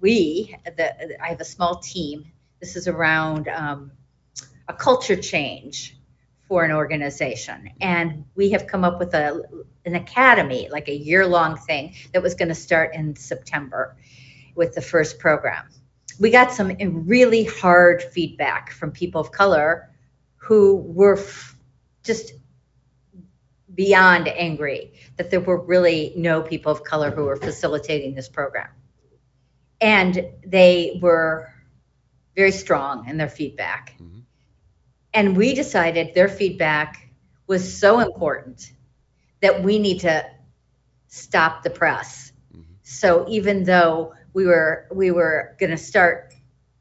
We 0.00 0.56
the, 0.64 1.22
i 1.22 1.28
have 1.28 1.40
a 1.40 1.44
small 1.44 1.80
team. 1.80 2.24
This 2.60 2.76
is 2.76 2.88
around 2.88 3.48
um, 3.48 3.92
a 4.68 4.74
culture 4.74 5.16
change 5.16 5.96
for 6.48 6.64
an 6.64 6.72
organization. 6.72 7.70
And 7.80 8.24
we 8.34 8.50
have 8.50 8.66
come 8.66 8.84
up 8.84 8.98
with 8.98 9.14
a 9.14 9.42
an 9.84 9.94
academy 9.94 10.68
like 10.70 10.88
a 10.88 10.94
year 10.94 11.26
long 11.26 11.56
thing 11.56 11.94
that 12.12 12.22
was 12.22 12.34
going 12.34 12.48
to 12.48 12.54
start 12.54 12.94
in 12.94 13.16
september 13.16 13.96
with 14.54 14.74
the 14.74 14.82
first 14.82 15.18
program. 15.18 15.68
We 16.18 16.30
got 16.30 16.52
some 16.52 16.76
really 17.06 17.44
hard 17.44 18.02
feedback 18.02 18.72
from 18.72 18.90
people 18.90 19.20
of 19.20 19.32
color 19.32 19.90
who 20.36 20.76
were 20.76 21.16
f- 21.16 21.56
just 22.04 22.34
beyond 23.74 24.28
angry 24.28 24.92
that 25.16 25.30
there 25.30 25.40
were 25.40 25.60
really 25.60 26.12
no 26.16 26.42
people 26.42 26.72
of 26.72 26.84
color 26.84 27.10
who 27.10 27.24
were 27.24 27.36
facilitating 27.36 28.14
this 28.14 28.28
program. 28.28 28.68
And 29.80 30.26
they 30.46 30.98
were 31.00 31.48
very 32.36 32.52
strong 32.52 33.08
in 33.08 33.16
their 33.16 33.28
feedback. 33.28 33.94
Mhm. 34.00 34.22
And 35.14 35.36
we 35.36 35.54
decided 35.54 36.14
their 36.14 36.28
feedback 36.28 37.08
was 37.46 37.78
so 37.78 38.00
important 38.00 38.72
that 39.40 39.62
we 39.62 39.78
need 39.78 40.00
to 40.00 40.24
stop 41.08 41.62
the 41.62 41.70
press. 41.70 42.32
Mhm. 42.54 42.64
So 42.82 43.26
even 43.28 43.64
though 43.64 44.14
we 44.32 44.46
were 44.46 44.86
we 44.92 45.10
were 45.10 45.56
going 45.58 45.70
to 45.70 45.76
start 45.78 46.34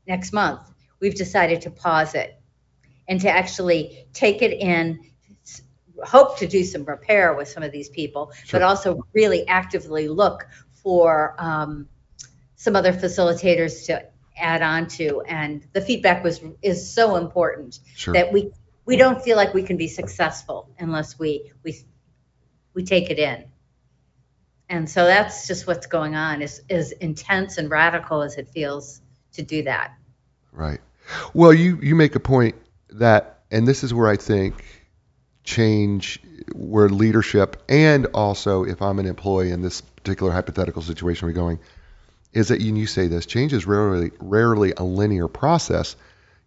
next 0.08 0.34
month, 0.34 0.62
we've 1.00 1.16
decided 1.16 1.62
to 1.62 1.72
pause 1.72 2.14
it 2.14 2.40
and 3.08 3.20
to 3.22 3.30
actually 3.30 4.08
take 4.14 4.42
it 4.42 4.54
in 4.54 5.00
hope 6.04 6.40
to 6.40 6.48
do 6.48 6.64
some 6.64 6.84
repair 6.86 7.34
with 7.34 7.48
some 7.48 7.64
of 7.64 7.72
these 7.72 7.90
people, 7.90 8.32
Sure. 8.46 8.60
but 8.60 8.66
also 8.66 9.04
really 9.14 9.48
actively 9.48 10.08
look 10.08 10.48
for 10.84 11.36
um, 11.38 11.88
some 12.56 12.76
other 12.76 12.94
facilitators 12.94 13.86
to 13.88 14.06
add 14.38 14.62
on 14.62 14.88
to. 14.88 15.22
And 15.22 15.66
the 15.74 15.82
feedback 15.82 16.24
was 16.24 16.42
is 16.62 16.92
so 16.92 17.16
important 17.16 17.80
Sure. 17.96 18.14
that 18.14 18.32
we 18.32 18.52
we 18.86 18.98
don't 18.98 19.22
feel 19.22 19.38
like 19.38 19.54
we 19.54 19.64
can 19.64 19.78
be 19.78 19.88
successful 19.88 20.70
unless 20.80 21.20
we 21.20 21.52
we 21.64 21.80
we 22.74 22.84
take 22.84 23.10
it 23.10 23.20
in. 23.20 23.46
And 24.70 24.90
so 24.90 25.06
that's 25.06 25.48
just 25.48 25.66
what's 25.66 25.88
going 25.88 26.16
on 26.16 26.42
is 26.42 26.62
as 26.70 26.92
intense 26.92 27.58
and 27.58 27.70
radical 27.70 28.22
as 28.22 28.38
it 28.38 28.50
feels 28.50 29.02
to 29.34 29.42
do 29.42 29.64
that. 29.64 29.94
Right. 30.52 30.80
Well, 31.34 31.54
you 31.54 31.80
you 31.82 31.96
make 31.96 32.16
a 32.16 32.20
point 32.20 32.56
that, 32.92 33.40
and 33.52 33.68
this 33.68 33.84
is 33.84 33.94
where 33.94 34.08
I 34.08 34.16
think 34.16 34.64
change, 35.44 36.22
where 36.54 36.90
leadership, 36.90 37.64
and 37.70 38.08
also 38.08 38.64
if 38.64 38.82
I'm 38.82 39.00
an 39.00 39.06
employee 39.06 39.52
in 39.52 39.62
this 39.62 39.82
particular 39.82 40.32
hypothetical 40.32 40.82
situation 40.82 41.28
we're 41.28 41.34
going, 41.34 41.60
is 42.34 42.50
that 42.50 42.62
you, 42.62 42.86
say 42.86 43.08
this 43.08 43.26
change 43.26 43.54
is 43.54 43.66
rarely 43.66 44.12
rarely 44.20 44.74
a 44.78 44.84
linear 44.84 45.28
process, 45.28 45.96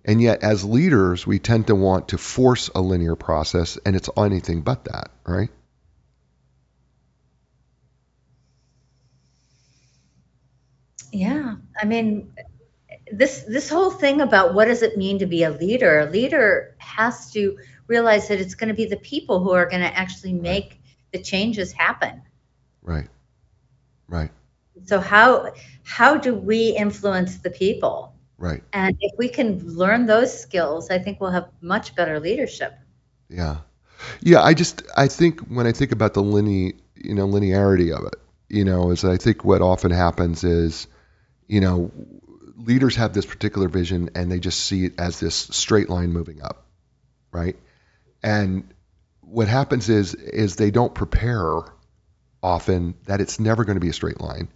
and 0.04 0.22
yet 0.22 0.42
as 0.42 0.64
leaders 0.64 1.26
we 1.26 1.38
tend 1.38 1.66
to 1.66 1.74
want 1.74 2.08
to 2.08 2.18
force 2.18 2.70
a 2.74 2.80
linear 2.80 3.16
process, 3.16 3.78
and 3.84 3.96
it's 3.96 4.08
anything 4.16 4.62
but 4.62 4.84
that, 4.84 5.10
right? 5.26 5.50
Yeah, 11.12 11.56
I 11.80 11.84
mean, 11.84 12.32
this 13.12 13.42
this 13.42 13.68
whole 13.68 13.90
thing 13.90 14.20
about 14.20 14.54
what 14.54 14.64
does 14.64 14.82
it 14.82 14.96
mean 14.96 15.18
to 15.18 15.26
be 15.26 15.42
a 15.42 15.50
leader? 15.50 16.00
A 16.00 16.10
leader 16.10 16.74
has 16.78 17.30
to 17.32 17.58
realize 17.86 18.28
that 18.28 18.40
it's 18.40 18.54
going 18.54 18.68
to 18.68 18.74
be 18.74 18.86
the 18.86 18.96
people 18.96 19.40
who 19.40 19.52
are 19.52 19.66
going 19.66 19.82
to 19.82 19.98
actually 19.98 20.32
make 20.32 20.80
the 21.12 21.22
changes 21.22 21.72
happen. 21.72 22.22
Right. 22.82 23.08
Right. 24.08 24.30
So 24.86 25.00
how 25.00 25.52
how 25.84 26.16
do 26.16 26.34
we 26.34 26.70
influence 26.70 27.38
the 27.38 27.50
people? 27.50 28.14
Right. 28.38 28.62
And 28.72 28.96
if 29.00 29.12
we 29.18 29.28
can 29.28 29.60
learn 29.66 30.06
those 30.06 30.38
skills, 30.38 30.90
I 30.90 30.98
think 30.98 31.20
we'll 31.20 31.30
have 31.30 31.48
much 31.60 31.94
better 31.94 32.18
leadership. 32.18 32.74
Yeah. 33.28 33.58
Yeah, 34.20 34.42
I 34.42 34.54
just 34.54 34.82
I 34.96 35.06
think 35.06 35.40
when 35.40 35.66
I 35.66 35.72
think 35.72 35.92
about 35.92 36.14
the 36.14 36.22
linear, 36.22 36.72
you 36.96 37.14
know, 37.14 37.26
linearity 37.26 37.96
of 37.96 38.04
it, 38.06 38.16
you 38.48 38.64
know, 38.64 38.90
is 38.90 39.04
I 39.04 39.16
think 39.16 39.44
what 39.44 39.62
often 39.62 39.90
happens 39.90 40.44
is, 40.44 40.86
you 41.46 41.60
know, 41.60 41.90
leaders 42.56 42.96
have 42.96 43.12
this 43.12 43.26
particular 43.26 43.68
vision 43.68 44.10
and 44.14 44.30
they 44.30 44.40
just 44.40 44.60
see 44.60 44.86
it 44.86 44.94
as 44.98 45.20
this 45.20 45.34
straight 45.34 45.88
line 45.88 46.12
moving 46.12 46.42
up, 46.42 46.66
right? 47.30 47.56
And 48.22 48.72
what 49.20 49.48
happens 49.48 49.88
is 49.88 50.14
is 50.14 50.56
they 50.56 50.70
don't 50.70 50.94
prepare 50.94 51.60
often 52.42 52.94
that 53.06 53.20
it's 53.20 53.40
never 53.40 53.64
going 53.64 53.76
to 53.76 53.80
be 53.80 53.88
a 53.88 53.94
straight 53.94 54.20
line. 54.20 54.48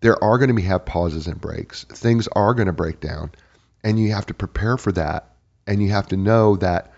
There 0.00 0.22
are 0.22 0.38
going 0.38 0.48
to 0.48 0.54
be 0.54 0.62
have 0.62 0.84
pauses 0.84 1.26
and 1.26 1.40
breaks. 1.40 1.84
Things 1.84 2.28
are 2.28 2.54
going 2.54 2.66
to 2.66 2.72
break 2.72 3.00
down, 3.00 3.32
and 3.82 3.98
you 3.98 4.12
have 4.12 4.26
to 4.26 4.34
prepare 4.34 4.76
for 4.76 4.92
that. 4.92 5.30
And 5.66 5.82
you 5.82 5.90
have 5.90 6.08
to 6.08 6.18
know 6.18 6.56
that 6.56 6.92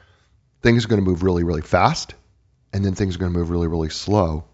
things 0.61 0.85
are 0.85 0.89
going 0.89 1.03
to 1.03 1.09
move 1.09 1.23
really, 1.23 1.45
really 1.45 1.63
fast, 1.63 2.15
and 2.73 2.85
then 2.85 2.95
things 2.95 3.15
are 3.15 3.19
going 3.19 3.33
to 3.33 3.39
move 3.39 3.51
really, 3.51 3.69
really 3.69 3.91
slow. 3.91 4.45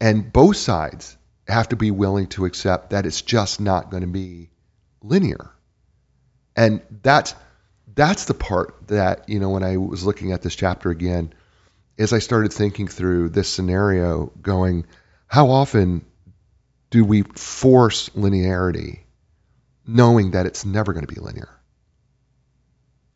And 0.00 0.32
both 0.32 0.56
sides 0.56 1.16
have 1.46 1.68
to 1.68 1.76
be 1.76 1.90
willing 1.90 2.28
to 2.28 2.46
accept 2.46 2.90
that 2.90 3.04
it's 3.04 3.22
just 3.22 3.60
not 3.60 3.90
going 3.90 4.02
to 4.02 4.08
be 4.08 4.50
linear. 5.02 5.50
And 6.56 6.82
that's 7.02 7.34
that's 7.98 8.26
the 8.26 8.34
part 8.34 8.76
that 8.86 9.28
you 9.28 9.40
know 9.40 9.50
when 9.50 9.64
I 9.64 9.76
was 9.76 10.04
looking 10.04 10.30
at 10.30 10.40
this 10.40 10.54
chapter 10.54 10.90
again, 10.90 11.34
as 11.98 12.12
I 12.12 12.20
started 12.20 12.52
thinking 12.52 12.86
through 12.86 13.30
this 13.30 13.48
scenario, 13.48 14.26
going, 14.40 14.86
how 15.26 15.50
often 15.50 16.06
do 16.90 17.04
we 17.04 17.22
force 17.22 18.08
linearity, 18.10 19.00
knowing 19.84 20.30
that 20.30 20.46
it's 20.46 20.64
never 20.64 20.92
going 20.92 21.04
to 21.04 21.12
be 21.12 21.20
linear? 21.20 21.48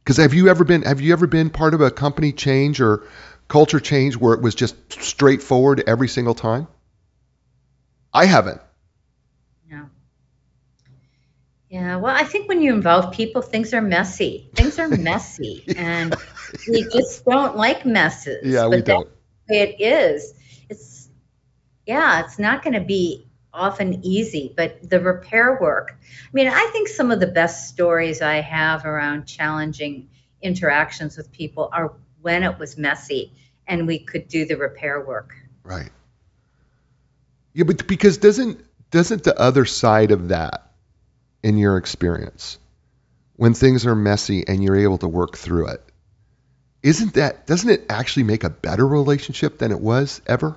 Because 0.03 0.17
have 0.17 0.35
you 0.35 0.49
ever 0.49 0.65
been 0.65 0.83
have 0.83 1.01
you 1.01 1.13
ever 1.13 1.29
been 1.29 1.51
part 1.51 1.75
of 1.75 1.81
a 1.81 1.93
company 1.93 2.33
change 2.33 2.81
or 2.81 3.05
culture 3.47 3.79
change 3.79 4.17
where 4.17 4.35
it 4.35 4.43
was 4.43 4.57
just 4.57 4.75
straightforward 5.01 5.85
every 5.87 6.09
single 6.09 6.35
time? 6.35 6.67
I 8.13 8.25
haven't. 8.25 8.61
Yeah. 9.71 9.85
Yeah. 11.73 11.97
Well, 11.97 12.15
I 12.15 12.25
think 12.25 12.51
when 12.51 12.61
you 12.61 12.75
involve 12.75 13.15
people, 13.15 13.41
things 13.41 13.73
are 13.73 13.81
messy. 13.81 14.51
Things 14.55 14.79
are 14.79 14.89
messy, 14.89 15.65
and 15.77 16.15
we 16.69 16.83
just 16.83 17.25
don't 17.25 17.57
like 17.57 17.87
messes. 17.87 18.45
Yeah, 18.45 18.65
but 18.65 18.71
we 18.71 18.83
don't. 18.83 19.09
it 19.49 19.81
is. 19.81 20.35
It's 20.69 21.09
yeah, 21.87 22.27
it's 22.27 22.39
not 22.39 22.63
going 22.63 22.75
to 22.75 22.83
be 22.83 23.27
often 23.55 24.05
easy, 24.05 24.53
but 24.55 24.87
the 24.87 25.01
repair 25.01 25.59
work. 25.63 25.97
I 25.99 26.29
mean, 26.35 26.49
I 26.49 26.69
think 26.73 26.89
some 26.89 27.11
of 27.11 27.21
the 27.21 27.27
best 27.27 27.69
stories 27.69 28.21
I 28.21 28.43
have 28.43 28.85
around 28.85 29.25
challenging 29.25 30.11
interactions 30.43 31.17
with 31.17 31.33
people 31.33 31.71
are 31.73 31.95
when 32.21 32.43
it 32.43 32.59
was 32.59 32.77
messy 32.77 33.33
and 33.67 33.87
we 33.87 33.99
could 33.99 34.29
do 34.29 34.45
the 34.45 34.57
repair 34.57 35.01
work. 35.01 35.35
Right. 35.65 35.91
Yeah, 37.55 37.65
but 37.65 37.87
because 37.87 38.19
doesn't 38.19 38.63
doesn't 38.91 39.25
the 39.25 39.41
other 39.41 39.65
side 39.65 40.11
of 40.11 40.29
that, 40.29 40.72
in 41.43 41.59
your 41.59 41.77
experience, 41.77 42.59
when 43.37 43.55
things 43.55 43.87
are 43.87 43.95
messy 43.95 44.47
and 44.47 44.63
you're 44.63 44.77
able 44.77 44.99
to 44.99 45.09
work 45.09 45.37
through 45.37 45.69
it, 45.69 45.83
isn't 46.83 47.15
that 47.15 47.47
doesn't 47.47 47.71
it 47.71 47.87
actually 47.89 48.25
make 48.25 48.45
a 48.45 48.51
better 48.51 48.87
relationship 48.87 49.59
than 49.59 49.73
it 49.73 49.81
was 49.81 50.21
ever? 50.27 50.57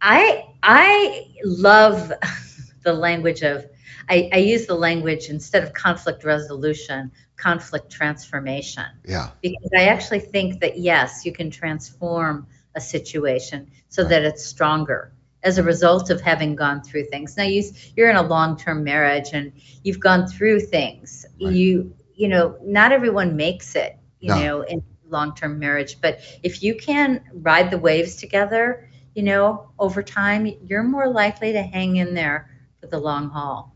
I 0.00 0.46
I 0.62 1.26
love 1.44 2.12
the 2.82 2.92
language 2.92 3.42
of 3.42 3.66
I, 4.08 4.28
I 4.32 4.38
use 4.38 4.66
the 4.66 4.74
language 4.74 5.28
instead 5.28 5.62
of 5.62 5.72
conflict 5.72 6.24
resolution, 6.24 7.12
conflict 7.36 7.90
transformation. 7.90 8.86
Yeah. 9.04 9.30
Because 9.42 9.70
I 9.76 9.84
actually 9.84 10.20
think 10.20 10.60
that 10.60 10.78
yes, 10.78 11.24
you 11.24 11.32
can 11.32 11.50
transform 11.50 12.46
a 12.74 12.80
situation 12.80 13.70
so 13.88 14.02
Right. 14.02 14.10
that 14.10 14.22
it's 14.24 14.44
stronger 14.44 15.12
as 15.42 15.58
a 15.58 15.62
result 15.62 16.10
of 16.10 16.20
having 16.20 16.54
gone 16.54 16.82
through 16.82 17.04
things. 17.04 17.36
Now 17.36 17.44
you 17.44 17.62
you're 17.96 18.10
in 18.10 18.16
a 18.16 18.22
long-term 18.22 18.84
marriage 18.84 19.30
and 19.32 19.52
you've 19.82 20.00
gone 20.00 20.26
through 20.26 20.60
things. 20.60 21.26
Right. 21.40 21.52
You 21.52 21.94
you 22.14 22.28
know, 22.28 22.56
not 22.62 22.92
everyone 22.92 23.36
makes 23.36 23.74
it, 23.74 23.96
you 24.20 24.28
No. 24.28 24.40
know, 24.42 24.60
in 24.62 24.82
long-term 25.08 25.58
marriage, 25.58 26.00
but 26.00 26.20
if 26.42 26.62
you 26.62 26.74
can 26.74 27.22
ride 27.32 27.70
the 27.70 27.78
waves 27.78 28.16
together, 28.16 28.88
you 29.14 29.22
know, 29.22 29.70
over 29.78 30.02
time, 30.02 30.46
you're 30.66 30.82
more 30.82 31.08
likely 31.08 31.52
to 31.52 31.62
hang 31.62 31.96
in 31.96 32.14
there 32.14 32.50
for 32.80 32.86
the 32.86 32.98
long 32.98 33.30
haul. 33.30 33.74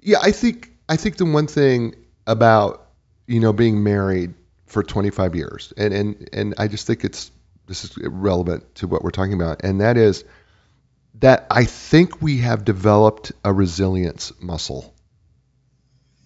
Yeah, 0.00 0.18
I 0.22 0.32
think 0.32 0.72
I 0.88 0.96
think 0.96 1.16
the 1.16 1.24
one 1.24 1.46
thing 1.46 1.94
about 2.26 2.88
you 3.26 3.40
know 3.40 3.52
being 3.52 3.82
married 3.82 4.34
for 4.66 4.82
25 4.82 5.34
years, 5.34 5.72
and 5.76 5.92
and 5.92 6.28
and 6.32 6.54
I 6.58 6.68
just 6.68 6.86
think 6.86 7.04
it's 7.04 7.30
this 7.66 7.84
is 7.84 7.96
relevant 7.98 8.74
to 8.76 8.86
what 8.86 9.02
we're 9.02 9.10
talking 9.10 9.34
about, 9.34 9.62
and 9.64 9.80
that 9.80 9.96
is 9.96 10.24
that 11.20 11.46
I 11.50 11.64
think 11.64 12.20
we 12.20 12.38
have 12.38 12.64
developed 12.64 13.32
a 13.44 13.52
resilience 13.52 14.32
muscle. 14.40 14.94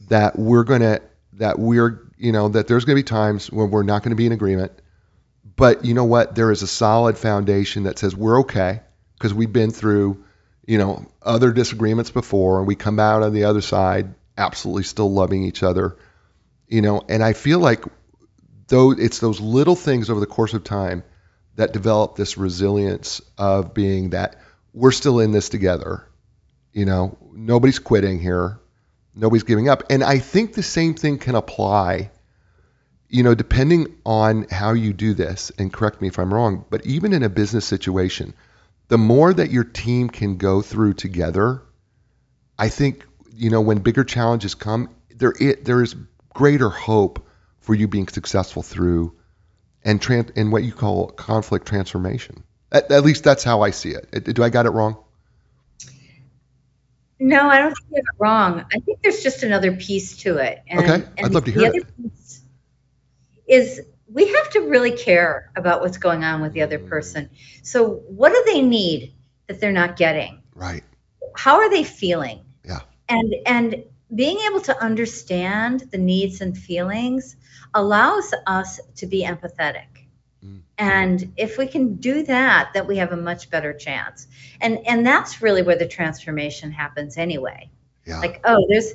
That 0.09 0.39
we're 0.39 0.65
gonna 0.65 1.01
that 1.35 1.59
we're 1.59 2.11
you 2.17 2.33
know 2.33 2.49
that 2.49 2.67
there's 2.67 2.85
gonna 2.85 2.97
be 2.97 3.03
times 3.03 3.51
when 3.51 3.71
we're 3.71 3.83
not 3.83 4.03
gonna 4.03 4.17
be 4.17 4.27
in 4.27 4.33
agreement, 4.33 4.73
but 5.57 5.85
you 5.85 5.95
know 5.95 6.05
what? 6.05 6.35
There 6.35 6.51
is 6.51 6.63
a 6.63 6.67
solid 6.67 7.17
foundation 7.17 7.85
that 7.85 7.99
says 7.99 8.17
we're 8.17 8.41
okay 8.41 8.81
because 9.15 9.33
we've 9.33 9.53
been 9.53 9.71
through 9.71 10.25
you 10.71 10.79
know, 10.79 11.05
other 11.21 11.53
disagreements 11.53 12.13
before, 12.13 12.59
and 12.59 12.67
we 12.69 12.77
come 12.77 13.01
out 13.01 13.25
on 13.25 13.33
the 13.33 13.43
other 13.43 13.61
side 13.61 14.15
absolutely 14.39 14.85
still 14.85 15.13
loving 15.13 15.43
each 15.43 15.65
other, 15.65 15.97
you 16.69 16.81
know, 16.81 17.03
and 17.09 17.25
I 17.25 17.33
feel 17.33 17.59
like 17.59 17.83
though 18.69 18.93
it's 18.93 19.19
those 19.19 19.41
little 19.41 19.75
things 19.75 20.11
over 20.11 20.21
the 20.21 20.27
course 20.27 20.55
of 20.55 20.63
time 20.63 21.03
that 21.57 21.73
develop 21.73 22.15
this 22.15 22.39
resilience 22.39 23.21
of 23.37 23.75
being 23.75 24.11
that 24.11 24.37
we're 24.73 24.93
still 24.93 25.21
in 25.21 25.33
this 25.33 25.49
together. 25.49 26.07
You 26.73 26.85
know, 26.85 27.19
nobody's 27.33 27.79
quitting 27.79 28.21
here. 28.21 28.61
Nobody's 29.15 29.43
giving 29.43 29.69
up. 29.69 29.85
And 29.91 30.05
I 30.05 30.19
think 30.19 30.55
the 30.55 30.63
same 30.63 30.95
thing 30.95 31.19
can 31.19 31.35
apply, 31.35 32.11
you 33.09 33.23
know, 33.23 33.35
depending 33.35 33.97
on 34.07 34.47
how 34.51 34.73
you 34.73 34.93
do 34.93 35.15
this, 35.15 35.51
and 35.59 35.73
correct 35.73 36.01
me 36.01 36.09
if 36.09 36.19
I'm 36.19 36.33
wrong, 36.33 36.65
but 36.71 36.87
even 36.87 37.13
in 37.13 37.25
a 37.25 37.29
business 37.29 37.65
situation, 37.65 38.35
the 38.89 38.99
more 38.99 39.33
that 39.33 39.51
your 39.51 39.65
team 39.65 40.09
can 40.09 40.37
go 40.37 40.63
through 40.63 40.95
together, 40.95 41.63
I 42.59 42.69
think, 42.69 43.07
you 43.35 43.51
know, 43.51 43.61
when 43.61 43.79
bigger 43.79 44.05
challenges 44.05 44.55
come, 44.55 44.91
there 45.15 45.35
it, 45.41 45.65
there 45.65 45.83
is 45.83 45.97
greater 46.35 46.71
hope 46.71 47.27
for 47.61 47.75
you 47.75 47.89
being 47.89 48.09
successful 48.09 48.63
through 48.63 49.17
and 49.85 50.01
tran- 50.01 50.37
and 50.37 50.53
what 50.53 50.63
you 50.63 50.73
call 50.73 51.09
conflict 51.09 51.67
transformation. 51.67 52.45
At, 52.73 52.91
at 52.91 53.05
least 53.05 53.25
that's 53.25 53.43
how 53.43 53.63
I 53.63 53.71
see 53.71 53.91
it. 53.91 54.25
Do 54.25 54.43
I 54.43 54.49
got 54.49 54.67
it 54.67 54.71
wrong? 54.71 54.97
No, 57.19 57.49
I 57.49 57.59
don't 57.59 57.75
think 57.75 57.87
you 57.91 57.97
have 57.97 58.05
it 58.05 58.19
wrong. 58.19 58.65
I 58.73 58.79
think 58.79 59.03
there's 59.03 59.23
just 59.23 59.43
another 59.43 59.77
piece 59.77 60.17
to 60.19 60.39
it. 60.39 60.63
And, 60.69 60.81
okay, 60.81 61.09
I'd 61.23 61.33
love 61.33 61.45
to 61.45 61.51
hear 61.53 61.71
it. 61.75 61.87
is 63.47 63.81
we 64.13 64.27
have 64.27 64.51
to 64.51 64.61
really 64.61 64.93
care 64.93 65.53
about 65.55 65.83
what's 65.83 65.99
going 65.99 66.25
on 66.25 66.41
with 66.41 66.53
the 66.53 66.63
other 66.63 66.79
person. 66.79 67.29
So, 67.63 68.03
what 68.09 68.33
do 68.33 68.43
they 68.47 68.63
need 68.63 69.15
that 69.47 69.61
they're 69.61 69.71
not 69.71 69.97
getting? 69.97 70.43
Right. 70.55 70.83
How 71.37 71.57
are 71.57 71.69
they 71.69 71.85
feeling? 71.85 72.41
Yeah. 72.65 72.81
And 73.09 73.35
and 73.47 73.85
being 74.15 74.39
able 74.49 74.61
to 74.63 74.83
understand 74.83 75.85
the 75.93 75.99
needs 75.99 76.41
and 76.41 76.57
feelings 76.57 77.37
allows 77.75 78.33
us 78.47 78.81
to 78.97 79.07
be 79.07 79.25
empathetic. 79.25 79.87
Mm. 80.45 80.61
And 80.79 81.33
if 81.37 81.59
we 81.59 81.67
can 81.67 81.95
do 81.97 82.23
that, 82.25 82.71
that 82.75 82.87
we 82.87 82.97
have 82.97 83.13
a 83.13 83.17
much 83.17 83.51
better 83.51 83.73
chance. 83.73 84.27
And 84.61 84.79
and 84.87 85.05
that's 85.05 85.43
really 85.43 85.63
where 85.63 85.77
the 85.77 85.87
transformation 85.87 86.71
happens 86.71 87.19
anyway. 87.19 87.69
Yeah. 88.07 88.21
Like, 88.21 88.41
oh, 88.45 88.65
there's 88.69 88.95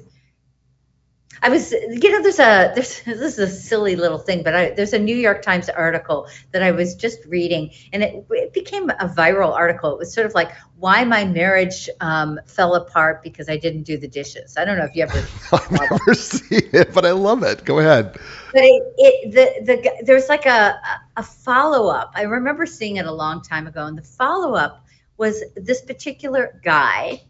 I 1.41 1.49
was, 1.49 1.71
you 1.71 2.11
know, 2.11 2.21
there's 2.21 2.39
a, 2.39 2.71
there's, 2.73 3.01
this 3.01 3.38
is 3.38 3.39
a 3.39 3.47
silly 3.47 3.95
little 3.95 4.17
thing, 4.17 4.43
but 4.43 4.55
I, 4.55 4.69
there's 4.71 4.93
a 4.93 4.99
New 4.99 5.15
York 5.15 5.41
Times 5.41 5.69
article 5.69 6.27
that 6.51 6.63
I 6.63 6.71
was 6.71 6.95
just 6.95 7.25
reading, 7.25 7.71
and 7.93 8.03
it, 8.03 8.25
it 8.29 8.53
became 8.53 8.89
a 8.89 9.07
viral 9.07 9.53
article. 9.53 9.91
It 9.91 9.99
was 9.99 10.13
sort 10.13 10.25
of 10.25 10.33
like 10.33 10.51
why 10.77 11.03
my 11.03 11.25
marriage 11.25 11.89
um, 12.01 12.39
fell 12.45 12.75
apart 12.75 13.23
because 13.23 13.49
I 13.49 13.57
didn't 13.57 13.83
do 13.83 13.97
the 13.97 14.07
dishes. 14.07 14.55
I 14.57 14.65
don't 14.65 14.77
know 14.77 14.86
if 14.86 14.95
you 14.95 15.03
ever. 15.03 15.25
I've 15.51 15.71
never 15.71 16.13
seen 16.13 16.69
it, 16.73 16.93
but 16.93 17.05
I 17.05 17.11
love 17.11 17.43
it. 17.43 17.65
Go 17.65 17.79
ahead. 17.79 18.17
But 18.53 18.63
it, 18.63 18.93
it 18.97 19.31
the 19.65 19.73
the 19.73 20.03
there's 20.03 20.29
like 20.29 20.45
a 20.45 20.79
a 21.17 21.23
follow 21.23 21.89
up. 21.89 22.11
I 22.15 22.23
remember 22.23 22.65
seeing 22.65 22.97
it 22.97 23.05
a 23.05 23.11
long 23.11 23.41
time 23.41 23.67
ago, 23.67 23.86
and 23.86 23.97
the 23.97 24.03
follow 24.03 24.55
up 24.55 24.86
was 25.17 25.43
this 25.55 25.81
particular 25.81 26.59
guy 26.63 27.21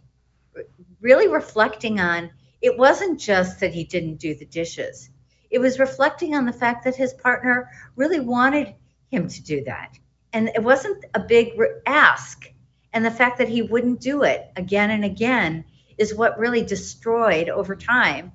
really 1.02 1.28
reflecting 1.28 2.00
on 2.00 2.32
it 2.66 2.80
wasn't 2.80 3.20
just 3.20 3.60
that 3.60 3.76
he 3.76 3.84
didn't 3.84 4.16
do 4.16 4.34
the 4.34 4.46
dishes, 4.46 5.08
it 5.52 5.60
was 5.60 5.78
reflecting 5.78 6.34
on 6.36 6.48
the 6.48 6.52
fact 6.52 6.86
that 6.86 6.96
his 6.96 7.14
partner 7.14 7.70
really 7.96 8.20
wanted 8.20 8.74
him 9.12 9.28
to 9.28 9.44
do 9.44 9.64
that. 9.66 9.96
And 10.34 10.50
it 10.50 10.64
wasn't 10.64 11.06
a 11.14 11.20
big 11.20 11.54
ask. 11.86 12.52
And 12.92 13.06
the 13.06 13.12
fact 13.12 13.38
that 13.38 13.50
he 13.50 13.62
wouldn't 13.62 14.02
do 14.02 14.24
it 14.24 14.50
again 14.56 14.90
and 14.90 15.06
again 15.06 15.66
is 16.00 16.16
what 16.16 16.40
really 16.40 16.64
destroyed 16.64 17.50
over 17.50 17.76
time 17.76 18.32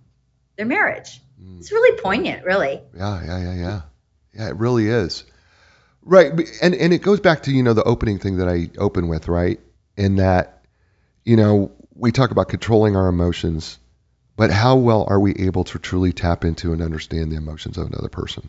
their 0.57 0.64
marriage. 0.64 1.20
Mm. 1.43 1.59
It's 1.59 1.72
really 1.72 2.01
poignant, 2.01 2.45
really. 2.45 2.81
Yeah, 2.97 3.24
yeah, 3.24 3.39
yeah, 3.41 3.55
yeah. 3.55 3.81
Yeah, 4.33 4.49
it 4.51 4.57
really 4.59 4.87
is. 4.87 5.24
Right. 6.03 6.31
And 6.62 6.76
and 6.76 6.93
it 6.93 7.03
goes 7.03 7.18
back 7.18 7.43
to, 7.43 7.51
you 7.51 7.64
know, 7.64 7.72
the 7.72 7.83
opening 7.83 8.20
thing 8.20 8.37
that 8.37 8.49
I 8.49 8.70
open 8.78 9.09
with, 9.09 9.26
right? 9.26 9.59
In 9.97 10.16
that, 10.16 10.64
you 11.24 11.37
know, 11.37 11.72
we 11.97 12.12
talk 12.12 12.31
about 12.31 12.49
controlling 12.49 12.95
our 12.95 13.09
emotions 13.09 13.80
but 14.41 14.51
how 14.51 14.76
well 14.76 15.05
are 15.07 15.20
we 15.20 15.34
able 15.34 15.64
to 15.64 15.78
truly 15.78 16.14
tap 16.14 16.47
into 16.47 16.72
and 16.72 16.80
understand 16.80 17.30
the 17.30 17.36
emotions 17.36 17.76
of 17.76 17.88
another 17.88 18.09
person? 18.09 18.49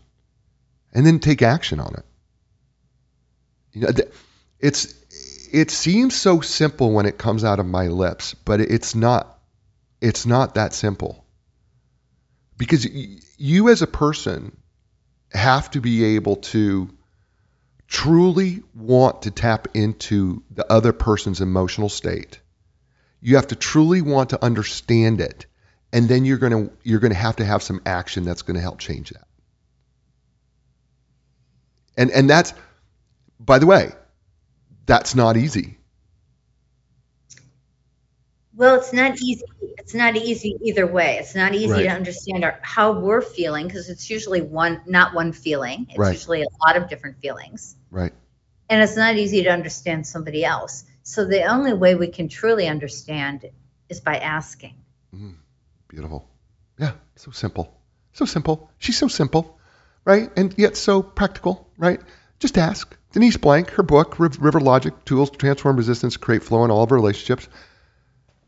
And 0.90 1.04
then 1.04 1.18
take 1.18 1.42
action 1.42 1.80
on 1.80 1.94
it. 1.94 2.04
You 3.74 3.82
know, 3.82 3.90
it's 4.58 4.94
it 5.52 5.70
seems 5.70 6.16
so 6.16 6.40
simple 6.40 6.92
when 6.92 7.04
it 7.04 7.18
comes 7.18 7.44
out 7.44 7.60
of 7.60 7.66
my 7.66 7.88
lips, 7.88 8.32
but 8.32 8.62
it's 8.62 8.94
not 8.94 9.38
it's 10.00 10.24
not 10.24 10.54
that 10.54 10.72
simple. 10.72 11.26
Because 12.56 12.86
you 13.36 13.68
as 13.68 13.82
a 13.82 13.86
person 13.86 14.56
have 15.30 15.72
to 15.72 15.82
be 15.82 16.16
able 16.16 16.36
to 16.36 16.88
truly 17.86 18.62
want 18.74 19.22
to 19.22 19.30
tap 19.30 19.68
into 19.74 20.42
the 20.50 20.72
other 20.72 20.94
person's 20.94 21.42
emotional 21.42 21.90
state. 21.90 22.40
You 23.20 23.36
have 23.36 23.48
to 23.48 23.56
truly 23.56 24.00
want 24.00 24.30
to 24.30 24.42
understand 24.42 25.20
it 25.20 25.44
and 25.92 26.08
then 26.08 26.24
you're 26.24 26.38
going 26.38 26.52
to 26.52 26.72
you're 26.82 27.00
going 27.00 27.12
to 27.12 27.18
have 27.18 27.36
to 27.36 27.44
have 27.44 27.62
some 27.62 27.80
action 27.86 28.24
that's 28.24 28.42
going 28.42 28.56
to 28.56 28.60
help 28.60 28.78
change 28.78 29.10
that. 29.10 29.26
And 31.96 32.10
and 32.10 32.28
that's 32.28 32.54
by 33.38 33.58
the 33.58 33.66
way 33.66 33.92
that's 34.86 35.14
not 35.14 35.36
easy. 35.36 35.78
Well 38.54 38.76
it's 38.76 38.92
not 38.92 39.20
easy 39.20 39.44
it's 39.92 39.94
not 39.94 40.16
easy 40.16 40.56
either 40.62 40.86
way. 40.86 41.18
It's 41.18 41.34
not 41.34 41.54
easy 41.54 41.72
right. 41.72 41.82
to 41.82 41.88
understand 41.88 42.44
our, 42.44 42.58
how 42.62 42.92
we're 42.92 43.20
feeling 43.20 43.66
because 43.66 43.88
it's 43.88 44.08
usually 44.08 44.40
one 44.40 44.80
not 44.86 45.12
one 45.12 45.32
feeling. 45.32 45.86
It's 45.90 45.98
right. 45.98 46.12
usually 46.12 46.42
a 46.42 46.46
lot 46.64 46.76
of 46.76 46.88
different 46.88 47.18
feelings. 47.18 47.76
Right. 47.90 48.12
And 48.70 48.80
it's 48.80 48.96
not 48.96 49.16
easy 49.16 49.42
to 49.42 49.50
understand 49.50 50.06
somebody 50.06 50.44
else. 50.44 50.84
So 51.02 51.26
the 51.26 51.44
only 51.44 51.74
way 51.74 51.94
we 51.94 52.08
can 52.08 52.28
truly 52.28 52.68
understand 52.68 53.50
is 53.88 54.00
by 54.00 54.18
asking. 54.18 54.76
Mm. 55.14 55.34
Beautiful. 55.92 56.26
Yeah, 56.78 56.92
so 57.16 57.32
simple. 57.32 57.70
So 58.14 58.24
simple. 58.24 58.70
She's 58.78 58.96
so 58.96 59.08
simple, 59.08 59.58
right? 60.06 60.30
And 60.38 60.54
yet 60.56 60.78
so 60.78 61.02
practical, 61.02 61.68
right? 61.76 62.00
Just 62.40 62.56
ask. 62.56 62.96
Denise 63.12 63.36
Blanc, 63.36 63.68
her 63.72 63.82
book, 63.82 64.16
RiverLogic 64.16 65.04
Tools 65.04 65.30
to 65.30 65.36
Transform 65.36 65.76
Resistance, 65.76 66.16
Create 66.16 66.42
Flow 66.42 66.64
in 66.64 66.70
All 66.70 66.82
of 66.82 66.90
Our 66.90 66.96
Relationships. 66.96 67.46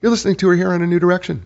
You're 0.01 0.11
listening 0.11 0.37
to 0.37 0.49
her 0.49 0.55
here 0.55 0.73
on 0.73 0.81
A 0.81 0.87
New 0.87 0.99
Direction. 0.99 1.45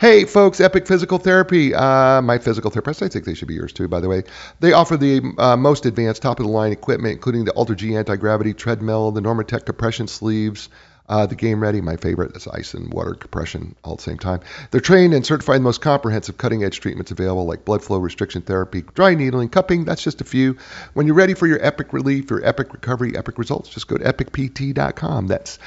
Hey, 0.00 0.26
folks, 0.26 0.60
Epic 0.60 0.86
Physical 0.86 1.16
Therapy. 1.16 1.74
Uh, 1.74 2.20
my 2.20 2.36
physical 2.36 2.70
therapist, 2.70 3.02
I 3.02 3.08
think 3.08 3.24
they 3.24 3.32
should 3.32 3.48
be 3.48 3.54
yours 3.54 3.72
too, 3.72 3.88
by 3.88 4.00
the 4.00 4.08
way. 4.08 4.24
They 4.60 4.74
offer 4.74 4.98
the 4.98 5.22
uh, 5.38 5.56
most 5.56 5.86
advanced 5.86 6.20
top 6.20 6.40
of 6.40 6.46
the 6.46 6.52
line 6.52 6.72
equipment, 6.72 7.14
including 7.14 7.46
the 7.46 7.52
AlterG 7.52 7.96
anti 7.96 8.16
gravity 8.16 8.52
treadmill, 8.52 9.12
the 9.12 9.22
Normatec 9.22 9.64
compression 9.64 10.08
sleeves, 10.08 10.68
uh, 11.08 11.26
the 11.26 11.34
Game 11.34 11.62
Ready, 11.62 11.80
my 11.80 11.96
favorite, 11.96 12.36
is 12.36 12.46
ice 12.46 12.74
and 12.74 12.92
water 12.92 13.14
compression 13.14 13.74
all 13.82 13.92
at 13.92 13.98
the 13.98 14.04
same 14.04 14.18
time. 14.18 14.40
They're 14.70 14.80
trained 14.80 15.14
and 15.14 15.24
certified 15.24 15.56
in 15.56 15.62
the 15.62 15.68
most 15.68 15.80
comprehensive 15.80 16.36
cutting 16.38 16.64
edge 16.64 16.80
treatments 16.80 17.10
available, 17.10 17.46
like 17.46 17.64
blood 17.64 17.82
flow 17.82 17.98
restriction 17.98 18.42
therapy, 18.42 18.82
dry 18.94 19.14
needling, 19.14 19.48
cupping. 19.48 19.84
That's 19.84 20.02
just 20.02 20.20
a 20.20 20.24
few. 20.24 20.58
When 20.94 21.06
you're 21.06 21.16
ready 21.16 21.34
for 21.34 21.46
your 21.46 21.64
epic 21.64 21.92
relief, 21.92 22.30
your 22.30 22.44
epic 22.44 22.72
recovery, 22.72 23.16
epic 23.16 23.38
results, 23.38 23.70
just 23.70 23.88
go 23.88 23.96
to 23.96 24.04
epicpt.com. 24.04 25.28
That's 25.28 25.58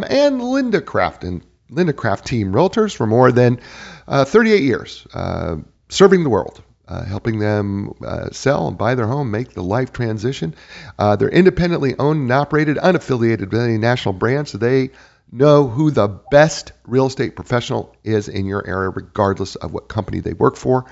and 0.08 0.42
Linda 0.42 0.80
Crafton, 0.80 1.42
Linda 1.70 1.92
Craft 1.92 2.26
Team 2.26 2.52
Realtors 2.52 2.94
for 2.94 3.06
more 3.06 3.32
than 3.32 3.60
uh, 4.08 4.24
38 4.24 4.62
years 4.62 5.06
uh, 5.14 5.56
serving 5.88 6.22
the 6.22 6.30
world 6.30 6.62
uh, 6.92 7.04
helping 7.04 7.38
them 7.38 7.94
uh, 8.04 8.28
sell 8.32 8.68
and 8.68 8.76
buy 8.76 8.94
their 8.94 9.06
home, 9.06 9.30
make 9.30 9.54
the 9.54 9.62
life 9.62 9.92
transition. 9.92 10.54
Uh, 10.98 11.16
they're 11.16 11.30
independently 11.30 11.94
owned 11.98 12.20
and 12.20 12.32
operated, 12.32 12.76
unaffiliated 12.76 13.50
with 13.50 13.62
any 13.62 13.78
national 13.78 14.12
brand, 14.12 14.46
so 14.46 14.58
they 14.58 14.90
know 15.30 15.68
who 15.68 15.90
the 15.90 16.06
best 16.30 16.72
real 16.84 17.06
estate 17.06 17.34
professional 17.34 17.96
is 18.04 18.28
in 18.28 18.44
your 18.44 18.66
area, 18.66 18.90
regardless 18.90 19.54
of 19.54 19.72
what 19.72 19.88
company 19.88 20.20
they 20.20 20.34
work 20.34 20.56
for. 20.56 20.84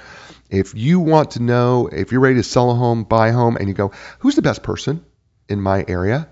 If 0.49 0.75
you 0.75 1.01
want 1.01 1.33
to 1.33 1.43
know, 1.43 1.89
if 1.93 2.13
you're 2.13 2.23
ready 2.23 2.37
to 2.37 2.43
sell 2.43 2.71
a 2.71 2.75
home, 2.75 3.05
buy 3.05 3.29
a 3.29 3.33
home, 3.35 3.57
and 3.59 3.69
you 3.69 3.75
go, 3.75 3.93
who's 4.21 4.37
the 4.37 4.43
best 4.43 4.63
person 4.63 5.05
in 5.51 5.61
my 5.61 5.85
area? 5.87 6.31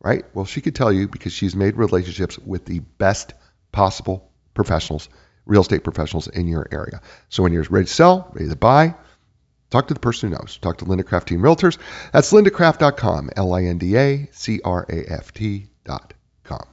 Right? 0.00 0.24
Well, 0.32 0.46
she 0.46 0.62
could 0.62 0.74
tell 0.74 0.90
you 0.90 1.08
because 1.08 1.34
she's 1.34 1.54
made 1.54 1.76
relationships 1.76 2.38
with 2.38 2.64
the 2.64 2.78
best 2.78 3.34
possible 3.70 4.30
professionals 4.54 5.10
real 5.46 5.62
estate 5.62 5.82
professionals 5.82 6.28
in 6.28 6.46
your 6.46 6.66
area. 6.70 7.00
So 7.28 7.42
when 7.42 7.52
you're 7.52 7.66
ready 7.68 7.86
to 7.86 7.92
sell, 7.92 8.30
ready 8.32 8.48
to 8.48 8.56
buy, 8.56 8.94
talk 9.70 9.88
to 9.88 9.94
the 9.94 10.00
person 10.00 10.30
who 10.30 10.36
knows. 10.36 10.58
Talk 10.58 10.78
to 10.78 10.84
Linda 10.84 11.04
Craft 11.04 11.28
Team 11.28 11.40
Realtors. 11.40 11.78
That's 12.12 12.32
lindacraft.com, 12.32 13.30
L 13.36 13.54
I 13.54 13.64
N 13.64 13.78
D 13.78 13.96
A 13.96 14.28
C 14.32 14.60
R 14.64 14.86
A 14.88 15.12
F 15.12 15.32
T.com. 15.32 16.66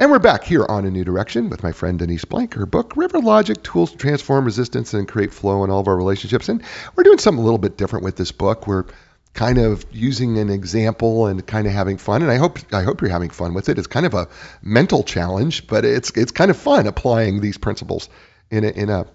And 0.00 0.10
we're 0.10 0.18
back 0.18 0.44
here 0.44 0.64
on 0.66 0.86
A 0.86 0.90
New 0.90 1.04
Direction 1.04 1.50
with 1.50 1.62
my 1.62 1.72
friend 1.72 1.98
Denise 1.98 2.24
Blanc, 2.24 2.54
her 2.54 2.64
book, 2.64 2.94
RiverLogic 2.94 3.62
Tools 3.62 3.92
to 3.92 3.98
Transform 3.98 4.46
Resistance 4.46 4.94
and 4.94 5.06
Create 5.06 5.30
Flow 5.30 5.62
in 5.62 5.70
All 5.70 5.80
of 5.80 5.88
Our 5.88 5.96
Relationships. 5.96 6.48
And 6.48 6.62
we're 6.96 7.04
doing 7.04 7.18
something 7.18 7.38
a 7.38 7.44
little 7.44 7.58
bit 7.58 7.76
different 7.76 8.06
with 8.06 8.16
this 8.16 8.32
book. 8.32 8.66
We're 8.66 8.86
kind 9.34 9.58
of 9.58 9.84
using 9.92 10.38
an 10.38 10.48
example 10.48 11.26
and 11.26 11.46
kind 11.46 11.66
of 11.66 11.74
having 11.74 11.98
fun. 11.98 12.22
And 12.22 12.30
I 12.30 12.36
hope 12.36 12.58
I 12.72 12.82
hope 12.82 13.02
you're 13.02 13.10
having 13.10 13.28
fun 13.28 13.52
with 13.52 13.68
it. 13.68 13.78
It's 13.78 13.86
kind 13.86 14.06
of 14.06 14.14
a 14.14 14.28
mental 14.62 15.02
challenge, 15.02 15.66
but 15.66 15.84
it's 15.84 16.10
it's 16.12 16.32
kind 16.32 16.50
of 16.50 16.56
fun 16.56 16.86
applying 16.86 17.40
these 17.40 17.58
principles 17.58 18.08
in 18.50 18.64
a, 18.64 18.68
in 18.68 18.88
a 18.88 19.06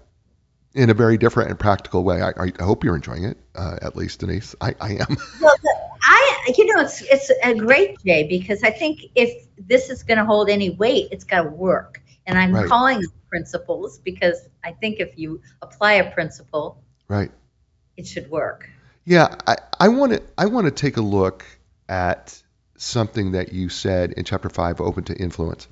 in 0.76 0.90
a 0.90 0.94
very 0.94 1.16
different 1.16 1.50
and 1.50 1.58
practical 1.58 2.04
way. 2.04 2.20
I, 2.22 2.32
I 2.38 2.62
hope 2.62 2.84
you're 2.84 2.94
enjoying 2.94 3.24
it, 3.24 3.38
uh, 3.54 3.78
at 3.80 3.96
least, 3.96 4.20
Denise. 4.20 4.54
I, 4.60 4.74
I 4.80 4.90
am. 4.92 5.16
Well, 5.40 5.54
I 6.02 6.52
you 6.56 6.66
know 6.66 6.82
it's 6.82 7.02
it's 7.02 7.30
a 7.42 7.54
great 7.54 7.98
day 8.04 8.26
because 8.28 8.62
I 8.62 8.70
think 8.70 9.06
if 9.14 9.46
this 9.58 9.90
is 9.90 10.02
going 10.02 10.18
to 10.18 10.24
hold 10.24 10.48
any 10.48 10.70
weight, 10.70 11.08
it's 11.10 11.24
got 11.24 11.42
to 11.42 11.48
work. 11.50 12.00
And 12.26 12.38
I'm 12.38 12.54
Right. 12.54 12.66
calling 12.66 13.02
principles 13.28 13.98
because 13.98 14.48
I 14.64 14.72
think 14.72 14.98
if 14.98 15.18
you 15.18 15.42
apply 15.62 15.94
a 15.94 16.10
principle, 16.12 16.82
Right. 17.08 17.30
it 17.96 18.06
should 18.06 18.30
work. 18.30 18.68
Yeah, 19.04 19.34
I, 19.46 19.56
I 19.78 19.88
want 19.88 20.12
to 20.12 20.22
I 20.38 20.46
want 20.46 20.66
to 20.66 20.70
take 20.70 20.96
a 20.96 21.02
look 21.02 21.44
at 21.88 22.40
something 22.76 23.32
that 23.32 23.52
you 23.52 23.68
said 23.68 24.12
in 24.12 24.24
chapter 24.24 24.48
five, 24.48 24.80
open 24.80 25.04
to 25.04 25.14
influence, 25.14 25.68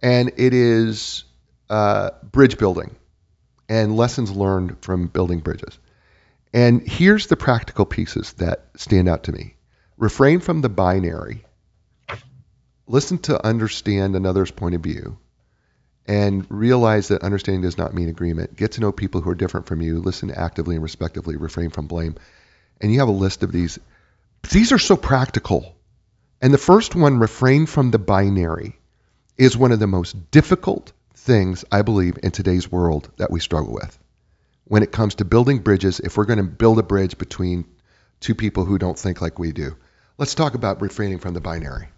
and 0.00 0.32
it 0.36 0.54
is 0.54 1.24
uh, 1.70 2.10
bridge 2.22 2.58
building 2.58 2.96
and 3.68 3.96
lessons 3.96 4.30
learned 4.30 4.78
from 4.80 5.08
building 5.08 5.40
bridges. 5.40 5.78
And 6.52 6.86
here's 6.86 7.26
the 7.26 7.36
practical 7.36 7.84
pieces 7.84 8.32
that 8.34 8.66
stand 8.76 9.08
out 9.08 9.24
to 9.24 9.32
me: 9.32 9.56
refrain 9.96 10.40
from 10.40 10.60
the 10.60 10.68
binary, 10.68 11.44
listen 12.86 13.18
to 13.18 13.44
understand 13.44 14.16
another's 14.16 14.50
point 14.50 14.74
of 14.74 14.80
view, 14.80 15.18
and 16.06 16.46
realize 16.48 17.08
that 17.08 17.22
understanding 17.22 17.62
does 17.62 17.78
not 17.78 17.94
mean 17.94 18.08
agreement. 18.08 18.56
Get 18.56 18.72
to 18.72 18.80
know 18.80 18.92
people 18.92 19.20
who 19.20 19.30
are 19.30 19.34
different 19.34 19.66
from 19.66 19.80
you. 19.80 19.98
Listen 19.98 20.30
actively 20.30 20.76
and 20.76 20.82
respectively. 20.82 21.36
Refrain 21.36 21.70
from 21.70 21.86
blame 21.86 22.16
and 22.80 22.92
you 22.92 23.00
have 23.00 23.08
a 23.08 23.12
list 23.12 23.42
of 23.42 23.52
these. 23.52 23.78
These 24.50 24.72
are 24.72 24.78
so 24.78 24.96
practical. 24.96 25.74
And 26.40 26.52
the 26.52 26.58
first 26.58 26.94
one, 26.94 27.18
refrain 27.18 27.66
from 27.66 27.90
the 27.90 27.98
binary, 27.98 28.78
is 29.38 29.56
one 29.56 29.72
of 29.72 29.78
the 29.78 29.86
most 29.86 30.30
difficult 30.30 30.92
things 31.26 31.64
I 31.72 31.82
believe 31.82 32.16
in 32.22 32.30
today's 32.30 32.70
world 32.70 33.10
that 33.16 33.30
we 33.32 33.40
struggle 33.40 33.74
with. 33.74 33.98
When 34.64 34.84
it 34.84 34.92
comes 34.92 35.16
to 35.16 35.24
building 35.24 35.58
bridges, 35.58 36.00
if 36.00 36.16
we're 36.16 36.24
going 36.24 36.38
to 36.38 36.44
build 36.44 36.78
a 36.78 36.84
bridge 36.84 37.18
between 37.18 37.66
two 38.20 38.34
people 38.34 38.64
who 38.64 38.78
don't 38.78 38.98
think 38.98 39.20
like 39.20 39.38
we 39.38 39.52
do, 39.52 39.76
let's 40.18 40.34
talk 40.36 40.54
about 40.54 40.80
refraining 40.80 41.18
from 41.18 41.34
the 41.34 41.40
binary. 41.40 41.88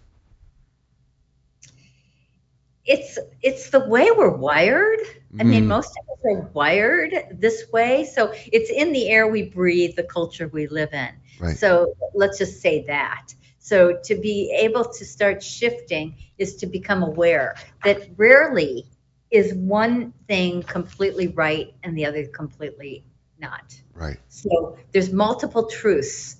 It's 2.85 3.19
it's 3.43 3.69
the 3.69 3.81
way 3.81 4.09
we're 4.09 4.35
wired. 4.35 4.99
I 5.39 5.43
mean, 5.43 5.65
Mm. 5.65 5.67
most 5.67 5.91
of 5.91 6.17
us 6.17 6.25
are 6.25 6.49
wired 6.53 7.13
this 7.31 7.65
way. 7.71 8.05
So 8.05 8.33
it's 8.51 8.71
in 8.71 8.93
the 8.93 9.09
air 9.09 9.27
we 9.27 9.43
breathe, 9.43 9.95
the 9.95 10.03
culture 10.03 10.47
we 10.47 10.65
live 10.67 10.91
in. 10.91 11.09
Right. 11.39 11.55
So 11.55 11.93
let's 12.15 12.39
just 12.39 12.61
say 12.61 12.85
that. 12.87 13.35
So 13.59 13.99
to 14.05 14.15
be 14.15 14.51
able 14.57 14.85
to 14.85 15.05
start 15.05 15.43
shifting 15.43 16.15
is 16.39 16.55
to 16.57 16.65
become 16.65 17.03
aware 17.03 17.55
that 17.83 18.09
rarely 18.17 18.87
is 19.31 19.53
one 19.53 20.13
thing 20.27 20.63
completely 20.63 21.27
right 21.27 21.73
and 21.83 21.97
the 21.97 22.05
other 22.05 22.25
completely 22.27 23.03
not. 23.39 23.75
Right. 23.93 24.17
So 24.27 24.77
there's 24.91 25.11
multiple 25.11 25.67
truths 25.67 26.37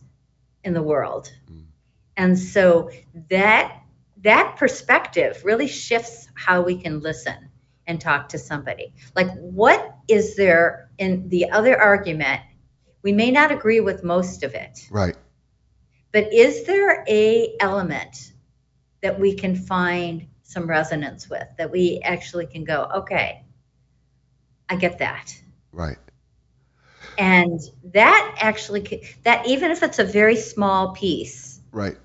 in 0.64 0.74
the 0.74 0.82
world. 0.82 1.32
Mm. 1.52 1.66
And 2.18 2.40
so 2.40 2.92
that 3.30 3.76
that 4.22 4.58
perspective 4.58 5.42
really 5.46 5.68
shifts 5.68 6.28
how 6.34 6.62
we 6.62 6.76
can 6.76 7.00
listen 7.00 7.50
and 7.88 8.02
talk 8.02 8.30
to 8.30 8.38
somebody. 8.38 8.94
Like 9.16 9.32
what 9.38 9.96
is 10.08 10.36
there 10.36 10.90
in 10.98 11.30
the 11.30 11.52
other 11.52 11.80
argument? 11.80 12.42
We 13.02 13.14
may 13.14 13.32
not 13.32 13.52
agree 13.52 13.80
with 13.80 14.04
most 14.04 14.44
of 14.44 14.54
it, 14.54 14.88
Right. 14.92 15.16
but 16.12 16.34
is 16.34 16.66
there 16.66 17.06
a 17.08 17.56
element 17.62 18.34
that 19.02 19.18
we 19.20 19.36
can 19.36 19.56
find 19.56 20.28
some 20.50 20.68
resonance 20.68 21.30
with 21.30 21.48
that 21.60 21.70
we 21.70 22.02
actually 22.04 22.48
can 22.48 22.64
go, 22.64 22.90
okay, 22.96 23.44
I 24.68 24.78
get 24.78 24.98
that. 24.98 25.32
Right. 25.72 25.98
And 27.20 27.60
that 27.94 28.36
actually, 28.40 29.04
that 29.26 29.46
even 29.46 29.70
if 29.70 29.84
it's 29.84 30.00
a 30.00 30.04
very 30.04 30.36
small 30.36 30.96
piece, 30.96 31.60
Right. 31.72 31.96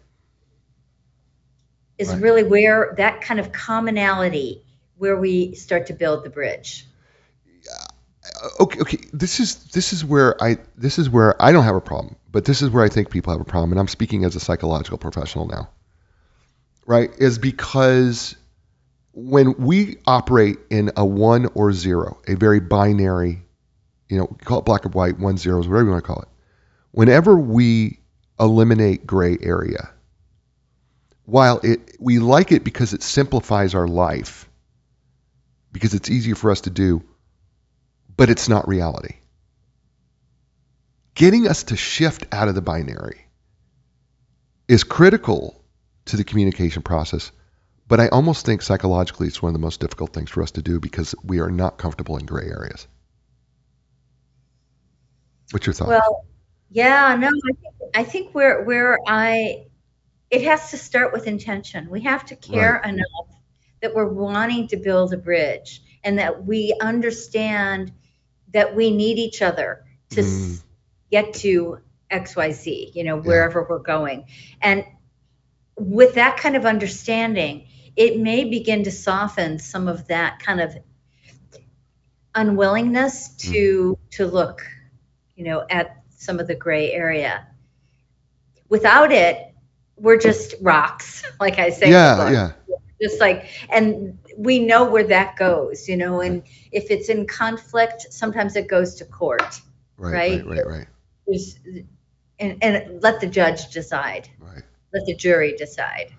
is 1.97 2.11
Right. 2.11 2.20
really 2.20 2.45
where 2.45 2.95
that 2.99 3.22
kind 3.22 3.40
of 3.40 3.51
commonality, 3.51 4.62
where 4.99 5.16
we 5.16 5.55
start 5.55 5.86
to 5.86 5.95
build 5.95 6.22
the 6.22 6.30
bridge. 6.30 6.86
Uh, 8.42 8.49
okay 8.61 8.80
okay 8.80 8.99
this 9.12 9.38
is 9.38 9.57
this 9.66 9.92
is 9.92 10.05
where 10.05 10.42
i 10.42 10.57
this 10.76 10.99
is 10.99 11.11
where 11.11 11.40
i 11.42 11.53
don't 11.53 11.64
have 11.64 11.76
a 11.76 11.80
problem 11.80 12.16
but 12.32 12.47
this 12.47 12.62
is 12.62 12.70
where 12.70 12.82
i 12.82 12.88
think 12.88 13.11
people 13.11 13.30
have 13.30 13.40
a 13.40 13.45
problem 13.45 13.70
and 13.70 13.78
i'm 13.78 13.86
speaking 13.86 14.24
as 14.24 14.34
a 14.34 14.40
psychological 14.40 14.97
professional 14.97 15.47
now 15.47 15.68
right 16.87 17.11
is 17.18 17.39
because 17.39 18.37
when 19.12 19.55
we 19.55 19.97
operate 20.07 20.59
in 20.70 20.91
a 20.97 21.05
one 21.05 21.47
or 21.55 21.72
zero 21.72 22.18
a 22.26 22.35
very 22.35 22.61
binary 22.61 23.43
you 24.09 24.18
know 24.18 24.26
call 24.45 24.59
it 24.59 24.64
black 24.64 24.85
or 24.85 24.91
white 24.91 25.18
one 25.18 25.37
zeros 25.37 25.68
whatever 25.68 25.85
you 25.85 25.91
want 25.93 26.05
to 26.05 26.07
call 26.07 26.22
it 26.22 26.28
whenever 26.91 27.37
we 27.37 27.99
eliminate 28.39 29.07
gray 29.07 29.39
area 29.41 29.91
while 31.24 31.61
it 31.62 31.97
we 32.01 32.18
like 32.18 32.53
it 32.53 32.64
because 32.64 32.93
it 32.93 33.03
simplifies 33.03 33.74
our 33.74 33.89
life 33.89 34.49
because 35.72 35.95
it's 35.95 36.11
easier 36.11 36.35
for 36.35 36.51
us 36.51 36.62
to 36.62 36.70
do 36.70 37.03
but 38.16 38.30
it's 38.30 38.49
not 38.49 38.68
reality. 38.68 39.16
Getting 41.14 41.47
us 41.47 41.64
to 41.64 41.76
shift 41.76 42.26
out 42.32 42.49
of 42.49 42.55
the 42.55 42.62
binary 42.62 43.20
is 44.66 44.85
critical 44.85 45.64
to 46.07 46.17
the 46.17 46.25
communication 46.25 46.83
process, 46.83 47.33
but 47.89 48.01
I 48.01 48.09
almost 48.09 48.47
think 48.47 48.63
psychologically 48.63 49.27
it's 49.27 49.43
one 49.43 49.51
of 49.51 49.55
the 49.55 49.65
most 49.65 49.81
difficult 49.81 50.13
things 50.13 50.31
for 50.31 50.43
us 50.43 50.53
to 50.53 50.63
do 50.63 50.81
because 50.81 51.15
we 51.23 51.41
are 51.41 51.51
not 51.51 51.79
comfortable 51.79 52.17
in 52.17 52.27
gray 52.27 52.47
areas. 52.47 52.87
What's 55.51 55.67
your 55.67 55.75
thought? 55.75 55.89
Well, 55.89 56.25
yeah, 56.71 57.15
no, 57.17 57.29
I 57.29 57.31
think, 57.31 57.59
I 57.95 58.05
think 58.05 58.35
where 58.35 58.63
where 58.65 58.99
I, 59.07 59.67
it 60.31 60.43
has 60.43 60.71
to 60.71 60.79
start 60.79 61.13
with 61.13 61.27
intention. 61.27 61.89
We 61.91 62.03
have 62.03 62.25
to 62.27 62.37
care 62.37 62.81
enough 62.81 63.37
that 63.81 63.95
we're 63.95 64.09
wanting 64.13 64.69
to 64.69 64.77
build 64.77 65.13
a 65.13 65.17
bridge 65.17 65.83
and 66.03 66.19
that 66.19 66.45
we 66.45 66.75
understand 66.81 67.93
that 68.53 68.75
we 68.75 68.91
need 68.91 69.19
each 69.19 69.43
other 69.43 69.85
to 70.11 70.23
Mm. 70.23 70.63
get 71.11 71.35
to 71.35 71.79
XYZ, 72.11 72.95
you 72.95 73.05
know, 73.05 73.17
wherever 73.17 73.67
we're 73.69 73.79
going. 73.79 74.25
And 74.63 74.85
with 75.77 76.14
that 76.14 76.37
kind 76.37 76.57
of 76.57 76.66
understanding, 76.66 77.66
it 77.97 78.18
may 78.18 78.45
begin 78.45 78.85
to 78.85 78.91
soften 78.91 79.59
some 79.59 79.89
of 79.89 80.09
that 80.09 80.41
kind 80.41 80.61
of 80.61 80.75
unwillingness 82.35 83.29
to 83.37 83.99
to 84.12 84.27
look, 84.27 84.62
you 85.37 85.45
know, 85.45 85.64
at 85.68 86.03
some 86.16 86.41
of 86.41 86.47
the 86.47 86.55
gray 86.55 86.93
area. 86.93 87.47
Without 88.68 89.12
it, 89.12 89.55
we're 89.97 90.18
just 90.18 90.55
rocks, 90.61 91.22
like 91.41 91.59
I 91.59 91.70
say. 91.70 91.91
yeah, 91.91 92.31
yeah, 92.31 92.53
just 93.01 93.20
like 93.20 93.47
and 93.70 94.18
we 94.37 94.59
know 94.59 94.91
where 94.91 95.05
that 95.05 95.37
goes 95.37 95.89
you 95.89 95.97
know 95.97 96.20
and 96.20 96.43
if 96.72 96.91
it's 96.91 97.09
in 97.09 97.27
conflict 97.27 98.07
sometimes 98.11 98.57
it 98.57 98.68
goes 98.68 98.95
to 98.97 99.05
court 99.05 99.61
right, 99.97 100.12
Right? 100.12 100.47
right, 100.47 100.66
right, 100.66 100.87
right, 101.29 101.85
and, 102.39 102.62
and 102.62 103.03
let 103.03 103.20
the 103.20 103.27
judge 103.27 103.70
decide 103.70 104.29
right. 104.39 104.62
Let 104.95 105.05
the 105.07 105.14
jury 105.14 105.55
decide 105.59 106.12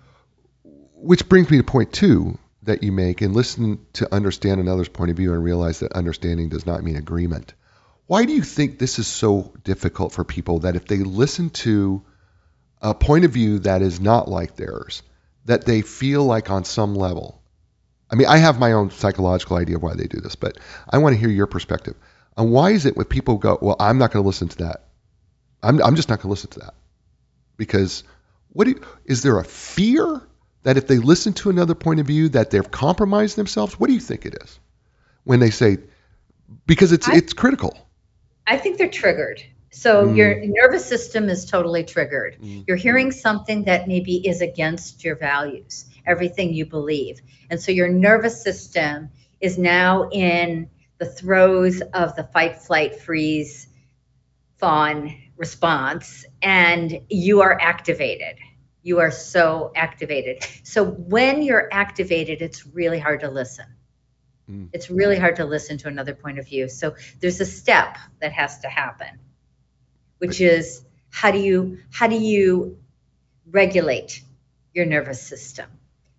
Which 0.94 1.28
brings 1.28 1.50
me 1.50 1.56
to 1.56 1.64
point 1.64 1.92
two 1.92 2.38
that 2.62 2.82
you 2.82 2.92
make 2.92 3.22
and 3.22 3.34
listen 3.34 3.84
to 3.94 4.12
understand 4.14 4.60
another's 4.60 4.88
point 4.88 5.10
of 5.10 5.16
view 5.16 5.32
and 5.32 5.42
realize 5.42 5.80
that 5.80 5.92
understanding 5.92 6.48
does 6.48 6.66
not 6.66 6.82
mean 6.82 6.96
agreement. 6.96 7.54
Why 8.06 8.24
do 8.24 8.32
you 8.32 8.42
think 8.42 8.78
this 8.78 8.98
is 8.98 9.06
so 9.06 9.52
difficult 9.64 10.12
for 10.12 10.24
people 10.24 10.60
that 10.60 10.76
if 10.76 10.86
they 10.86 10.98
listen 10.98 11.50
to 11.50 12.02
a 12.82 12.94
point 12.94 13.24
of 13.24 13.32
view 13.32 13.60
that 13.60 13.82
is 13.82 14.00
not 14.00 14.28
like 14.28 14.56
theirs, 14.56 15.02
that 15.46 15.64
they 15.64 15.82
feel 15.82 16.24
like 16.24 16.50
on 16.50 16.64
some 16.64 16.94
level? 16.94 17.40
I 18.10 18.14
mean, 18.14 18.28
I 18.28 18.36
have 18.36 18.60
my 18.60 18.72
own 18.72 18.90
psychological 18.90 19.56
idea 19.56 19.76
of 19.76 19.82
why 19.82 19.94
they 19.94 20.06
do 20.06 20.20
this, 20.20 20.36
but 20.36 20.58
I 20.88 20.98
want 20.98 21.14
to 21.14 21.20
hear 21.20 21.28
your 21.30 21.46
perspective. 21.46 21.94
And 22.36 22.52
why 22.52 22.70
is 22.70 22.86
it 22.86 22.96
when 22.96 23.06
people 23.06 23.38
go, 23.38 23.58
well, 23.60 23.76
I'm 23.80 23.98
not 23.98 24.12
going 24.12 24.22
to 24.22 24.26
listen 24.26 24.48
to 24.48 24.58
that. 24.58 24.84
I'm, 25.62 25.82
I'm 25.82 25.96
just 25.96 26.08
not 26.08 26.18
going 26.18 26.28
to 26.28 26.30
listen 26.30 26.50
to 26.50 26.60
that. 26.60 26.74
Because 27.56 28.04
what 28.56 28.64
do 28.64 28.70
you, 28.70 28.80
is 29.04 29.22
there 29.22 29.38
a 29.38 29.44
fear 29.44 30.22
that 30.62 30.76
if 30.78 30.86
they 30.86 30.96
listen 30.96 31.34
to 31.34 31.50
another 31.50 31.74
point 31.74 32.00
of 32.00 32.06
view 32.06 32.30
that 32.30 32.50
they've 32.50 32.70
compromised 32.70 33.36
themselves? 33.36 33.78
What 33.78 33.88
do 33.88 33.92
you 33.92 34.00
think 34.00 34.24
it 34.24 34.34
is 34.42 34.58
when 35.24 35.40
they 35.40 35.50
say 35.50 35.76
because 36.66 36.92
it's 36.92 37.08
I- 37.08 37.16
it's 37.16 37.32
critical? 37.32 37.76
i 38.46 38.56
think 38.56 38.78
they're 38.78 38.88
triggered 38.88 39.42
so 39.70 40.06
Mm. 40.06 40.16
your 40.16 40.46
nervous 40.46 40.86
system 40.86 41.28
is 41.28 41.44
totally 41.44 41.82
triggered 41.84 42.36
Mm. 42.40 42.64
you're 42.66 42.76
hearing 42.76 43.10
something 43.10 43.64
that 43.64 43.88
maybe 43.88 44.26
is 44.26 44.40
against 44.40 45.04
your 45.04 45.16
values 45.16 45.84
everything 46.06 46.54
you 46.54 46.64
believe 46.64 47.20
and 47.50 47.60
so 47.60 47.72
your 47.72 47.88
nervous 47.88 48.40
system 48.42 49.10
is 49.40 49.58
now 49.58 50.08
in 50.10 50.70
the 50.98 51.06
throes 51.06 51.82
of 51.92 52.14
the 52.16 52.22
fight 52.32 52.56
flight 52.62 53.00
freeze 53.00 53.66
fawn 54.58 55.14
response 55.36 56.24
and 56.42 57.00
you 57.10 57.42
are 57.42 57.58
activated 57.60 58.36
you 58.86 59.00
are 59.00 59.10
so 59.10 59.72
activated 59.74 60.44
so 60.62 60.84
when 60.84 61.42
you're 61.42 61.68
activated 61.72 62.42
it's 62.42 62.66
really 62.66 62.98
hard 62.98 63.20
to 63.20 63.30
listen 63.30 63.66
Mm. 64.48 64.68
it's 64.72 64.88
really 64.88 65.18
hard 65.18 65.36
to 65.36 65.44
listen 65.44 65.76
to 65.78 65.88
another 65.88 66.14
point 66.14 66.38
of 66.38 66.46
view 66.46 66.68
so 66.68 66.94
there's 67.18 67.40
a 67.40 67.44
step 67.44 67.98
that 68.20 68.30
has 68.32 68.60
to 68.60 68.68
happen 68.68 69.18
which 70.18 70.40
is 70.40 70.84
how 71.10 71.32
do 71.32 71.40
you 71.40 71.78
how 71.90 72.06
do 72.06 72.14
you 72.14 72.78
regulate 73.50 74.22
your 74.72 74.86
nervous 74.86 75.20
system 75.20 75.66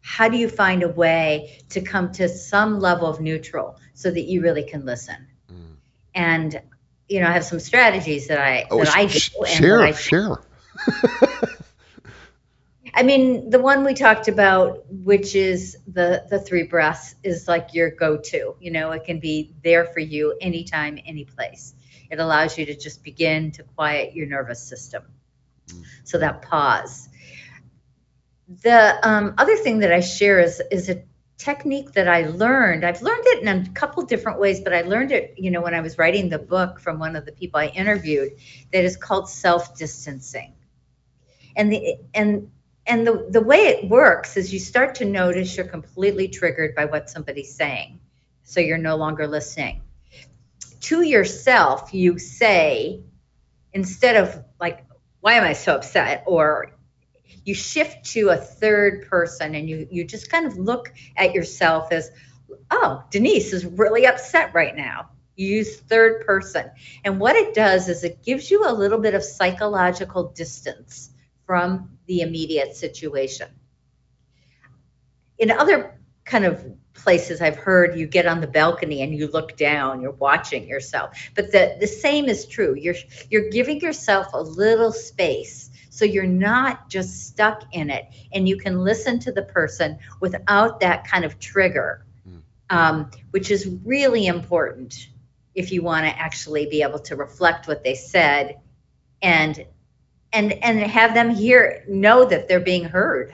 how 0.07 0.29
do 0.29 0.37
you 0.37 0.47
find 0.47 0.83
a 0.83 0.87
way 0.87 1.59
to 1.69 1.81
come 1.81 2.13
to 2.13 2.29
some 2.29 2.79
level 2.79 3.07
of 3.07 3.19
neutral 3.19 3.77
so 3.93 4.09
that 4.09 4.21
you 4.21 4.41
really 4.41 4.63
can 4.63 4.85
listen? 4.85 5.27
Mm. 5.51 5.75
And 6.15 6.61
you 7.09 7.19
know, 7.19 7.27
I 7.27 7.33
have 7.33 7.43
some 7.43 7.59
strategies 7.59 8.27
that 8.27 8.39
I 8.39 8.67
oh, 8.71 8.79
that 8.79 8.87
sh- 8.87 8.95
I 8.95 9.05
do. 9.05 9.45
Share, 9.45 9.81
I 9.81 9.91
share. 9.91 10.37
I 12.97 13.03
mean, 13.03 13.51
the 13.51 13.59
one 13.59 13.85
we 13.85 13.93
talked 13.93 14.27
about, 14.27 14.83
which 14.89 15.35
is 15.35 15.77
the 15.85 16.25
the 16.27 16.39
three 16.39 16.63
breaths, 16.63 17.13
is 17.21 17.47
like 17.47 17.75
your 17.75 17.91
go-to. 17.91 18.55
You 18.59 18.71
know, 18.71 18.91
it 18.91 19.03
can 19.03 19.19
be 19.19 19.53
there 19.63 19.85
for 19.85 19.99
you 19.99 20.35
anytime, 20.41 20.97
any 21.05 21.23
place. 21.23 21.75
It 22.09 22.17
allows 22.17 22.57
you 22.57 22.65
to 22.65 22.75
just 22.75 23.03
begin 23.03 23.51
to 23.51 23.63
quiet 23.63 24.15
your 24.15 24.25
nervous 24.25 24.63
system. 24.63 25.03
Mm. 25.67 25.83
So 26.05 26.17
that 26.17 26.41
pause. 26.41 27.07
The 28.63 28.97
um, 29.07 29.35
other 29.37 29.57
thing 29.57 29.79
that 29.79 29.91
I 29.91 29.99
share 29.99 30.39
is 30.39 30.59
is 30.71 30.89
a 30.89 31.03
technique 31.37 31.91
that 31.91 32.07
I 32.07 32.25
learned. 32.25 32.83
I've 32.83 33.03
learned 33.03 33.27
it 33.27 33.43
in 33.43 33.47
a 33.47 33.69
couple 33.73 34.03
different 34.05 34.39
ways, 34.39 34.59
but 34.61 34.73
I 34.73 34.81
learned 34.81 35.11
it, 35.11 35.35
you 35.37 35.51
know, 35.51 35.61
when 35.61 35.75
I 35.75 35.81
was 35.81 35.99
writing 35.99 36.29
the 36.29 36.39
book 36.39 36.79
from 36.79 36.97
one 36.97 37.15
of 37.15 37.27
the 37.27 37.31
people 37.31 37.59
I 37.59 37.67
interviewed 37.67 38.31
that 38.73 38.83
is 38.83 38.97
called 38.97 39.29
self-distancing. 39.29 40.55
And 41.55 41.71
the 41.71 41.97
and 42.15 42.49
and 42.87 43.05
the, 43.05 43.27
the 43.29 43.41
way 43.41 43.67
it 43.67 43.89
works 43.89 44.37
is 44.37 44.53
you 44.53 44.59
start 44.59 44.95
to 44.95 45.05
notice 45.05 45.57
you're 45.57 45.67
completely 45.67 46.29
triggered 46.29 46.73
by 46.73 46.85
what 46.85 47.09
somebody's 47.09 47.53
saying. 47.53 47.99
So 48.43 48.61
you're 48.61 48.77
no 48.77 48.95
longer 48.95 49.27
listening. 49.27 49.81
To 50.81 51.01
yourself, 51.01 51.93
you 51.93 52.17
say, 52.17 53.01
instead 53.73 54.15
of 54.15 54.43
like, 54.59 54.85
why 55.19 55.33
am 55.33 55.43
I 55.43 55.53
so 55.53 55.75
upset? 55.75 56.23
Or 56.25 56.71
you 57.43 57.53
shift 57.53 58.05
to 58.13 58.29
a 58.29 58.37
third 58.37 59.07
person 59.09 59.53
and 59.53 59.69
you, 59.69 59.87
you 59.91 60.05
just 60.05 60.31
kind 60.31 60.45
of 60.45 60.57
look 60.57 60.93
at 61.17 61.33
yourself 61.33 61.91
as, 61.91 62.09
oh, 62.71 63.03
Denise 63.11 63.51
is 63.51 63.65
really 63.65 64.07
upset 64.07 64.53
right 64.53 64.75
now. 64.75 65.09
You 65.35 65.47
use 65.57 65.77
third 65.77 66.25
person. 66.25 66.71
And 67.03 67.19
what 67.19 67.35
it 67.35 67.53
does 67.53 67.89
is 67.89 68.03
it 68.03 68.23
gives 68.23 68.49
you 68.49 68.63
a 68.65 68.73
little 68.73 68.99
bit 68.99 69.13
of 69.13 69.23
psychological 69.23 70.29
distance 70.29 71.09
from 71.45 71.96
the 72.07 72.21
immediate 72.21 72.75
situation. 72.75 73.49
In 75.37 75.51
other 75.51 75.99
kind 76.25 76.45
of 76.45 76.65
places 76.93 77.41
I've 77.41 77.55
heard 77.55 77.97
you 77.97 78.07
get 78.07 78.25
on 78.25 78.41
the 78.41 78.47
balcony 78.47 79.01
and 79.01 79.13
you 79.13 79.27
look 79.27 79.55
down, 79.55 80.01
you're 80.01 80.11
watching 80.11 80.67
yourself. 80.67 81.15
But 81.35 81.51
the, 81.51 81.77
the 81.79 81.87
same 81.87 82.25
is 82.25 82.45
true. 82.45 82.75
You're 82.75 82.95
you're 83.29 83.49
giving 83.49 83.79
yourself 83.79 84.27
a 84.33 84.41
little 84.41 84.91
space 84.91 85.69
so 85.89 86.05
you're 86.05 86.25
not 86.25 86.89
just 86.89 87.27
stuck 87.27 87.63
in 87.71 87.89
it 87.89 88.05
and 88.31 88.47
you 88.47 88.57
can 88.57 88.83
listen 88.83 89.19
to 89.19 89.31
the 89.31 89.41
person 89.41 89.97
without 90.19 90.79
that 90.81 91.07
kind 91.07 91.25
of 91.25 91.39
trigger, 91.39 92.05
hmm. 92.23 92.37
um, 92.69 93.11
which 93.31 93.49
is 93.49 93.67
really 93.83 94.27
important 94.27 95.07
if 95.55 95.71
you 95.71 95.81
want 95.81 96.05
to 96.05 96.19
actually 96.19 96.67
be 96.67 96.83
able 96.83 96.99
to 96.99 97.15
reflect 97.15 97.67
what 97.67 97.83
they 97.83 97.95
said 97.95 98.59
and 99.23 99.65
and 100.37 100.53
and 100.63 100.79
have 100.79 101.15
them 101.15 101.31
hear 101.31 101.83
know 101.87 102.23
that 102.23 102.47
they're 102.47 102.59
being 102.59 102.85
heard. 102.85 103.33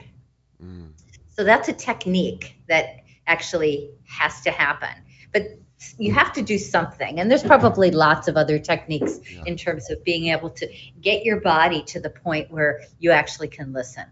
Mm. 0.62 0.92
so 1.36 1.44
that's 1.44 1.68
a 1.68 1.72
technique 1.72 2.56
that 2.68 3.00
actually 3.26 3.90
has 4.06 4.40
to 4.42 4.50
happen. 4.50 4.88
But 5.32 5.58
you 5.98 6.14
have 6.14 6.32
to 6.32 6.42
do 6.42 6.56
something 6.56 7.20
and 7.20 7.30
there's 7.30 7.42
probably 7.42 7.90
lots 7.90 8.26
of 8.26 8.38
other 8.38 8.58
techniques 8.58 9.20
yeah. 9.30 9.42
in 9.44 9.56
terms 9.56 9.90
of 9.90 10.02
being 10.02 10.28
able 10.28 10.48
to 10.48 10.66
get 11.02 11.24
your 11.24 11.40
body 11.40 11.82
to 11.82 12.00
the 12.00 12.08
point 12.08 12.50
where 12.50 12.82
you 12.98 13.10
actually 13.10 13.48
can 13.48 13.72
listen. 13.74 14.04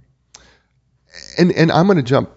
And 1.38 1.51
and 1.53 1.72
i'm 1.72 1.86
going 1.86 1.97
to 1.97 2.03
jump 2.03 2.30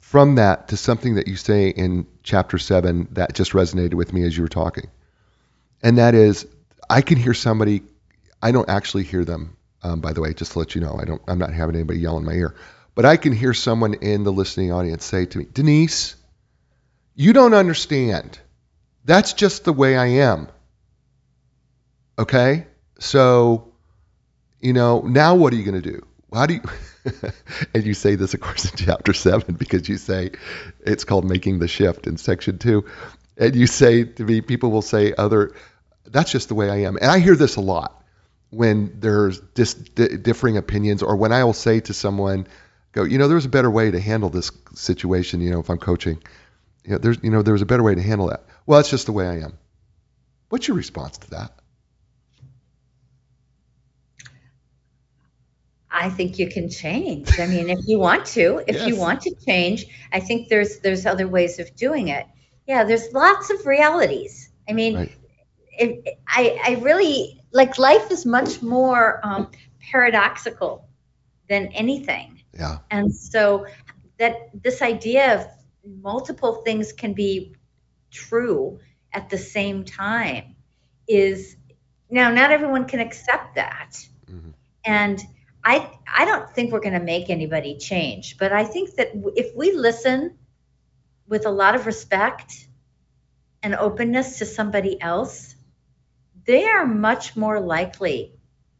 from 0.00 0.34
that 0.36 0.68
to 0.68 0.76
something 0.76 1.14
that 1.14 1.28
you 1.28 1.36
say 1.36 1.68
in 1.68 2.04
chapter 2.24 2.58
7 2.58 3.06
that 3.12 3.32
just 3.32 3.52
resonated 3.52 3.94
with 3.94 4.12
me 4.12 4.24
as 4.24 4.36
you 4.36 4.42
were 4.42 4.48
talking. 4.48 4.90
And 5.84 5.98
that 5.98 6.16
is 6.16 6.48
i 6.88 7.00
can 7.00 7.16
hear 7.16 7.34
somebody 7.34 7.82
i 8.42 8.50
don't 8.50 8.68
actually 8.68 9.04
hear 9.04 9.24
them 9.24 9.56
um, 9.82 10.00
by 10.00 10.12
the 10.12 10.20
way, 10.20 10.34
just 10.34 10.52
to 10.52 10.58
let 10.58 10.74
you 10.74 10.80
know, 10.80 10.98
I 11.00 11.04
don't, 11.04 11.22
I'm 11.26 11.38
not 11.38 11.52
having 11.52 11.74
anybody 11.74 12.00
yell 12.00 12.18
in 12.18 12.24
my 12.24 12.32
ear, 12.32 12.54
but 12.94 13.04
I 13.04 13.16
can 13.16 13.32
hear 13.32 13.54
someone 13.54 13.94
in 13.94 14.24
the 14.24 14.32
listening 14.32 14.72
audience 14.72 15.04
say 15.04 15.26
to 15.26 15.38
me, 15.38 15.46
Denise, 15.50 16.16
you 17.14 17.32
don't 17.32 17.54
understand. 17.54 18.38
That's 19.04 19.32
just 19.32 19.64
the 19.64 19.72
way 19.72 19.96
I 19.96 20.06
am. 20.06 20.48
Okay? 22.18 22.66
So, 22.98 23.72
you 24.60 24.72
know, 24.72 25.00
now 25.00 25.36
what 25.36 25.52
are 25.52 25.56
you 25.56 25.64
going 25.64 25.80
to 25.80 25.90
do? 25.90 26.06
How 26.32 26.46
do 26.46 26.54
you, 26.54 26.60
and 27.74 27.84
you 27.84 27.94
say 27.94 28.14
this, 28.14 28.34
of 28.34 28.40
course, 28.40 28.70
in 28.70 28.76
chapter 28.76 29.14
seven, 29.14 29.54
because 29.54 29.88
you 29.88 29.96
say 29.96 30.32
it's 30.80 31.04
called 31.04 31.24
making 31.24 31.58
the 31.58 31.68
shift 31.68 32.06
in 32.06 32.18
section 32.18 32.58
two. 32.58 32.84
And 33.36 33.56
you 33.56 33.66
say 33.66 34.04
to 34.04 34.24
me, 34.24 34.42
people 34.42 34.70
will 34.70 34.82
say, 34.82 35.14
other, 35.16 35.54
that's 36.04 36.30
just 36.30 36.48
the 36.48 36.54
way 36.54 36.68
I 36.68 36.82
am. 36.82 36.96
And 36.96 37.06
I 37.10 37.18
hear 37.18 37.34
this 37.34 37.56
a 37.56 37.62
lot 37.62 37.99
when 38.50 38.98
there's 38.98 39.40
dis- 39.40 39.74
differing 39.74 40.56
opinions 40.56 41.02
or 41.02 41.16
when 41.16 41.32
I 41.32 41.44
will 41.44 41.52
say 41.52 41.80
to 41.80 41.94
someone, 41.94 42.46
go, 42.92 43.04
you 43.04 43.18
know, 43.18 43.28
there's 43.28 43.46
a 43.46 43.50
better 43.50 43.70
way 43.70 43.90
to 43.90 44.00
handle 44.00 44.28
this 44.28 44.50
situation, 44.74 45.40
you 45.40 45.50
know, 45.50 45.60
if 45.60 45.70
I'm 45.70 45.78
coaching. 45.78 46.22
You 46.84 46.92
know, 46.92 46.98
there's 46.98 47.18
you 47.22 47.30
know, 47.30 47.42
there's 47.42 47.62
a 47.62 47.66
better 47.66 47.82
way 47.82 47.94
to 47.94 48.02
handle 48.02 48.28
that. 48.28 48.44
Well, 48.66 48.78
that's 48.78 48.90
just 48.90 49.06
the 49.06 49.12
way 49.12 49.26
I 49.26 49.40
am. 49.40 49.58
What's 50.48 50.66
your 50.66 50.76
response 50.76 51.18
to 51.18 51.30
that? 51.30 51.52
I 55.90 56.08
think 56.08 56.38
you 56.38 56.48
can 56.48 56.70
change. 56.70 57.38
I 57.38 57.46
mean, 57.46 57.68
if 57.68 57.80
you 57.86 57.98
want 57.98 58.24
to, 58.26 58.62
if 58.66 58.76
yes. 58.76 58.88
you 58.88 58.96
want 58.96 59.22
to 59.22 59.34
change, 59.46 59.86
I 60.12 60.20
think 60.20 60.48
there's 60.48 60.78
there's 60.78 61.04
other 61.04 61.28
ways 61.28 61.58
of 61.58 61.74
doing 61.76 62.08
it. 62.08 62.26
Yeah, 62.66 62.84
there's 62.84 63.12
lots 63.12 63.50
of 63.50 63.66
realities. 63.66 64.48
I 64.68 64.72
mean, 64.72 64.96
right. 64.96 65.12
it, 65.78 66.18
I 66.26 66.58
I 66.64 66.80
really 66.80 67.39
like 67.52 67.78
life 67.78 68.10
is 68.10 68.24
much 68.24 68.62
more 68.62 69.20
um, 69.22 69.50
paradoxical 69.90 70.88
than 71.48 71.66
anything. 71.68 72.42
Yeah. 72.54 72.78
And 72.90 73.14
so 73.14 73.66
that 74.18 74.50
this 74.62 74.82
idea 74.82 75.40
of 75.40 75.46
multiple 75.84 76.62
things 76.64 76.92
can 76.92 77.14
be 77.14 77.54
true 78.10 78.78
at 79.12 79.30
the 79.30 79.38
same 79.38 79.84
time 79.84 80.56
is 81.08 81.56
now 82.10 82.30
not 82.30 82.50
everyone 82.50 82.86
can 82.86 83.00
accept 83.00 83.56
that. 83.56 83.98
Mm-hmm. 84.30 84.50
And 84.84 85.20
I 85.64 85.90
I 86.12 86.24
don't 86.24 86.50
think 86.50 86.72
we're 86.72 86.80
going 86.80 86.98
to 86.98 87.04
make 87.04 87.30
anybody 87.30 87.76
change, 87.76 88.36
but 88.38 88.52
I 88.52 88.64
think 88.64 88.94
that 88.96 89.10
if 89.36 89.54
we 89.54 89.72
listen 89.72 90.38
with 91.28 91.46
a 91.46 91.50
lot 91.50 91.74
of 91.74 91.86
respect 91.86 92.66
and 93.62 93.74
openness 93.74 94.38
to 94.38 94.46
somebody 94.46 95.00
else, 95.00 95.49
they 96.46 96.66
are 96.66 96.86
much 96.86 97.36
more 97.36 97.60
likely 97.60 98.32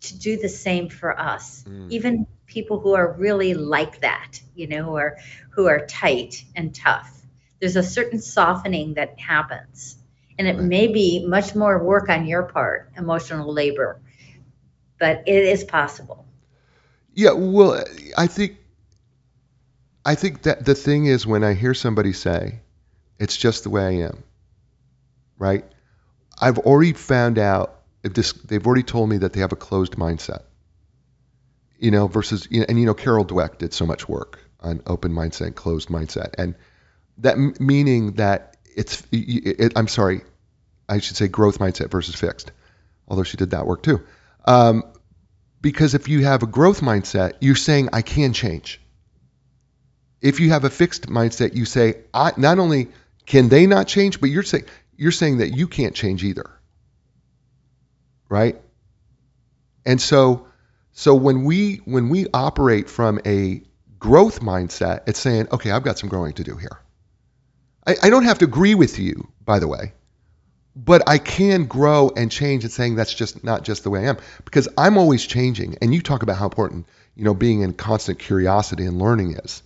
to 0.02 0.18
do 0.18 0.36
the 0.38 0.48
same 0.48 0.88
for 0.88 1.18
us. 1.18 1.64
Mm. 1.64 1.90
Even 1.90 2.26
people 2.46 2.80
who 2.80 2.94
are 2.94 3.12
really 3.12 3.54
like 3.54 4.00
that, 4.00 4.40
you 4.54 4.66
know, 4.66 4.82
who 4.82 4.96
are 4.96 5.18
who 5.50 5.66
are 5.66 5.86
tight 5.86 6.44
and 6.56 6.74
tough. 6.74 7.16
There's 7.60 7.76
a 7.76 7.82
certain 7.82 8.20
softening 8.20 8.94
that 8.94 9.18
happens. 9.18 9.96
And 10.38 10.48
it 10.48 10.56
right. 10.56 10.64
may 10.64 10.86
be 10.86 11.26
much 11.26 11.54
more 11.54 11.82
work 11.82 12.08
on 12.08 12.26
your 12.26 12.44
part, 12.44 12.90
emotional 12.96 13.52
labor, 13.52 14.00
but 14.98 15.24
it 15.26 15.44
is 15.44 15.64
possible. 15.64 16.24
Yeah, 17.12 17.32
well, 17.32 17.84
I 18.16 18.26
think 18.26 18.56
I 20.04 20.14
think 20.14 20.42
that 20.42 20.64
the 20.64 20.74
thing 20.74 21.06
is 21.06 21.26
when 21.26 21.44
I 21.44 21.52
hear 21.54 21.74
somebody 21.74 22.12
say, 22.14 22.60
"It's 23.18 23.36
just 23.36 23.64
the 23.64 23.70
way 23.70 23.84
I 23.84 24.06
am," 24.06 24.22
right? 25.38 25.64
I've 26.40 26.58
already 26.58 26.92
found 26.94 27.38
out 27.38 27.80
if 28.02 28.14
this, 28.14 28.32
they've 28.32 28.66
already 28.66 28.82
told 28.82 29.10
me 29.10 29.18
that 29.18 29.32
they 29.32 29.40
have 29.40 29.52
a 29.52 29.56
closed 29.56 29.96
mindset. 29.96 30.42
You 31.78 31.90
know, 31.90 32.08
versus 32.08 32.46
and 32.50 32.78
you 32.78 32.84
know 32.84 32.94
Carol 32.94 33.24
Dweck 33.24 33.58
did 33.58 33.72
so 33.72 33.86
much 33.86 34.06
work 34.06 34.38
on 34.60 34.82
open 34.86 35.12
mindset, 35.12 35.54
closed 35.54 35.88
mindset, 35.88 36.34
and 36.36 36.54
that 37.18 37.38
meaning 37.58 38.12
that 38.12 38.58
it's 38.76 39.02
it, 39.10 39.60
it, 39.60 39.72
I'm 39.76 39.88
sorry, 39.88 40.20
I 40.88 40.98
should 40.98 41.16
say 41.16 41.28
growth 41.28 41.58
mindset 41.58 41.90
versus 41.90 42.14
fixed, 42.14 42.52
although 43.08 43.22
she 43.22 43.38
did 43.38 43.50
that 43.50 43.66
work 43.66 43.82
too. 43.82 44.02
Um, 44.44 44.84
because 45.62 45.94
if 45.94 46.08
you 46.08 46.24
have 46.24 46.42
a 46.42 46.46
growth 46.46 46.82
mindset, 46.82 47.34
you're 47.40 47.56
saying 47.56 47.90
I 47.94 48.02
can 48.02 48.34
change. 48.34 48.78
If 50.20 50.40
you 50.40 50.50
have 50.50 50.64
a 50.64 50.70
fixed 50.70 51.06
mindset, 51.08 51.54
you 51.54 51.64
say 51.64 52.02
I 52.12 52.32
not 52.36 52.58
only 52.58 52.88
can 53.24 53.48
they 53.48 53.66
not 53.66 53.86
change, 53.86 54.20
but 54.20 54.28
you're 54.28 54.42
saying 54.42 54.64
you're 55.00 55.12
saying 55.12 55.38
that 55.38 55.56
you 55.56 55.68
can't 55.68 55.96
change 55.96 56.24
either. 56.24 56.50
Right? 58.28 58.60
And 59.86 60.00
so 60.00 60.46
so 60.92 61.14
when 61.14 61.44
we 61.44 61.76
when 61.86 62.08
we 62.10 62.26
operate 62.34 62.90
from 62.90 63.20
a 63.26 63.62
growth 63.98 64.40
mindset, 64.40 65.02
it's 65.08 65.20
saying, 65.20 65.48
okay, 65.52 65.72
I've 65.72 65.84
got 65.84 65.98
some 65.98 66.10
growing 66.10 66.34
to 66.34 66.44
do 66.44 66.56
here. 66.56 66.80
I, 67.86 67.96
I 68.04 68.10
don't 68.10 68.24
have 68.24 68.40
to 68.40 68.46
agree 68.46 68.76
with 68.76 68.98
you, 69.00 69.28
by 69.44 69.60
the 69.60 69.68
way, 69.68 69.94
but 70.76 71.08
I 71.08 71.18
can 71.18 71.66
grow 71.66 72.12
and 72.16 72.30
change 72.32 72.64
and 72.64 72.72
saying 72.72 72.96
that's 72.96 73.14
just 73.14 73.44
not 73.44 73.64
just 73.64 73.84
the 73.84 73.90
way 73.90 74.00
I 74.06 74.10
am. 74.10 74.18
Because 74.44 74.68
I'm 74.78 74.98
always 74.98 75.26
changing. 75.26 75.78
And 75.82 75.94
you 75.94 76.02
talk 76.02 76.22
about 76.22 76.36
how 76.38 76.46
important, 76.46 76.86
you 77.16 77.24
know, 77.24 77.34
being 77.34 77.62
in 77.62 77.74
constant 77.74 78.18
curiosity 78.18 78.86
and 78.86 78.98
learning 79.00 79.32
is. 79.34 79.62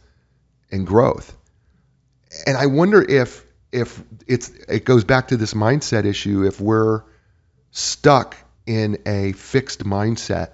and 0.70 0.86
growth. 0.86 1.36
And 2.46 2.56
I 2.56 2.66
wonder 2.66 3.02
if 3.02 3.43
if 3.74 4.02
it's 4.28 4.50
it 4.68 4.84
goes 4.84 5.04
back 5.04 5.28
to 5.28 5.36
this 5.36 5.54
mindset 5.54 6.04
issue 6.04 6.44
if 6.44 6.60
we're 6.60 7.02
stuck 7.72 8.36
in 8.66 8.98
a 9.04 9.32
fixed 9.32 9.84
mindset 9.84 10.52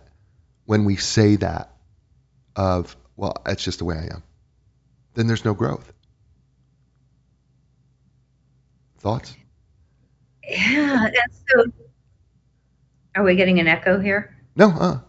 when 0.65 0.85
we 0.87 0.97
say 0.97 1.37
that 1.37 1.71
of 2.57 2.97
well 3.17 3.37
that's 3.45 3.63
just 3.63 3.79
the 3.79 3.85
way 3.85 3.97
I 3.97 4.15
am 4.15 4.23
then 5.15 5.27
there's 5.27 5.45
no 5.45 5.55
growth 5.55 5.93
thoughts 8.99 9.37
Yeah. 10.49 11.09
So, 11.49 11.65
are 13.17 13.23
we 13.23 13.37
getting 13.37 13.61
an 13.61 13.69
echo 13.69 14.01
here? 14.01 14.35
no 14.57 14.71
uh 14.71 15.01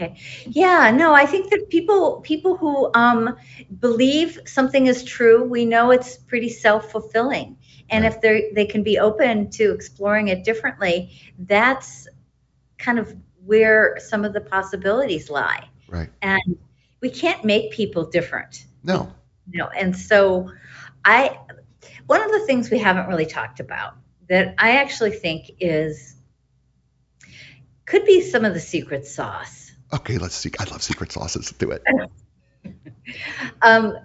Okay. 0.00 0.16
Yeah, 0.46 0.90
no, 0.90 1.12
I 1.14 1.26
think 1.26 1.50
that 1.50 1.68
people 1.68 2.20
people 2.22 2.56
who 2.56 2.90
um, 2.94 3.36
believe 3.80 4.38
something 4.46 4.86
is 4.86 5.04
true, 5.04 5.44
we 5.44 5.64
know 5.64 5.90
it's 5.90 6.16
pretty 6.16 6.48
self-fulfilling. 6.48 7.56
And 7.90 8.04
Right. 8.04 8.12
if 8.12 8.20
they 8.20 8.50
they 8.54 8.64
can 8.66 8.82
be 8.82 8.98
open 8.98 9.50
to 9.50 9.72
exploring 9.72 10.28
it 10.28 10.44
differently, 10.44 11.10
that's 11.38 12.08
kind 12.78 12.98
of 12.98 13.14
where 13.44 13.96
some 13.98 14.24
of 14.24 14.32
the 14.32 14.40
possibilities 14.40 15.30
lie. 15.30 15.68
right 15.88 16.10
And 16.22 16.56
we 17.00 17.10
can't 17.10 17.44
make 17.44 17.72
people 17.72 18.04
different. 18.06 18.64
no 18.82 19.12
You 19.50 19.58
know, 19.58 19.68
and 19.68 19.96
so 19.96 20.50
I 21.04 21.38
one 22.06 22.22
of 22.22 22.30
the 22.30 22.40
things 22.46 22.70
we 22.70 22.78
haven't 22.78 23.08
really 23.08 23.26
talked 23.26 23.60
about 23.60 23.94
that 24.28 24.54
I 24.58 24.76
actually 24.76 25.12
think 25.12 25.50
is 25.60 26.14
could 27.86 28.04
be 28.04 28.20
some 28.20 28.44
of 28.44 28.54
the 28.54 28.60
secret 28.60 29.06
sauce 29.06 29.59
okay 29.92 30.18
let's 30.18 30.34
see 30.34 30.50
I 30.58 30.64
love 30.64 30.82
secret 30.82 31.12
sauces 31.12 31.52
do 31.58 31.70
it 31.70 31.82
um, 33.62 33.96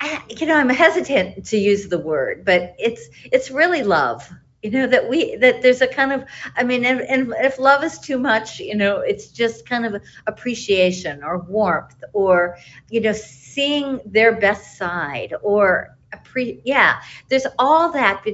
I, 0.00 0.22
you 0.28 0.46
know, 0.46 0.56
I'm 0.56 0.68
hesitant 0.68 1.46
to 1.46 1.58
use 1.58 1.88
the 1.88 1.98
word, 1.98 2.44
but 2.44 2.74
it's 2.78 3.08
it's 3.24 3.50
really 3.50 3.82
love. 3.82 4.30
You 4.62 4.70
know 4.70 4.86
that 4.88 5.08
we 5.08 5.36
that 5.36 5.62
there's 5.62 5.82
a 5.82 5.86
kind 5.86 6.12
of 6.12 6.24
I 6.56 6.64
mean, 6.64 6.84
and, 6.84 7.00
and 7.00 7.32
if 7.38 7.58
love 7.58 7.84
is 7.84 7.98
too 7.98 8.18
much, 8.18 8.60
you 8.60 8.76
know, 8.76 8.98
it's 8.98 9.28
just 9.28 9.68
kind 9.68 9.86
of 9.86 10.02
appreciation 10.26 11.22
or 11.22 11.38
warmth 11.38 12.02
or 12.12 12.58
you 12.90 13.00
know 13.00 13.12
seeing 13.12 14.00
their 14.04 14.36
best 14.36 14.76
side 14.76 15.34
or 15.42 15.96
appre- 16.14 16.60
yeah, 16.64 17.00
there's 17.28 17.46
all 17.58 17.92
that. 17.92 18.24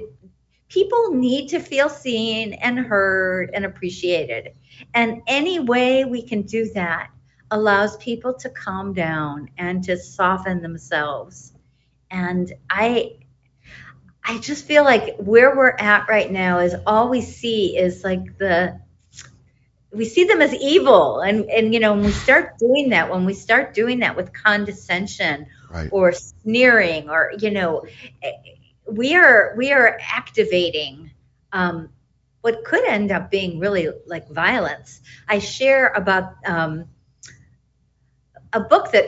People 0.69 1.13
need 1.13 1.49
to 1.49 1.61
feel 1.61 1.89
seen 1.89 2.55
and 2.55 2.79
heard 2.79 3.51
and 3.53 3.65
appreciated, 3.65 4.55
and 4.93 5.23
any 5.27 5.61
way 5.61 6.05
we 6.05 6.23
can 6.23 6.43
do 6.43 6.73
that 6.73 7.11
allows 7.51 7.97
people 7.99 8.35
to 8.35 8.51
calm 8.51 8.93
down 8.93 9.51
and 9.59 9.85
to 9.85 9.97
soften 9.97 10.63
themselves. 10.63 11.53
And 12.11 12.53
I 12.69 13.19
I 14.25 14.39
just 14.39 14.65
feel 14.65 14.85
like 14.85 15.17
where 15.19 15.55
we're 15.55 15.77
at 15.79 16.09
right 16.09 16.31
now 16.31 16.61
is 16.61 16.75
all 16.87 17.11
we 17.11 17.21
see 17.21 17.77
is 17.77 18.03
like 18.03 18.39
the 18.39 18.81
we 19.93 20.05
see 20.05 20.25
them 20.25 20.43
as 20.43 20.55
evil. 20.55 21.21
And 21.21 21.49
and 21.51 21.75
you 21.75 21.81
know 21.81 21.93
when 21.93 22.05
we 22.05 22.13
start 22.13 22.59
doing 22.59 22.91
that 22.91 23.11
when 23.11 23.25
we 23.25 23.35
start 23.35 23.75
doing 23.75 24.01
that 24.01 24.17
with 24.17 24.33
condescension 24.33 25.47
right. 25.71 25.89
or 25.93 26.13
sneering 26.13 27.11
or 27.11 27.33
you 27.39 27.51
know 27.51 27.85
we 28.87 29.15
are 29.15 29.55
we 29.57 29.73
are 29.73 29.99
activating 30.13 31.11
um, 31.53 31.91
what 32.41 32.65
could 32.65 32.85
end 32.85 33.11
up 33.11 33.31
being 33.31 33.59
really 33.59 33.89
like 34.07 34.29
violence. 34.29 35.01
I 35.29 35.39
share 35.39 35.89
about 35.89 36.35
um, 36.45 36.87
a 38.53 38.61
book 38.61 38.93
that 38.93 39.07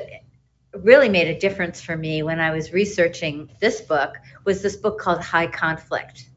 really 0.73 1.09
made 1.09 1.29
a 1.29 1.39
difference 1.39 1.81
for 1.81 1.97
me 1.97 2.23
when 2.23 2.39
i 2.39 2.51
was 2.51 2.71
researching 2.71 3.49
this 3.63 3.81
book 3.81 4.17
was 4.45 4.61
this 4.61 4.77
book 4.77 4.99
called 4.99 5.23
high 5.23 5.47
conflict 5.47 6.29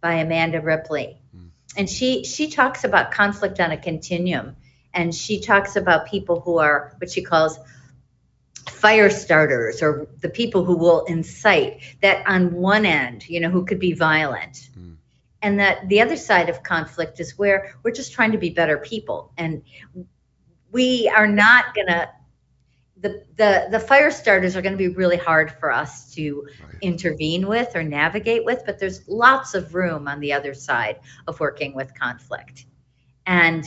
by 0.00 0.14
amanda 0.14 0.62
ripley. 0.62 1.20
Mm. 1.36 1.50
and 1.76 1.90
she 1.90 2.24
she 2.24 2.50
talks 2.50 2.84
about 2.84 3.10
conflict 3.10 3.60
on 3.60 3.72
a 3.72 3.76
continuum. 3.76 4.56
And 4.94 5.14
she 5.14 5.40
talks 5.40 5.76
about 5.76 6.06
people 6.06 6.40
who 6.40 6.58
are 6.58 6.94
what 6.96 7.10
she 7.10 7.22
calls 7.22 7.58
fire 8.86 9.10
starters 9.10 9.82
or 9.82 10.06
the 10.20 10.28
people 10.28 10.64
who 10.64 10.76
will 10.76 11.04
incite 11.06 11.80
that 12.02 12.24
on 12.24 12.52
one 12.52 12.86
end 12.86 13.28
you 13.28 13.40
know 13.40 13.50
who 13.50 13.64
could 13.64 13.80
be 13.80 13.92
violent. 13.92 14.70
Mm. 14.78 14.96
and 15.42 15.58
that 15.58 15.88
the 15.88 16.00
other 16.00 16.16
side 16.16 16.48
of 16.48 16.62
conflict 16.62 17.18
is 17.18 17.36
where 17.36 17.74
we're 17.82 17.98
just 18.02 18.12
trying 18.12 18.30
to 18.30 18.38
be 18.38 18.50
better 18.50 18.78
people. 18.78 19.32
And 19.36 19.62
we 20.70 21.12
are 21.16 21.26
not 21.26 21.74
going 21.74 21.88
to 21.88 22.08
the, 22.98 23.24
the 23.36 23.50
the 23.72 23.80
fire 23.80 24.12
starters 24.12 24.54
are 24.54 24.62
going 24.62 24.78
to 24.78 24.84
be 24.88 24.92
really 25.02 25.20
hard 25.30 25.50
for 25.58 25.72
us 25.72 26.14
to 26.14 26.46
right. 26.62 26.78
intervene 26.80 27.48
with 27.48 27.74
or 27.74 27.82
navigate 27.82 28.44
with 28.44 28.62
but 28.66 28.78
there's 28.78 28.98
lots 29.08 29.54
of 29.54 29.74
room 29.74 30.06
on 30.06 30.20
the 30.20 30.32
other 30.32 30.54
side 30.54 31.00
of 31.26 31.40
working 31.40 31.74
with 31.74 31.92
conflict. 32.06 32.66
And 33.26 33.64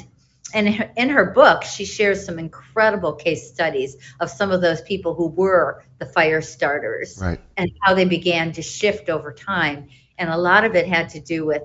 and 0.53 0.91
in 0.97 1.09
her- 1.09 1.25
book 1.25 1.63
she 1.63 1.85
shares 1.85 2.25
some 2.25 2.39
incredible 2.39 3.13
case 3.13 3.51
studies 3.51 3.97
of 4.19 4.29
some 4.29 4.51
of 4.51 4.61
those 4.61 4.81
people 4.81 5.13
who 5.13 5.27
were 5.27 5.83
the 5.99 6.05
fire 6.05 6.41
starters 6.41 7.19
right 7.21 7.39
and 7.57 7.69
how 7.81 7.93
they 7.93 8.05
began 8.05 8.51
to 8.51 8.61
shift 8.61 9.09
over 9.09 9.31
time 9.31 9.87
and 10.17 10.29
a 10.29 10.37
lot 10.37 10.63
of 10.63 10.75
it 10.75 10.87
had 10.87 11.09
to 11.09 11.19
do 11.19 11.45
with 11.45 11.63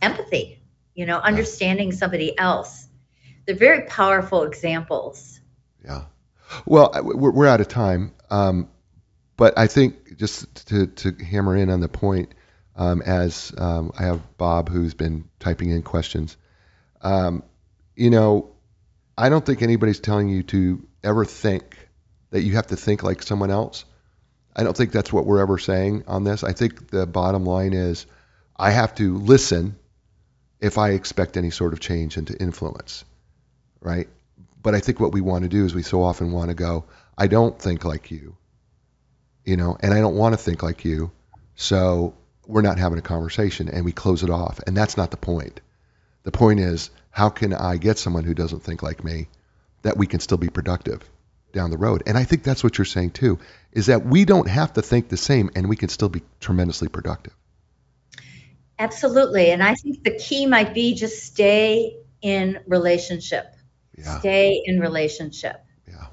empathy 0.00 0.62
you 0.94 1.06
know 1.06 1.18
understanding 1.18 1.92
somebody 1.92 2.38
else 2.38 2.86
they're 3.46 3.54
very 3.54 3.86
powerful 3.86 4.44
examples 4.44 5.40
Yeah. 5.84 6.04
Well, 6.66 6.92
we're, 7.02 7.30
we're 7.30 7.46
out 7.46 7.60
of 7.60 7.68
time. 7.68 8.12
Um, 8.30 8.68
but 9.36 9.58
I 9.58 9.66
think 9.66 10.16
just 10.16 10.68
to, 10.68 10.86
to 10.86 11.24
hammer 11.24 11.56
in 11.56 11.70
on 11.70 11.80
the 11.80 11.88
point, 11.88 12.34
um, 12.76 13.02
as 13.02 13.52
um, 13.56 13.92
I 13.98 14.04
have 14.04 14.36
Bob 14.36 14.68
who's 14.68 14.94
been 14.94 15.28
typing 15.38 15.70
in 15.70 15.82
questions, 15.82 16.36
um, 17.02 17.42
you 17.94 18.10
know, 18.10 18.50
I 19.16 19.28
don't 19.28 19.44
think 19.44 19.62
anybody's 19.62 20.00
telling 20.00 20.28
you 20.28 20.42
to 20.44 20.86
ever 21.02 21.24
think 21.24 21.76
that 22.30 22.42
you 22.42 22.54
have 22.54 22.68
to 22.68 22.76
think 22.76 23.02
like 23.02 23.22
someone 23.22 23.50
else. 23.50 23.84
I 24.54 24.62
don't 24.64 24.76
think 24.76 24.92
that's 24.92 25.12
what 25.12 25.26
we're 25.26 25.40
ever 25.40 25.58
saying 25.58 26.04
on 26.06 26.24
this. 26.24 26.42
I 26.44 26.52
think 26.52 26.90
the 26.90 27.06
bottom 27.06 27.44
line 27.44 27.72
is 27.72 28.06
I 28.56 28.70
have 28.70 28.94
to 28.96 29.16
listen 29.16 29.76
if 30.60 30.78
I 30.78 30.90
expect 30.90 31.36
any 31.36 31.50
sort 31.50 31.72
of 31.72 31.80
change 31.80 32.16
and 32.16 32.26
to 32.26 32.36
influence, 32.36 33.04
right? 33.80 34.08
But 34.62 34.74
I 34.74 34.80
think 34.80 35.00
what 35.00 35.12
we 35.12 35.20
want 35.20 35.44
to 35.44 35.48
do 35.48 35.64
is 35.64 35.74
we 35.74 35.82
so 35.82 36.02
often 36.02 36.32
want 36.32 36.48
to 36.48 36.54
go, 36.54 36.84
I 37.16 37.26
don't 37.26 37.58
think 37.58 37.84
like 37.84 38.10
you, 38.10 38.36
you 39.44 39.56
know, 39.56 39.76
and 39.80 39.94
I 39.94 40.00
don't 40.00 40.16
want 40.16 40.34
to 40.34 40.36
think 40.36 40.62
like 40.62 40.84
you. 40.84 41.10
So 41.54 42.14
we're 42.46 42.62
not 42.62 42.78
having 42.78 42.98
a 42.98 43.02
conversation 43.02 43.68
and 43.68 43.84
we 43.84 43.92
close 43.92 44.22
it 44.22 44.30
off. 44.30 44.60
And 44.66 44.76
that's 44.76 44.96
not 44.96 45.10
the 45.10 45.16
point. 45.16 45.60
The 46.22 46.32
point 46.32 46.60
is, 46.60 46.90
how 47.10 47.28
can 47.30 47.52
I 47.52 47.76
get 47.76 47.98
someone 47.98 48.24
who 48.24 48.34
doesn't 48.34 48.60
think 48.62 48.82
like 48.82 49.02
me 49.04 49.28
that 49.82 49.96
we 49.96 50.06
can 50.06 50.20
still 50.20 50.38
be 50.38 50.48
productive 50.48 51.02
down 51.52 51.70
the 51.70 51.78
road? 51.78 52.02
And 52.06 52.16
I 52.18 52.24
think 52.24 52.42
that's 52.44 52.62
what 52.62 52.78
you're 52.78 52.84
saying 52.84 53.10
too, 53.12 53.38
is 53.72 53.86
that 53.86 54.04
we 54.06 54.24
don't 54.24 54.48
have 54.48 54.72
to 54.74 54.82
think 54.82 55.08
the 55.08 55.16
same 55.16 55.50
and 55.56 55.68
we 55.68 55.76
can 55.76 55.88
still 55.88 56.08
be 56.08 56.22
tremendously 56.40 56.88
productive. 56.88 57.34
absolutely 58.78 59.50
and 59.50 59.62
i 59.62 59.74
think 59.74 60.02
the 60.04 60.16
key 60.16 60.46
might 60.46 60.72
be 60.74 60.94
just 60.94 61.22
stay 61.22 61.96
in 62.22 62.58
relationship 62.66 63.54
Yeah. 63.96 64.18
stay 64.20 64.62
in 64.64 64.80
relationship 64.80 65.62
Yeah. 65.86 66.06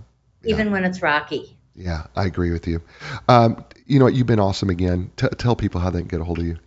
even 0.44 0.72
when 0.72 0.84
it's 0.84 1.02
rocky 1.02 1.58
Yeah. 1.76 2.08
I 2.16 2.26
agree 2.26 2.52
with 2.52 2.68
you. 2.68 2.82
Um, 3.30 3.64
you 3.86 4.00
know 4.00 4.06
what? 4.06 4.16
You've 4.16 4.26
been 4.26 4.40
awesome 4.40 4.72
again. 4.72 5.12
T- 5.16 5.28
tell 5.38 5.56
people 5.56 5.80
how 5.80 5.92
they 5.92 6.00
can 6.00 6.08
get 6.08 6.20
a 6.22 6.24
hold 6.24 6.40
of 6.40 6.46
you. 6.48 6.58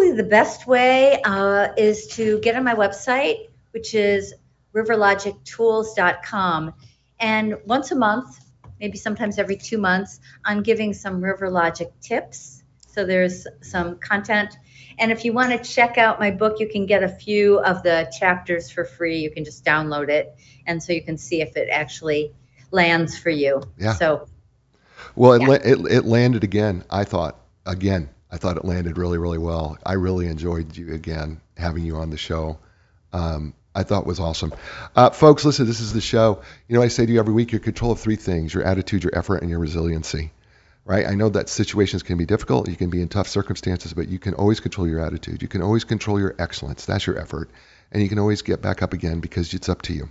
Probably 0.00 0.16
the 0.16 0.30
best 0.30 0.66
way 0.66 1.20
uh, 1.24 1.74
is 1.76 2.06
to 2.16 2.40
get 2.40 2.56
on 2.56 2.64
my 2.64 2.74
website, 2.74 3.48
which 3.72 3.94
is 3.94 4.32
riverlogictools.com. 4.74 6.72
And 7.20 7.56
once 7.66 7.90
a 7.90 7.94
month, 7.96 8.40
maybe 8.80 8.96
sometimes 8.96 9.38
every 9.38 9.58
two 9.58 9.76
months, 9.76 10.20
I'm 10.42 10.62
giving 10.62 10.94
some 10.94 11.20
RiverLogic 11.20 11.92
tips. 12.00 12.62
So 12.86 13.04
there's 13.04 13.46
some 13.60 13.98
content. 13.98 14.56
And 14.98 15.12
if 15.12 15.26
you 15.26 15.34
want 15.34 15.50
to 15.50 15.58
check 15.58 15.98
out 15.98 16.18
my 16.18 16.30
book, 16.30 16.60
you 16.60 16.68
can 16.70 16.86
get 16.86 17.02
a 17.02 17.08
few 17.10 17.58
of 17.58 17.82
the 17.82 18.10
chapters 18.18 18.70
for 18.70 18.86
free. 18.86 19.18
You 19.18 19.30
can 19.30 19.44
just 19.44 19.66
download 19.66 20.08
it. 20.08 20.34
And 20.66 20.82
so 20.82 20.94
you 20.94 21.02
can 21.02 21.18
see 21.18 21.42
if 21.42 21.58
it 21.58 21.68
actually 21.70 22.32
lands 22.70 23.18
for 23.18 23.28
you. 23.28 23.60
Yeah. 23.76 23.92
So 23.92 24.28
Well, 25.14 25.34
it, 25.34 25.42
Yeah. 25.42 25.48
la- 25.48 25.54
it, 25.56 25.92
it 25.98 26.04
landed 26.06 26.42
again. 26.42 26.84
I 26.88 27.04
thought 27.04 27.38
again. 27.66 28.08
I 28.32 28.36
thought 28.36 28.56
it 28.56 28.64
landed 28.64 28.96
really, 28.96 29.18
really 29.18 29.38
well. 29.38 29.76
I 29.84 29.94
really 29.94 30.26
enjoyed 30.26 30.76
you 30.76 30.94
again 30.94 31.40
having 31.56 31.84
you 31.84 31.96
on 31.96 32.10
the 32.10 32.16
show. 32.16 32.58
Um, 33.12 33.54
I 33.74 33.82
thought 33.82 34.02
it 34.02 34.06
was 34.06 34.20
awesome. 34.20 34.52
Uh, 34.96 35.10
folks, 35.10 35.44
listen. 35.44 35.66
This 35.66 35.80
is 35.80 35.92
the 35.92 36.00
show. 36.00 36.42
You 36.68 36.76
know, 36.76 36.82
I 36.82 36.88
say 36.88 37.06
to 37.06 37.12
you 37.12 37.18
every 37.20 37.34
week: 37.34 37.52
your 37.52 37.60
control 37.60 37.92
of 37.92 38.00
three 38.00 38.16
things: 38.16 38.52
your 38.52 38.64
attitude, 38.64 39.04
your 39.04 39.16
effort, 39.16 39.42
and 39.42 39.50
your 39.50 39.58
resiliency. 39.58 40.32
Right? 40.84 41.06
I 41.06 41.14
know 41.14 41.28
that 41.28 41.48
situations 41.48 42.02
can 42.02 42.18
be 42.18 42.26
difficult. 42.26 42.68
You 42.68 42.74
can 42.74 42.90
be 42.90 43.02
in 43.02 43.08
tough 43.08 43.28
circumstances, 43.28 43.92
but 43.92 44.08
you 44.08 44.18
can 44.18 44.34
always 44.34 44.60
control 44.60 44.88
your 44.88 45.00
attitude. 45.00 45.42
You 45.42 45.48
can 45.48 45.62
always 45.62 45.84
control 45.84 46.18
your 46.18 46.34
excellence. 46.38 46.86
That's 46.86 47.06
your 47.06 47.18
effort, 47.18 47.50
and 47.92 48.02
you 48.02 48.08
can 48.08 48.18
always 48.18 48.42
get 48.42 48.62
back 48.62 48.82
up 48.82 48.92
again 48.92 49.20
because 49.20 49.54
it's 49.54 49.68
up 49.68 49.82
to 49.82 49.92
you. 49.92 50.08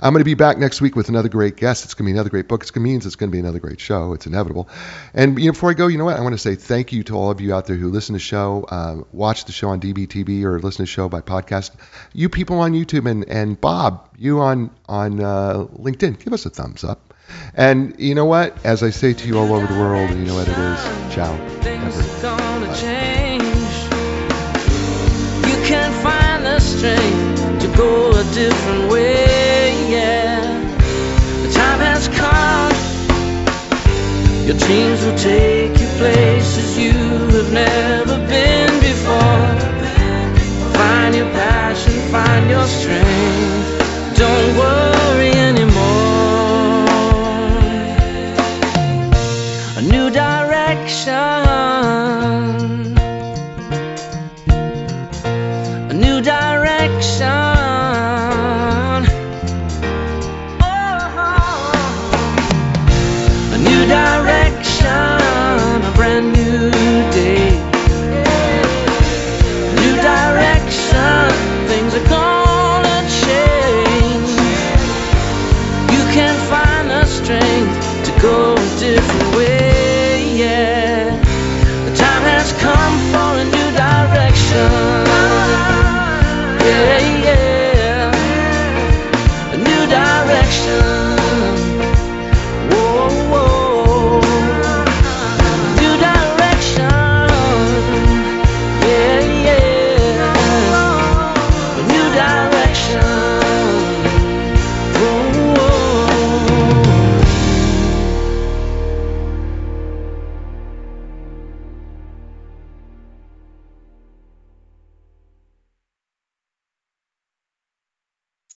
I'm 0.00 0.12
going 0.12 0.20
to 0.20 0.24
be 0.24 0.34
back 0.34 0.58
next 0.58 0.80
week 0.80 0.96
with 0.96 1.08
another 1.08 1.28
great 1.28 1.56
guest. 1.56 1.84
It's 1.84 1.94
going 1.94 2.06
to 2.06 2.12
be 2.12 2.16
another 2.16 2.30
great 2.30 2.48
book. 2.48 2.64
It 2.64 2.76
means 2.76 3.06
it's 3.06 3.16
going 3.16 3.30
to 3.30 3.32
be 3.32 3.40
another 3.40 3.58
great 3.58 3.80
show. 3.80 4.12
It's 4.12 4.26
inevitable. 4.26 4.68
And 5.14 5.38
you 5.38 5.46
know, 5.46 5.52
before 5.52 5.70
I 5.70 5.74
go, 5.74 5.88
you 5.88 5.98
know 5.98 6.04
what? 6.04 6.16
I 6.16 6.20
want 6.22 6.34
to 6.34 6.38
say 6.38 6.54
thank 6.54 6.92
you 6.92 7.02
to 7.04 7.14
all 7.14 7.30
of 7.30 7.40
you 7.40 7.54
out 7.54 7.66
there 7.66 7.76
who 7.76 7.90
listen 7.90 8.14
to 8.14 8.18
the 8.18 8.20
show, 8.20 8.64
uh, 8.68 9.02
watch 9.12 9.44
the 9.44 9.52
show 9.52 9.68
on 9.68 9.80
DBTV, 9.80 10.44
or 10.44 10.58
listen 10.60 10.78
to 10.78 10.82
the 10.82 10.86
show 10.86 11.08
by 11.08 11.20
podcast. 11.20 11.72
You 12.12 12.28
people 12.28 12.60
on 12.60 12.72
YouTube 12.72 13.10
and, 13.10 13.28
and 13.28 13.60
Bob, 13.60 14.08
you 14.16 14.40
on 14.40 14.70
on 14.88 15.20
uh, 15.20 15.66
LinkedIn, 15.76 16.22
give 16.22 16.32
us 16.32 16.46
a 16.46 16.50
thumbs 16.50 16.84
up. 16.84 17.14
And 17.54 17.98
you 18.00 18.14
know 18.14 18.24
what? 18.24 18.64
As 18.64 18.82
I 18.82 18.90
say 18.90 19.12
to 19.12 19.28
you 19.28 19.38
all 19.38 19.52
over 19.52 19.66
the 19.66 19.78
world, 19.78 20.10
you 20.10 20.24
know 20.24 20.34
what 20.34 20.48
it 20.48 20.56
is. 20.56 21.14
Ciao. 21.14 21.36
Things 21.60 21.98
are 21.98 22.22
gonna 22.22 22.74
Bye. 28.88 29.27
Your 34.48 34.56
dreams 34.56 35.04
will 35.04 35.18
take 35.18 35.78
you 35.78 35.86
places 35.98 36.78
you 36.78 36.92
have 36.92 37.52
never 37.52 38.16
been 38.26 38.80
before. 38.80 39.58
Find 40.72 41.14
your 41.14 41.28
passion, 41.32 41.92
find 42.10 42.48
your 42.48 42.64
strength. 42.64 44.16
Don't 44.16 44.56
worry 44.56 45.32
anymore. 45.32 46.88
A 49.76 49.82
new 49.82 50.08
direction. 50.08 51.37